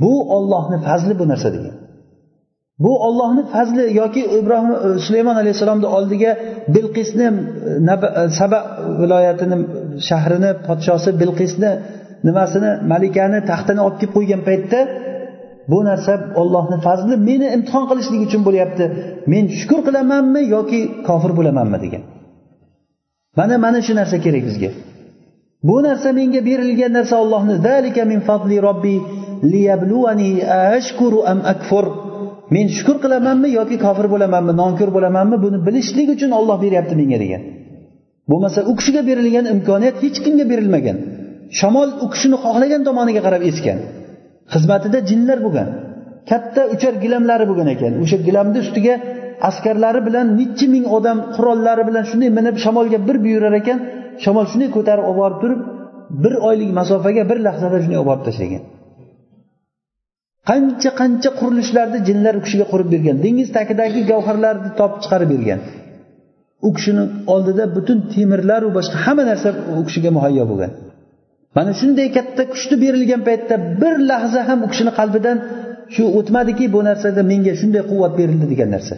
bu 0.03 0.13
ollohni 0.37 0.79
fazli 0.87 1.15
bu 1.21 1.25
narsa 1.33 1.49
degan. 1.57 1.75
Bu 2.79 2.93
ollohni 3.07 3.43
fazli 3.53 3.85
yoki 4.01 4.23
ibrohim 4.39 4.73
e, 4.73 4.99
sulaymon 5.07 5.37
alayhissalomni 5.43 5.87
oldiga 5.87 6.33
bilqisni 6.75 7.29
e, 7.93 7.95
e, 8.23 8.29
saba 8.39 8.59
viloyatini 9.01 9.57
shahrini 10.09 10.51
podshosi 10.67 11.11
bilqisni 11.21 11.71
nimasini 12.29 12.71
malikani 12.93 13.39
taxtini 13.51 13.81
olib 13.87 13.99
kelib 14.01 14.13
qo'ygan 14.17 14.43
paytda 14.49 14.81
bu 15.71 15.79
narsa 15.85 16.13
ollohni 16.41 16.77
fazli 16.87 17.15
meni 17.29 17.47
imtihon 17.57 17.85
qilishlik 17.91 18.21
uchun 18.29 18.43
bo'lyapti. 18.49 18.85
Men 19.33 19.45
shukur 19.61 19.81
qilamanmi 19.87 20.43
yoki 20.57 20.81
kofir 21.09 21.33
bo'lamanmi 21.39 21.79
degan. 21.85 22.03
Mana 23.39 23.55
mana 23.65 23.79
shu 23.87 23.93
narsa 24.01 24.17
kerak 24.27 24.45
bizga. 24.49 24.71
Bu 25.69 25.77
narsa 25.87 26.09
menga 26.19 26.41
berilgan 26.49 26.93
narsa 26.99 27.15
ollohni 27.25 27.55
zalika 27.69 28.03
min 28.13 28.21
fadli 28.29 28.57
robbi 28.69 28.97
liyabluani 29.53 30.31
ashkuru 30.77 31.19
am 31.33 31.41
akfur. 31.55 31.87
Men 32.55 32.67
shukur 32.77 32.97
qilamanmi 33.05 33.49
yoki 33.59 33.77
kofir 33.85 34.07
bo'lamanmi 34.15 34.53
nonko'r 34.63 34.91
bo'lamanmi 34.97 35.37
buni 35.45 35.59
bilishlik 35.67 36.09
uchun 36.15 36.31
olloh 36.39 36.57
beryapti 36.65 36.95
menga 37.01 37.19
degan. 37.25 37.43
Bo'lmasa 38.31 38.61
u 38.71 38.73
kishiga 38.79 39.03
berilgan 39.11 39.47
imkoniyat 39.55 39.97
hech 40.05 40.19
kimga 40.25 40.45
berilmagan. 40.53 40.97
Shamol 41.59 41.89
u 42.05 42.07
kishini 42.13 42.37
xohlagan 42.45 42.83
tomoniga 42.89 43.21
qarab 43.27 43.43
esgan. 43.51 43.79
Xizmatida 44.55 44.99
jinlar 45.11 45.39
bo'lgan. 45.47 45.69
Katta 46.31 46.63
uchar 46.75 46.95
gilamlari 47.05 47.45
bo'lgan 47.51 47.69
ekan. 47.75 47.93
O'sha 48.03 48.19
gilamni 48.29 48.59
ustiga 48.65 48.95
askarlari 49.49 50.01
bilan 50.09 50.27
necha 50.41 50.67
ming 50.75 50.85
odam 50.97 51.19
qurollari 51.37 51.83
bilan 51.89 52.05
shunday 52.11 52.31
minib 52.39 52.57
shamolga 52.65 52.99
bir 53.09 53.17
buyurar 53.25 53.55
ekan 53.61 53.79
shamol 54.25 54.45
shunday 54.51 54.69
ko'tarib 54.77 55.05
olib 55.11 55.19
borib 55.23 55.39
turib 55.43 55.61
bir 56.23 56.35
oylik 56.49 56.71
masofaga 56.79 57.23
bir 57.31 57.39
lahzada 57.47 57.77
shunday 57.83 57.99
olib 58.03 58.11
borib 58.11 58.25
tashlagan. 58.29 58.63
Qancha 60.51 60.91
qancha 61.01 61.31
qurilishlarni 61.41 61.99
jinlar 62.09 62.35
u 62.41 62.43
kishiga 62.47 62.67
qurib 62.73 62.89
bergan. 62.95 63.17
Dengiz 63.25 63.49
tagidagi 63.57 64.01
gavharlarni 64.11 64.71
topib 64.81 64.99
chiqarib 65.05 65.29
bergan. 65.35 65.61
U 66.67 66.69
kishini 66.77 67.05
oldida 67.35 67.65
butun 67.77 67.99
temirlaru 68.15 68.69
boshqa 68.79 68.97
hamma 69.07 69.25
narsa 69.31 69.49
u 69.81 69.83
kishiga 69.89 70.11
muhayyo 70.17 70.45
bo'lgan. 70.51 70.73
Mana 71.57 71.73
shunday 71.81 72.09
katta 72.17 72.43
kuchni 72.53 72.77
berilgan 72.85 73.23
paytda 73.29 73.55
bir 73.83 73.95
lahza 74.11 74.41
ham 74.49 74.59
u 74.67 74.69
kishini 74.73 74.93
qalbidan 74.99 75.37
shu 75.95 76.03
o'tmadiki 76.19 76.65
bu 76.75 76.81
narsada 76.89 77.21
menga 77.33 77.53
shunday 77.61 77.83
quvvat 77.91 78.13
berildi 78.21 78.47
degan 78.53 78.69
narsa. 78.77 78.95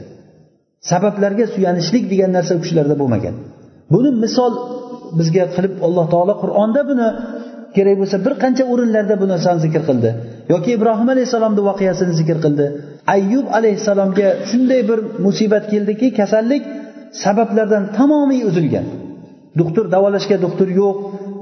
Sabablarga 0.90 1.44
suyanishlik 1.54 2.04
degan 2.12 2.30
narsa 2.36 2.52
u 2.58 2.60
kishilarda 2.64 2.94
bo'lmagan. 3.02 3.34
Buni 3.94 4.10
misol 4.24 4.52
bizga 5.18 5.44
qilib 5.54 5.74
alloh 5.86 6.06
taolo 6.14 6.34
qur'onda 6.42 6.80
buni 6.90 7.06
kerak 7.76 7.96
bo'lsa 8.00 8.16
bir 8.26 8.34
qancha 8.42 8.64
o'rinlarda 8.72 9.14
bu 9.22 9.26
narsani 9.32 9.58
zikr 9.66 9.82
qildi. 9.88 10.10
Yoki 10.52 10.70
ibrohim 10.76 11.08
alayhissalomni 11.14 11.62
voqeasini 11.68 12.12
zikr 12.20 12.36
qildi. 12.44 12.66
Ayyub 13.14 13.46
alayhissalomga 13.58 14.28
shunday 14.50 14.80
bir 14.90 14.98
musibat 15.24 15.64
keldiki 15.72 16.06
kasallik 16.20 16.62
sabablardan 17.24 17.84
tamomiy 17.98 18.42
uzilgan. 18.50 18.86
Doktor 19.60 19.84
davolashga 19.94 20.36
doktor 20.44 20.68
yo'q 20.80 20.96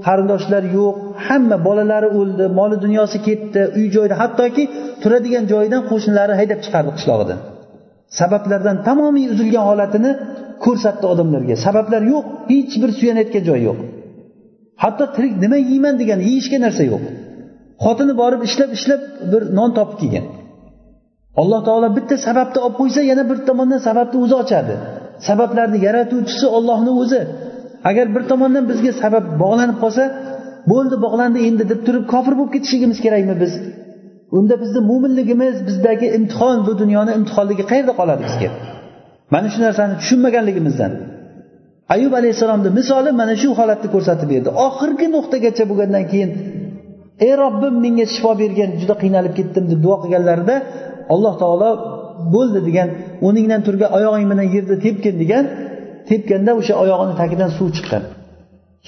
qarindoshlar 0.07 0.63
yo'q 0.79 0.95
hamma 1.27 1.57
bolalari 1.67 2.09
o'ldi 2.19 2.45
moli 2.59 2.77
dunyosi 2.85 3.19
ketdi 3.29 3.61
uy 3.79 3.87
joyda 3.97 4.15
hattoki 4.23 4.65
turadigan 5.03 5.45
joyidan 5.53 5.83
qo'shnilari 5.91 6.35
haydab 6.41 6.61
chiqardi 6.65 6.91
qishlog'idan 6.99 7.41
sabablardan 8.19 8.77
tamomiy 8.89 9.27
uzilgan 9.35 9.65
holatini 9.71 10.11
ko'rsatdi 10.65 11.07
odamlarga. 11.13 11.55
Sabablar 11.67 12.03
yo'q 12.13 12.25
hech 12.53 12.75
bir 12.83 12.91
suyanayotgan 12.99 13.45
joyi 13.49 13.63
yo'q. 13.69 13.79
Hatto 14.83 15.05
tirik 15.17 15.35
nima 15.45 15.59
yeyman 15.71 15.95
degan 16.01 16.21
yeyishga 16.29 16.59
narsa 16.65 16.85
yo'q. 16.93 17.03
Xotini 17.85 18.14
borib 18.22 18.43
ishlab 18.49 18.70
ishlab 18.79 19.03
bir 19.33 19.43
non 19.59 19.70
topib 19.79 19.97
kelgan. 20.03 20.27
Alloh 21.41 21.61
taolo 21.68 21.89
bitta 21.99 22.14
sababni 22.27 22.59
olib 22.66 22.77
qo'ysa 22.81 23.01
yana 23.11 23.24
bir 23.31 23.39
tomondan 23.49 23.81
sababni 23.89 24.16
o'zi 24.24 24.35
ochadi. 24.43 24.74
Sabablarni 25.29 25.79
yaratuvchisi 25.87 26.47
ollohni 26.57 26.93
o'zi. 27.03 27.20
Agar 27.91 28.07
bir 28.14 28.22
tomondan 28.31 28.64
bizga 28.70 28.93
sabab 29.03 29.24
bog'lanib 29.43 29.79
qolsa 29.85 30.05
bo'ldi 30.72 30.97
bog'landi 31.05 31.39
endi 31.49 31.64
deb 31.72 31.81
turib 31.87 32.05
kofir 32.12 32.35
bo'lib 32.39 32.53
ketishligimiz 32.57 32.99
kerakmi 33.05 33.35
biz? 33.43 33.53
Unda 34.37 34.55
bizni 34.62 34.81
mo'minligimiz 34.91 35.57
bizdagi 35.68 36.07
imtihon 36.18 36.59
bu 36.66 36.72
dunyoni 36.83 37.12
imtihonligi 37.18 37.64
qayerda 37.70 37.93
qoladi 38.01 38.22
bizga? 38.29 38.51
Mana 39.35 39.49
shu 39.53 39.59
narsani 39.66 39.95
tushunmaganligimizdan. 40.01 40.93
Ayub 41.95 42.12
alayhissalomni 42.20 42.70
misoli 42.79 43.11
mana 43.20 43.35
shu 43.43 43.49
holatni 43.59 43.89
ko'rsatib 43.95 44.29
berdi. 44.33 44.49
Oxirgi 44.66 45.07
nuqtagacha 45.16 45.64
bo'lgandan 45.70 46.05
keyin 46.12 46.31
ey 47.25 47.33
robbim 47.43 47.75
menga 47.85 48.07
shifo 48.14 48.31
bergin 48.43 48.71
juda 48.81 48.95
qiynalib 49.03 49.33
ketdim 49.39 49.64
deb 49.71 49.81
duo 49.85 49.97
qilganlarida 50.03 50.57
alloh 51.14 51.35
taolo 51.43 51.71
bo'ldi 52.35 52.61
degan 52.69 52.89
o'rningdan 53.27 53.61
turgan 53.67 53.91
oyog'ing 53.99 54.27
bilan 54.33 54.47
yerda 54.55 54.77
tepgin 54.87 55.14
degan 55.23 55.45
tepganda 56.11 56.53
o'sha 56.61 56.75
oyog'ini 56.83 57.14
tagidan 57.21 57.51
suv 57.59 57.69
chiqqan. 57.77 58.03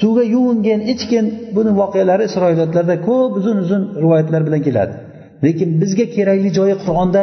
Suvga 0.00 0.24
yuvingin 0.34 0.80
ichgin 0.92 1.26
buni 1.56 1.70
voqealari 1.80 2.22
isroilotlarda 2.30 2.96
ko'p 3.08 3.32
uzun 3.40 3.56
uzun 3.64 3.82
rivoyatlar 4.02 4.40
bilan 4.46 4.60
keladi. 4.66 4.94
Lekin 5.44 5.68
bizga 5.82 6.06
kerakli 6.16 6.50
joyi 6.58 6.74
qur'onda 6.86 7.20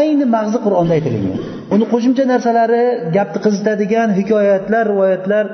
ayni 0.00 0.26
mag'zi 0.36 0.58
qur'onda 0.66 0.92
aytilgan. 0.98 1.38
Uni 1.74 1.84
qo'shimcha 1.92 2.24
narsalari 2.32 2.84
gapni 3.16 3.38
qizitadigan 3.46 4.08
hikoyatlar 4.18 4.84
rivoyatlar 4.92 5.44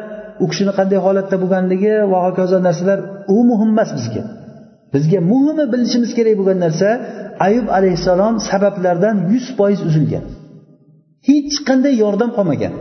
u 0.42 0.44
kishini 0.50 0.72
qanday 0.78 0.98
holatda 1.06 1.36
bo'lganligi 1.42 1.94
va 2.12 2.18
hokazo 2.26 2.56
narsalar 2.68 2.98
u 3.36 3.38
muhim 3.50 3.70
emas 3.74 3.90
bizga. 3.98 4.22
Bizga 4.94 5.20
muhimi 5.30 5.64
bilishimiz 5.72 6.10
kerak 6.18 6.34
bo'lgan 6.40 6.58
narsa 6.66 6.88
ayub 7.46 7.66
alayhissalom 7.78 8.34
sabablardan 8.50 9.16
yuz 9.32 9.46
foiz 9.58 9.80
uzilgan. 9.88 10.24
Hech 11.28 11.54
qanday 11.68 11.94
yordam 12.04 12.30
qolmagan. 12.36 12.72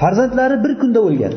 Farzandlari 0.00 0.56
bir 0.64 0.72
kunda 0.80 1.00
o'lgan. 1.08 1.34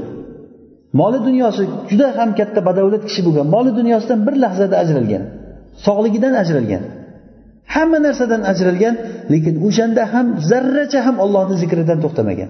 Moli 1.00 1.20
dunyosi 1.28 1.64
juda 1.92 2.08
ham 2.18 2.30
katta 2.40 2.60
badavlat 2.68 3.04
kishi 3.10 3.22
bo'lgan. 3.28 3.46
Moli 3.56 3.72
dunyosidan 3.80 4.20
bir 4.28 4.36
lahzada 4.44 4.76
ajralgan. 4.84 5.24
Sog'ligidan 5.86 6.34
ajralgan. 6.42 6.84
Hamma 7.74 8.00
narsadan 8.06 8.42
ajralgan 8.52 8.96
lekin 9.34 9.56
o'shanda 9.68 10.04
ham 10.14 10.28
zarracha 10.50 11.00
ham 11.08 11.16
ollohni 11.26 11.56
zikridan 11.64 12.00
to'xtamagan. 12.04 12.50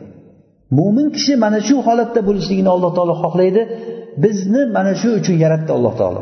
Mo'min 0.77 1.07
kishi 1.15 1.33
mana 1.43 1.59
shu 1.67 1.75
holatda 1.87 2.21
bo'lishligini 2.27 2.69
alloh 2.75 2.91
taolo 2.97 3.13
xohlaydi. 3.23 3.61
Bizni 4.23 4.61
mana 4.75 4.93
shu 5.01 5.09
uchun 5.19 5.35
yaratdi 5.43 5.71
alloh 5.77 5.93
taolo. 6.01 6.21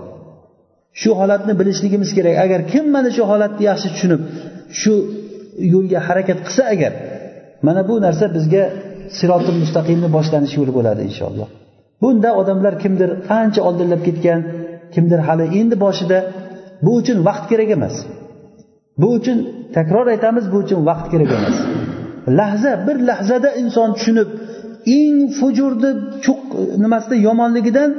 Shu 1.02 1.10
holatni 1.20 1.54
bilishligimiz 1.60 2.10
kerak. 2.18 2.36
Agar 2.46 2.60
kim 2.72 2.86
mana 2.96 3.10
shu 3.18 3.24
holatni 3.32 3.64
yaxshi 3.70 3.88
tushunib 3.94 4.22
shu 4.82 4.94
yo'lga 5.74 6.00
harakat 6.08 6.40
qilsa 6.46 6.64
agar 6.74 6.94
mana 7.68 7.82
bu 7.90 7.96
narsa 8.06 8.26
bizga 8.38 8.64
siroti 9.18 9.52
mustaqimni 9.62 10.08
boshlanish 10.18 10.54
yo'li 10.60 10.72
bo'ladi 10.78 11.02
inshaalloh. 11.10 11.48
Bunda 12.02 12.30
odamlar 12.42 12.74
kimdir 12.84 13.10
qancha 13.30 13.62
oldinlab 13.68 14.02
ketgan 14.08 14.40
kimdir 14.94 15.20
hali 15.28 15.46
endi 15.60 15.76
boshida 15.86 16.20
bu 16.86 16.92
uchun 17.00 17.18
vaqt 17.28 17.46
kerak 17.52 17.70
emas. 17.78 17.96
Bu 19.02 19.08
uchun 19.18 19.38
takror 19.78 20.06
aytamiz 20.14 20.46
bu 20.54 20.58
uchun 20.64 20.80
vaqt 20.90 21.08
kerak 21.14 21.32
emas. 21.38 21.58
Lahza 22.40 22.74
bir 22.88 22.98
lahzada 23.10 23.50
inson 23.62 23.90
tushunib 23.98 24.30
eng 25.00 25.18
fujurni 25.40 25.92
cho'q 26.26 26.42
nimasida 26.84 27.16
yomonligidan 27.28 27.90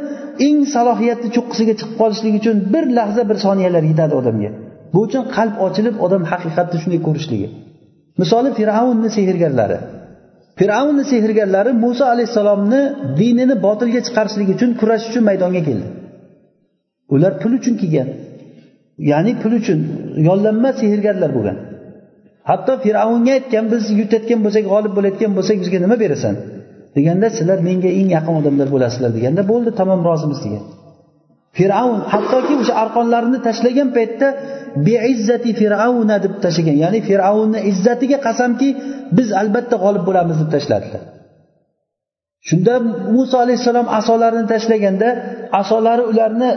eng 0.47 0.59
salohiyatli 0.75 1.29
cho'qqisiga 1.37 1.75
chiqib 1.81 1.95
qolishlik 2.01 2.35
uchun 2.41 2.57
bir 2.73 2.85
lahza 2.99 3.23
bir 3.31 3.37
soniyalar 3.47 3.83
yetadi 3.91 4.15
odamga. 4.21 4.51
Bu 4.95 4.99
uchun 5.07 5.23
qalb 5.37 5.55
ochilib 5.67 5.97
odam 6.07 6.23
haqiqatni 6.33 6.79
shunday 6.83 7.01
ko'rishligi. 7.07 7.49
Misoli 8.21 8.51
fir'avnni 8.59 9.09
sehrgarlari. 9.17 9.79
Fir'avnni 10.59 11.05
sehrgarlari 11.13 11.71
muso 11.85 12.05
alayhissalomni 12.15 12.81
dinini 13.21 13.55
botilga 13.67 14.01
chiqarishlik 14.07 14.49
uchun 14.55 14.71
kurash 14.81 15.05
uchun 15.11 15.23
maydonga 15.29 15.63
keldi. 15.69 15.87
Ular 17.15 17.33
pul 17.43 17.53
uchun 17.59 17.75
kelgan. 17.83 18.09
Ya'ni 19.11 19.33
pul 19.43 19.53
uchun 19.61 19.79
yollanma 20.29 20.71
sehrgarlar 20.81 21.31
bo'lgan. 21.37 21.57
Hatto 22.51 22.73
fir'avnga 22.85 23.33
aytgan 23.39 23.65
biz 23.73 23.83
yutayotgan 24.01 24.41
bo'lsak 24.45 24.65
g'olib 24.73 24.93
bo'layotgan 24.97 25.31
bo'lsak 25.37 25.57
bizga 25.63 25.79
nima 25.85 25.97
berasan? 26.05 26.35
Deganda 26.97 27.27
sizlar 27.37 27.59
menga 27.69 27.91
eng 28.01 28.09
yaqin 28.17 28.35
odamlar 28.41 28.69
bo'lasizlar 28.75 29.11
deganda 29.17 29.43
bo'ldi 29.53 29.71
tamom 29.81 30.01
rozimiz 30.11 30.41
degan. 30.45 30.65
Fir'avn 31.59 32.01
hattoki 32.13 32.55
o'sha 32.63 32.75
arqonlarini 32.83 33.39
tashlagan 33.47 33.89
paytda 33.97 34.29
beizzati 34.87 35.51
fir'avna 35.61 36.17
deb 36.25 36.35
tashlagan 36.45 36.77
ya'ni 36.85 37.01
fir'avnni 37.09 37.61
izzatiga 37.71 38.19
qasamki 38.27 38.69
biz 39.17 39.29
albatta 39.41 39.77
g'olib 39.85 40.03
bo'lamiz 40.09 40.37
deb 40.43 40.51
tashladilar. 40.57 41.03
Shunda 42.49 42.75
muso 43.17 43.37
alayhissalom 43.45 43.87
asolarini 43.99 44.47
tashlaganda 44.55 45.09
asolari 45.61 46.03
ularni 46.11 46.51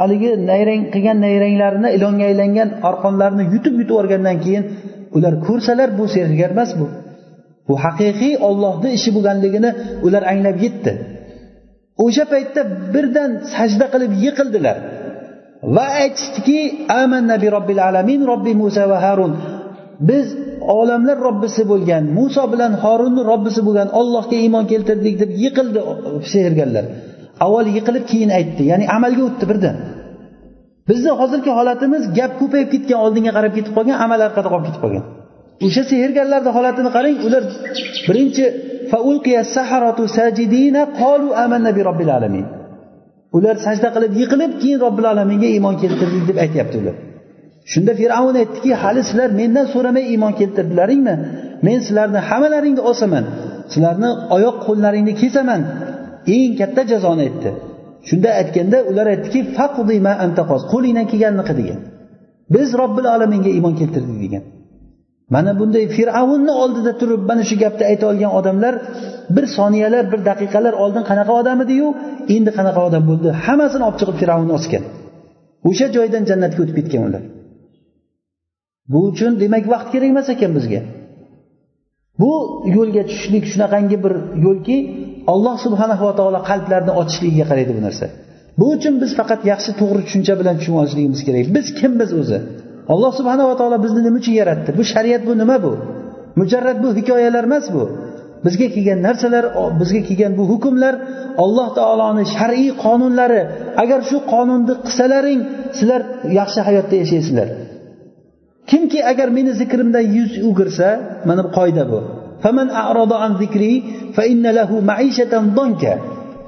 haligi 0.00 0.30
nayrang 0.50 0.82
qilgan 0.94 1.18
nayranglarini 1.26 1.88
ilonga 1.96 2.24
aylangan 2.30 2.68
arqonlarini 2.88 3.44
yutib 3.52 3.74
yutib 3.80 3.92
yuborgandan 3.92 4.36
keyin 4.44 4.64
ular 5.16 5.34
ko'rsalar 5.46 5.88
bu 5.98 6.04
sehrgar 6.14 6.50
emas 6.56 6.70
bu. 6.80 6.86
Bu 7.68 7.74
haqiqiy 7.84 8.34
ollohni 8.48 8.90
ishi 8.98 9.10
bo'lganligini 9.16 9.70
ular 10.06 10.22
anglab 10.32 10.58
yetdi. 10.66 10.92
O'sha 12.04 12.24
paytda 12.32 12.60
birdan 12.94 13.30
sajda 13.54 13.86
qilib 13.94 14.12
yiqildilar. 14.24 14.76
Va 15.76 15.86
aytishdiki 16.02 16.58
amanna 17.02 17.36
bi 17.42 17.48
robbil 17.56 17.80
alamin 17.88 18.20
robbi 18.30 18.52
muso 18.62 18.84
va 18.92 18.98
harun. 19.06 19.32
Biz 20.08 20.26
olamlar 20.78 21.16
robbisi 21.26 21.62
bo'lgan 21.72 22.04
muso 22.18 22.44
bilan 22.52 22.72
horunni 22.84 23.22
robbisi 23.32 23.60
bo'lgan 23.66 23.88
ollohga 24.00 24.36
iymon 24.44 24.64
keltirdik 24.72 25.14
deb 25.22 25.30
yiqildi 25.42 25.80
sehrgarlar 26.32 26.84
avval 27.44 27.66
yiqilib 27.76 28.04
keyin 28.10 28.30
aytdi. 28.38 28.62
Ya'ni 28.70 28.84
amalga 28.96 29.22
o'tdi 29.28 29.44
birdan. 29.50 29.76
Bizni 30.88 31.12
hozirgi 31.20 31.50
holatimiz 31.58 32.02
gap 32.18 32.32
ko'payib 32.40 32.68
ketgan 32.74 32.98
oldinga 33.04 33.32
qarab 33.36 33.52
ketib 33.56 33.72
qolgan 33.78 33.96
amal 34.04 34.20
orqada 34.28 34.48
qolib 34.52 34.66
ketib 34.68 34.82
qolgan. 34.84 35.04
O'sha 35.66 35.82
sehrgarlarni 35.92 36.50
holatini 36.56 36.90
qarang 36.96 37.16
ular 37.26 37.42
birinchi 38.08 38.44
ular 43.36 43.56
sajda 43.66 43.88
qilib 43.94 44.12
yiqilib 44.20 44.52
keyin 44.62 44.78
robbil 44.84 45.06
alaminga 45.12 45.48
iymon 45.56 45.74
keltirdik 45.82 46.24
deb 46.28 46.36
aytyapti 46.44 46.76
ular. 46.82 46.96
Shunda 47.72 47.92
fir'avn 48.00 48.36
aytdiki 48.42 48.72
hali 48.82 49.00
sizlar 49.08 49.30
mendan 49.40 49.66
so'ramay 49.74 50.04
iymon 50.12 50.32
keltirdilaringmi 50.40 51.14
men 51.66 51.78
sizlarni 51.86 52.20
hammalaringni 52.28 52.82
osaman. 52.92 53.24
Sizlarni 53.72 54.10
oyoq 54.36 54.56
qo'llaringni 54.66 55.14
kesaman. 55.22 55.60
Eng 56.34 56.52
katta 56.60 56.82
jazoni 56.92 57.22
aytdi. 57.26 57.50
Shunda 58.08 58.30
aytganda 58.40 58.78
ular 58.90 59.06
aytdiki 59.14 59.40
qo'lingdan 60.72 61.06
kelganini 61.12 61.44
qil 61.48 61.56
degan. 61.60 61.80
Biz 62.54 62.68
robbil 62.80 63.06
alaminga 63.14 63.50
iymon 63.56 63.74
keltirdik 63.80 64.18
degan. 64.24 64.44
Mana 65.30 65.52
bunday 65.60 65.84
fir'avnni 65.96 66.52
oldida 66.62 66.92
turib 67.00 67.22
mana 67.30 67.42
shu 67.48 67.56
gapni 67.62 67.84
ayta 67.90 68.04
olgan 68.10 68.32
odamlar 68.38 68.74
bir 69.36 69.44
soniyalar 69.56 70.04
bir 70.12 70.20
daqiqalar 70.30 70.74
oldin 70.84 71.04
qanaqa 71.10 71.32
odam 71.40 71.58
ediyu? 71.64 71.86
Endi 72.36 72.50
qanaqa 72.58 72.80
odam 72.88 73.02
bo'ldi? 73.10 73.28
Hammasini 73.44 73.84
olib 73.88 73.98
chiqib 74.00 74.16
fir'avnni 74.22 74.52
osgan. 74.58 74.84
O'sha 75.68 75.86
joydan 75.96 76.22
jannatga 76.30 76.60
o'tib 76.64 76.76
ketgan 76.80 77.02
ular. 77.08 77.22
Bu 78.92 78.98
uchun 79.10 79.32
demak 79.42 79.64
vaqt 79.72 79.88
kerak 79.92 80.08
emas 80.14 80.28
ekan 80.34 80.50
bizga. 80.58 80.80
Bu 82.22 82.32
yo'lga 82.76 83.02
tushishlik 83.10 83.44
shunaqangi 83.52 83.96
bir 84.04 84.14
yo'lki 84.46 84.76
alloh 85.32 85.56
subhanahu 85.64 86.04
va 86.08 86.14
taolo 86.18 86.40
qalblarni 86.50 86.92
ochishligiga 87.00 87.44
qaraydi 87.50 87.72
bu 87.78 87.82
narsa. 87.86 88.06
Bu 88.60 88.66
uchun 88.76 88.94
biz 89.02 89.10
faqat 89.20 89.40
yaxshi 89.52 89.70
to'g'ri 89.80 90.00
tushuncha 90.06 90.34
bilan 90.40 90.54
tushunib 90.58 90.78
olishligimiz 90.82 91.20
kerak. 91.26 91.46
Biz 91.56 91.66
kimmiz 91.80 92.10
o'zi? 92.20 92.38
Alloh 92.92 93.12
subhanava 93.18 93.54
taolo 93.60 93.76
bizni 93.84 94.00
nima 94.06 94.18
uchun 94.22 94.34
yaratdi? 94.40 94.70
Bu 94.78 94.82
shariat 94.92 95.22
bu 95.28 95.32
nima 95.42 95.56
bu? 95.64 95.72
Mujarrad 96.40 96.78
bu 96.84 96.88
hikoyalar 96.98 97.44
emas 97.50 97.66
bu. 97.76 97.84
Bizga 98.44 98.66
kelgan 98.74 99.00
narsalar 99.06 99.44
bizga 99.80 100.00
kelgan 100.08 100.32
bu 100.38 100.44
hukmlar 100.52 100.94
alloh 101.44 101.68
taoloni 101.78 102.24
shar'iy 102.36 102.70
qonunlari. 102.84 103.42
Agar 103.82 104.00
shu 104.08 104.16
qonunni 104.32 104.74
qilsalaring 104.86 105.40
sizlar 105.78 106.00
yaxshi 106.40 106.60
hayotda 106.68 106.94
yashaysizlar. 107.02 107.48
Kimki 108.70 109.00
agar 109.10 109.28
meni 109.36 109.52
zikrimdan 109.60 110.06
yuz 110.16 110.32
o'girsa 110.48 110.88
mana 111.28 111.42
bu 111.46 111.50
qoida 111.58 111.84
bu. 111.92 112.00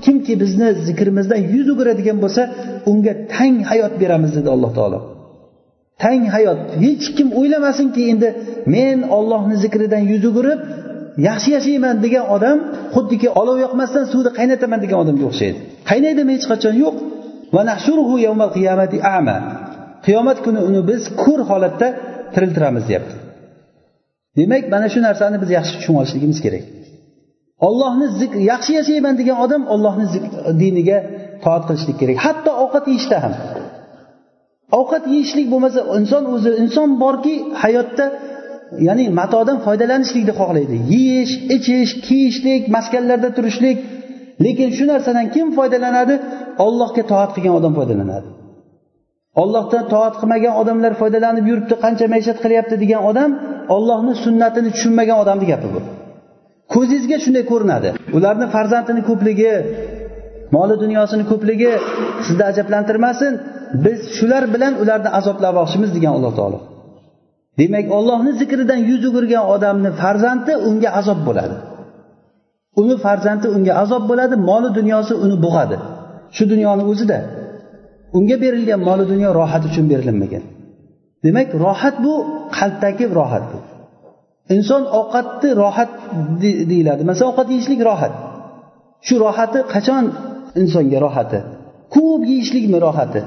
Kimki 0.05 0.33
bizni 0.43 0.69
zikrimizdan 0.89 1.41
yuz 1.55 1.67
o'giradigan 1.73 2.19
bo'lsa 2.25 2.43
unga 2.91 3.13
tang 3.35 3.57
hayot 3.71 3.93
beramiz 4.03 4.31
dedi 4.39 4.49
alloh 4.55 4.73
taolo. 4.79 5.16
Tang 6.03 6.23
hayot. 6.35 6.61
Hech 6.85 7.07
kim 7.17 7.29
o'ylamasinki 7.41 8.03
endi 8.13 8.29
men 8.75 8.99
ollohni 9.19 9.57
zikridan 9.65 10.03
yuz 10.13 10.23
o'girib 10.31 10.61
yaxshi 11.29 11.51
yashayman 11.57 11.97
degan 12.05 12.25
odam 12.37 12.59
xuddiki 12.95 13.29
olov 13.41 13.57
yoqmasdan 13.65 14.05
suvni 14.13 14.31
qaynataman 14.39 14.79
degan 14.85 14.99
odamga 15.05 15.25
o'xshaydi. 15.31 15.59
Qaynaydimi 15.91 16.31
hech 16.37 16.47
qachon? 16.53 16.75
Yo'q. 16.85 16.97
Qiyomat 20.07 20.39
kuni 20.45 20.61
uni 20.69 20.81
biz 20.91 21.03
ko'r 21.23 21.41
holatda 21.51 21.89
tiriltiramiz 22.35 22.85
deyapti. 22.89 23.15
Demak 24.39 24.65
mana 24.75 24.87
shu 24.93 25.01
narsani 25.09 25.37
biz 25.43 25.51
yaxshi 25.59 25.75
tushunib 25.79 25.99
olishligimiz 26.01 26.39
kerak. 26.47 26.65
Ollohni 27.69 28.07
zikr 28.21 28.39
yaxshi 28.53 28.73
yashayman 28.81 29.15
degan 29.21 29.37
odam 29.45 29.63
ollohni 29.75 30.07
diniga 30.63 30.99
toat 31.45 31.63
qilishlik 31.69 31.97
kerak. 32.01 32.17
Hatto 32.27 32.51
ovqat 32.65 32.85
yeyishda 32.91 33.17
ham. 33.25 33.35
Ovqat 34.79 35.05
yeyishlik 35.13 35.47
bo'lmasa 35.53 35.81
inson 35.99 36.25
o'zi 36.35 36.51
inson 36.63 36.89
borki 37.03 37.35
hayotda 37.63 38.07
ya'ni 38.87 39.05
matodan 39.21 39.59
foydalanishlikni 39.67 40.33
xohlaydi. 40.41 40.77
Yeyish 40.95 41.35
ichish 41.57 41.93
kiyishlik 42.07 42.63
maskanlarda 42.77 43.31
turishlik. 43.37 43.77
Lekin 44.45 44.71
shu 44.77 44.85
narsadan 44.93 45.27
kim 45.35 45.47
foydalanadi? 45.59 46.15
Ollohga 46.67 47.03
toat 47.13 47.31
qilgan 47.37 47.55
odam 47.59 47.73
foydalanadi. 47.79 48.29
Ollohdan 49.43 49.85
toat 49.93 50.15
qilmagan 50.21 50.55
odamlar 50.61 50.93
foydalanib 51.01 51.45
yuribdi 51.51 51.75
qancha 51.85 52.07
maishat 52.15 52.39
qilyapti 52.45 52.75
degan 52.83 53.03
odam 53.11 53.31
ollohni 53.77 54.15
sunnatini 54.25 54.71
tushunmagan 54.75 55.19
odamni 55.23 55.47
gapi 55.53 55.69
bu. 55.75 55.81
Ko'zingizga 56.75 57.19
shunday 57.25 57.45
ko'rinadi. 57.53 57.89
Ularni 58.17 58.47
farzandini 58.55 59.03
ko'pligi 59.09 59.53
moli 60.57 60.75
dunyosini 60.85 61.25
ko'pligi 61.33 61.73
sizni 62.27 62.45
ajablantirmasin. 62.51 63.33
Biz 63.85 63.99
shular 64.17 64.45
bilan 64.55 64.73
ularni 64.83 65.11
azoblamoqchimiz 65.19 65.91
degan 65.97 66.13
alloh 66.17 66.33
taolo. 66.39 66.59
Demak 67.61 67.87
ollohni 67.99 68.33
zikridan 68.41 68.81
yuz 68.91 69.03
o'girgan 69.09 69.45
odamni 69.55 69.91
farzandi 70.01 70.53
unga 70.69 70.91
azob 71.01 71.21
bo'ladi. 71.29 71.57
Uni 72.81 72.97
farzandi 73.05 73.47
unga 73.57 73.73
azob 73.83 74.03
bo'ladi 74.11 74.35
moli 74.51 74.69
dunyosi 74.79 75.13
uni 75.25 75.37
bo'g'adi. 75.45 75.77
Shu 76.37 76.45
dunyoni 76.53 76.85
o'zida 76.93 77.19
unga 78.17 78.37
berilgan 78.45 78.81
moli 78.89 79.05
dunyo 79.13 79.29
rohat 79.41 79.63
uchun 79.69 79.85
berilinmagan. 79.93 80.45
Demak 81.25 81.49
rohat 81.65 81.97
bu 82.05 82.15
qalbdagi 82.57 83.05
rohat 83.19 83.45
bu. 83.53 83.59
Inson 84.55 84.83
ovqatni 84.99 85.51
rohat 85.63 85.91
deyiladi. 86.71 87.03
Masalan 87.11 87.29
ovqat 87.33 87.49
yeyishlik 87.55 87.81
rohat. 87.91 88.15
Shu 89.07 89.15
rohati 89.25 89.61
qachon 89.75 90.05
insonga 90.61 90.99
rohati? 91.07 91.39
Ko'p 91.95 92.21
yeyishlikmi 92.31 92.79
rohati? 92.87 93.21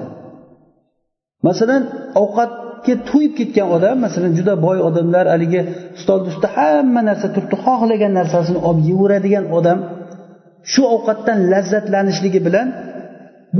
Masalan 1.48 1.82
ovqatga 2.24 2.94
to'yib 3.10 3.34
ketgan 3.40 3.68
odam 3.78 3.96
masalan 4.06 4.32
juda 4.40 4.54
boy 4.66 4.78
odamlar 4.90 5.26
haligi 5.34 5.62
stolni 6.02 6.28
ustida 6.32 6.50
hamma 6.58 7.02
narsa 7.10 7.28
turibdi 7.36 7.56
xohlagan 7.66 8.14
narsasini 8.20 8.60
olib 8.70 8.84
yeyveradigan 8.90 9.46
odam 9.58 9.80
shu 10.72 10.82
ovqatdan 10.96 11.38
lazzatlanishligi 11.54 12.40
bilan 12.48 12.68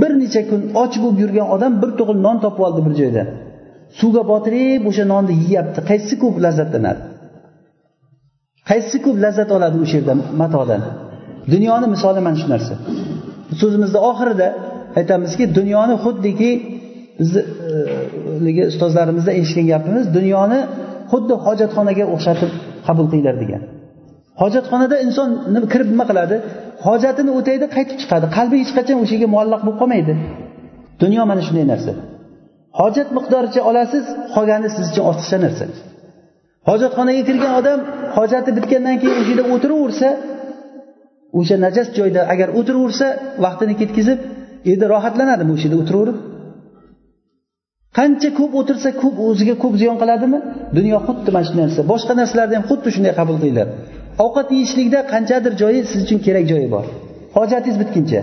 bir 0.00 0.10
necha 0.22 0.42
kun 0.50 0.60
och 0.82 0.94
bo'lib 1.02 1.18
yurgan 1.22 1.46
odam 1.54 1.72
bir 1.82 1.90
tug'il 1.98 2.18
non 2.26 2.36
topib 2.44 2.62
oldi 2.68 2.80
bir 2.86 2.94
joydan 3.00 3.28
suvga 3.98 4.22
botirib 4.32 4.82
o'sha 4.90 5.04
nonni 5.12 5.34
yeyapti. 5.44 5.80
Qaysi 5.90 6.14
ko'p 6.22 6.36
lazzatlanadi? 6.44 7.02
Qaysi 8.70 8.96
ko'p 9.04 9.16
lazzat 9.24 9.50
oladi 9.56 9.76
o'sha 9.84 9.96
yerda 10.00 10.14
matodan? 10.42 10.82
Dunyoni 11.52 11.86
misoli 11.94 12.20
mana 12.26 12.36
shu 12.42 12.48
narsa? 12.54 12.74
So'zimizni 13.60 14.00
oxirida 14.10 14.48
aytamizki 15.00 15.44
dunyoni 15.58 15.94
xuddiki 16.04 16.50
bizni 17.20 17.40
e, 18.62 18.66
ustozlarimizdan 18.72 19.34
eshitgan 19.40 19.66
gapimiz 19.72 20.04
dunyoni 20.16 20.60
xuddi 21.12 21.34
hojatxonaga 21.46 22.04
o'xshatib 22.14 22.50
qabul 22.86 23.06
qilinglar 23.10 23.36
degan. 23.42 23.62
Hojatxonada 24.42 24.96
inson 25.06 25.28
kirib 25.72 25.88
nima 25.94 26.04
qiladi? 26.10 26.36
Hojatini 26.86 27.30
o'taydi 27.38 27.66
qaytib 27.76 27.96
chiqadi. 28.02 28.26
Qalbi 28.36 28.56
hech 28.62 28.72
qachon 28.78 28.96
o'sha 29.02 29.14
yerga 29.16 29.28
muallaq 29.34 29.60
bo'lib 29.66 29.78
qolmaydi. 29.82 30.12
Dunyo 31.02 31.22
mana 31.30 31.42
shunday 31.46 31.66
narsa. 31.72 31.92
Hojat 32.80 33.08
miqdoricha 33.16 33.60
olasiz 33.70 34.04
qolgani 34.34 34.68
siz 34.76 34.84
uchun 34.90 35.04
ortiqcha 35.10 35.38
narsa. 35.44 35.64
Hojatxonaga 36.70 37.22
kirgan 37.28 37.52
odam 37.60 37.80
hojati 38.18 38.50
bitgandan 38.58 38.96
keyin 39.00 39.16
o'sha 39.20 39.30
yerda 39.32 39.44
o'tiraversa 39.54 40.08
o'sha 41.38 41.56
najas 41.64 41.88
joyda 41.98 42.20
agar 42.32 42.48
o'tiraversa 42.58 43.06
vaqtini 43.44 43.74
ketkazib 43.80 44.18
endi 44.72 44.84
rohatlanadimi 44.94 45.50
o'sha 45.56 45.66
yerda 45.66 45.78
o'tiraverib? 45.82 46.16
Qancha 47.98 48.30
ko'p 48.38 48.52
o'tirsa 48.60 48.90
ko'p 49.02 49.16
o'ziga 49.28 49.54
ko'p 49.62 49.74
ziyon 49.80 49.96
qiladimi? 50.02 50.38
Dunyo 50.76 50.98
xuddi 51.06 51.30
mana 51.36 51.46
shu 51.48 51.54
narsa. 51.62 51.80
Boshqa 51.92 52.12
narsalarni 52.20 52.54
ham 52.58 52.64
xuddi 52.70 52.88
shunday 52.94 53.12
qabul 53.20 53.36
qilinglar. 53.42 53.68
Ovqat 54.24 54.48
yeyishlikda 54.56 54.98
qanchadir 55.12 55.52
joyi 55.62 55.80
siz 55.90 56.00
uchun 56.06 56.18
kerak 56.26 56.44
joyi 56.52 56.68
bor. 56.74 56.86
Hojatingiz 57.36 57.76
bitguncha. 57.82 58.20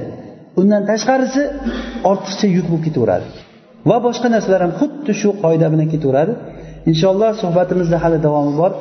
Undan 0.59 0.81
tashqarisi 0.89 1.41
ortiqcha 2.11 2.47
yuk 2.57 2.65
bo'lib 2.71 2.83
ketaveradi. 2.87 3.25
Va 3.89 3.97
boshqa 4.07 4.27
narsalar 4.35 4.61
ham 4.65 4.73
xuddi 4.79 5.11
shu 5.21 5.29
qoida 5.43 5.67
bilan 5.73 5.87
ketaveradi. 5.93 6.33
Inshaalloh 6.91 7.31
suhbatimizda 7.43 7.97
hali 8.03 8.17
davomi 8.25 8.53
bor. 8.61 8.71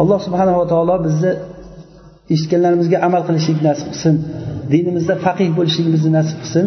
Alloh 0.00 0.18
subhanava 0.26 0.64
taolo 0.72 0.96
bizni 1.06 1.32
eshitganlarimizga 2.34 2.98
amal 3.06 3.22
qilishlik 3.28 3.58
nasib 3.68 3.86
qilsin. 3.92 4.14
Dinimizda 4.72 5.14
faqih 5.24 5.48
bo'lishligimizni 5.58 6.10
nasib 6.18 6.38
qilsin. 6.42 6.66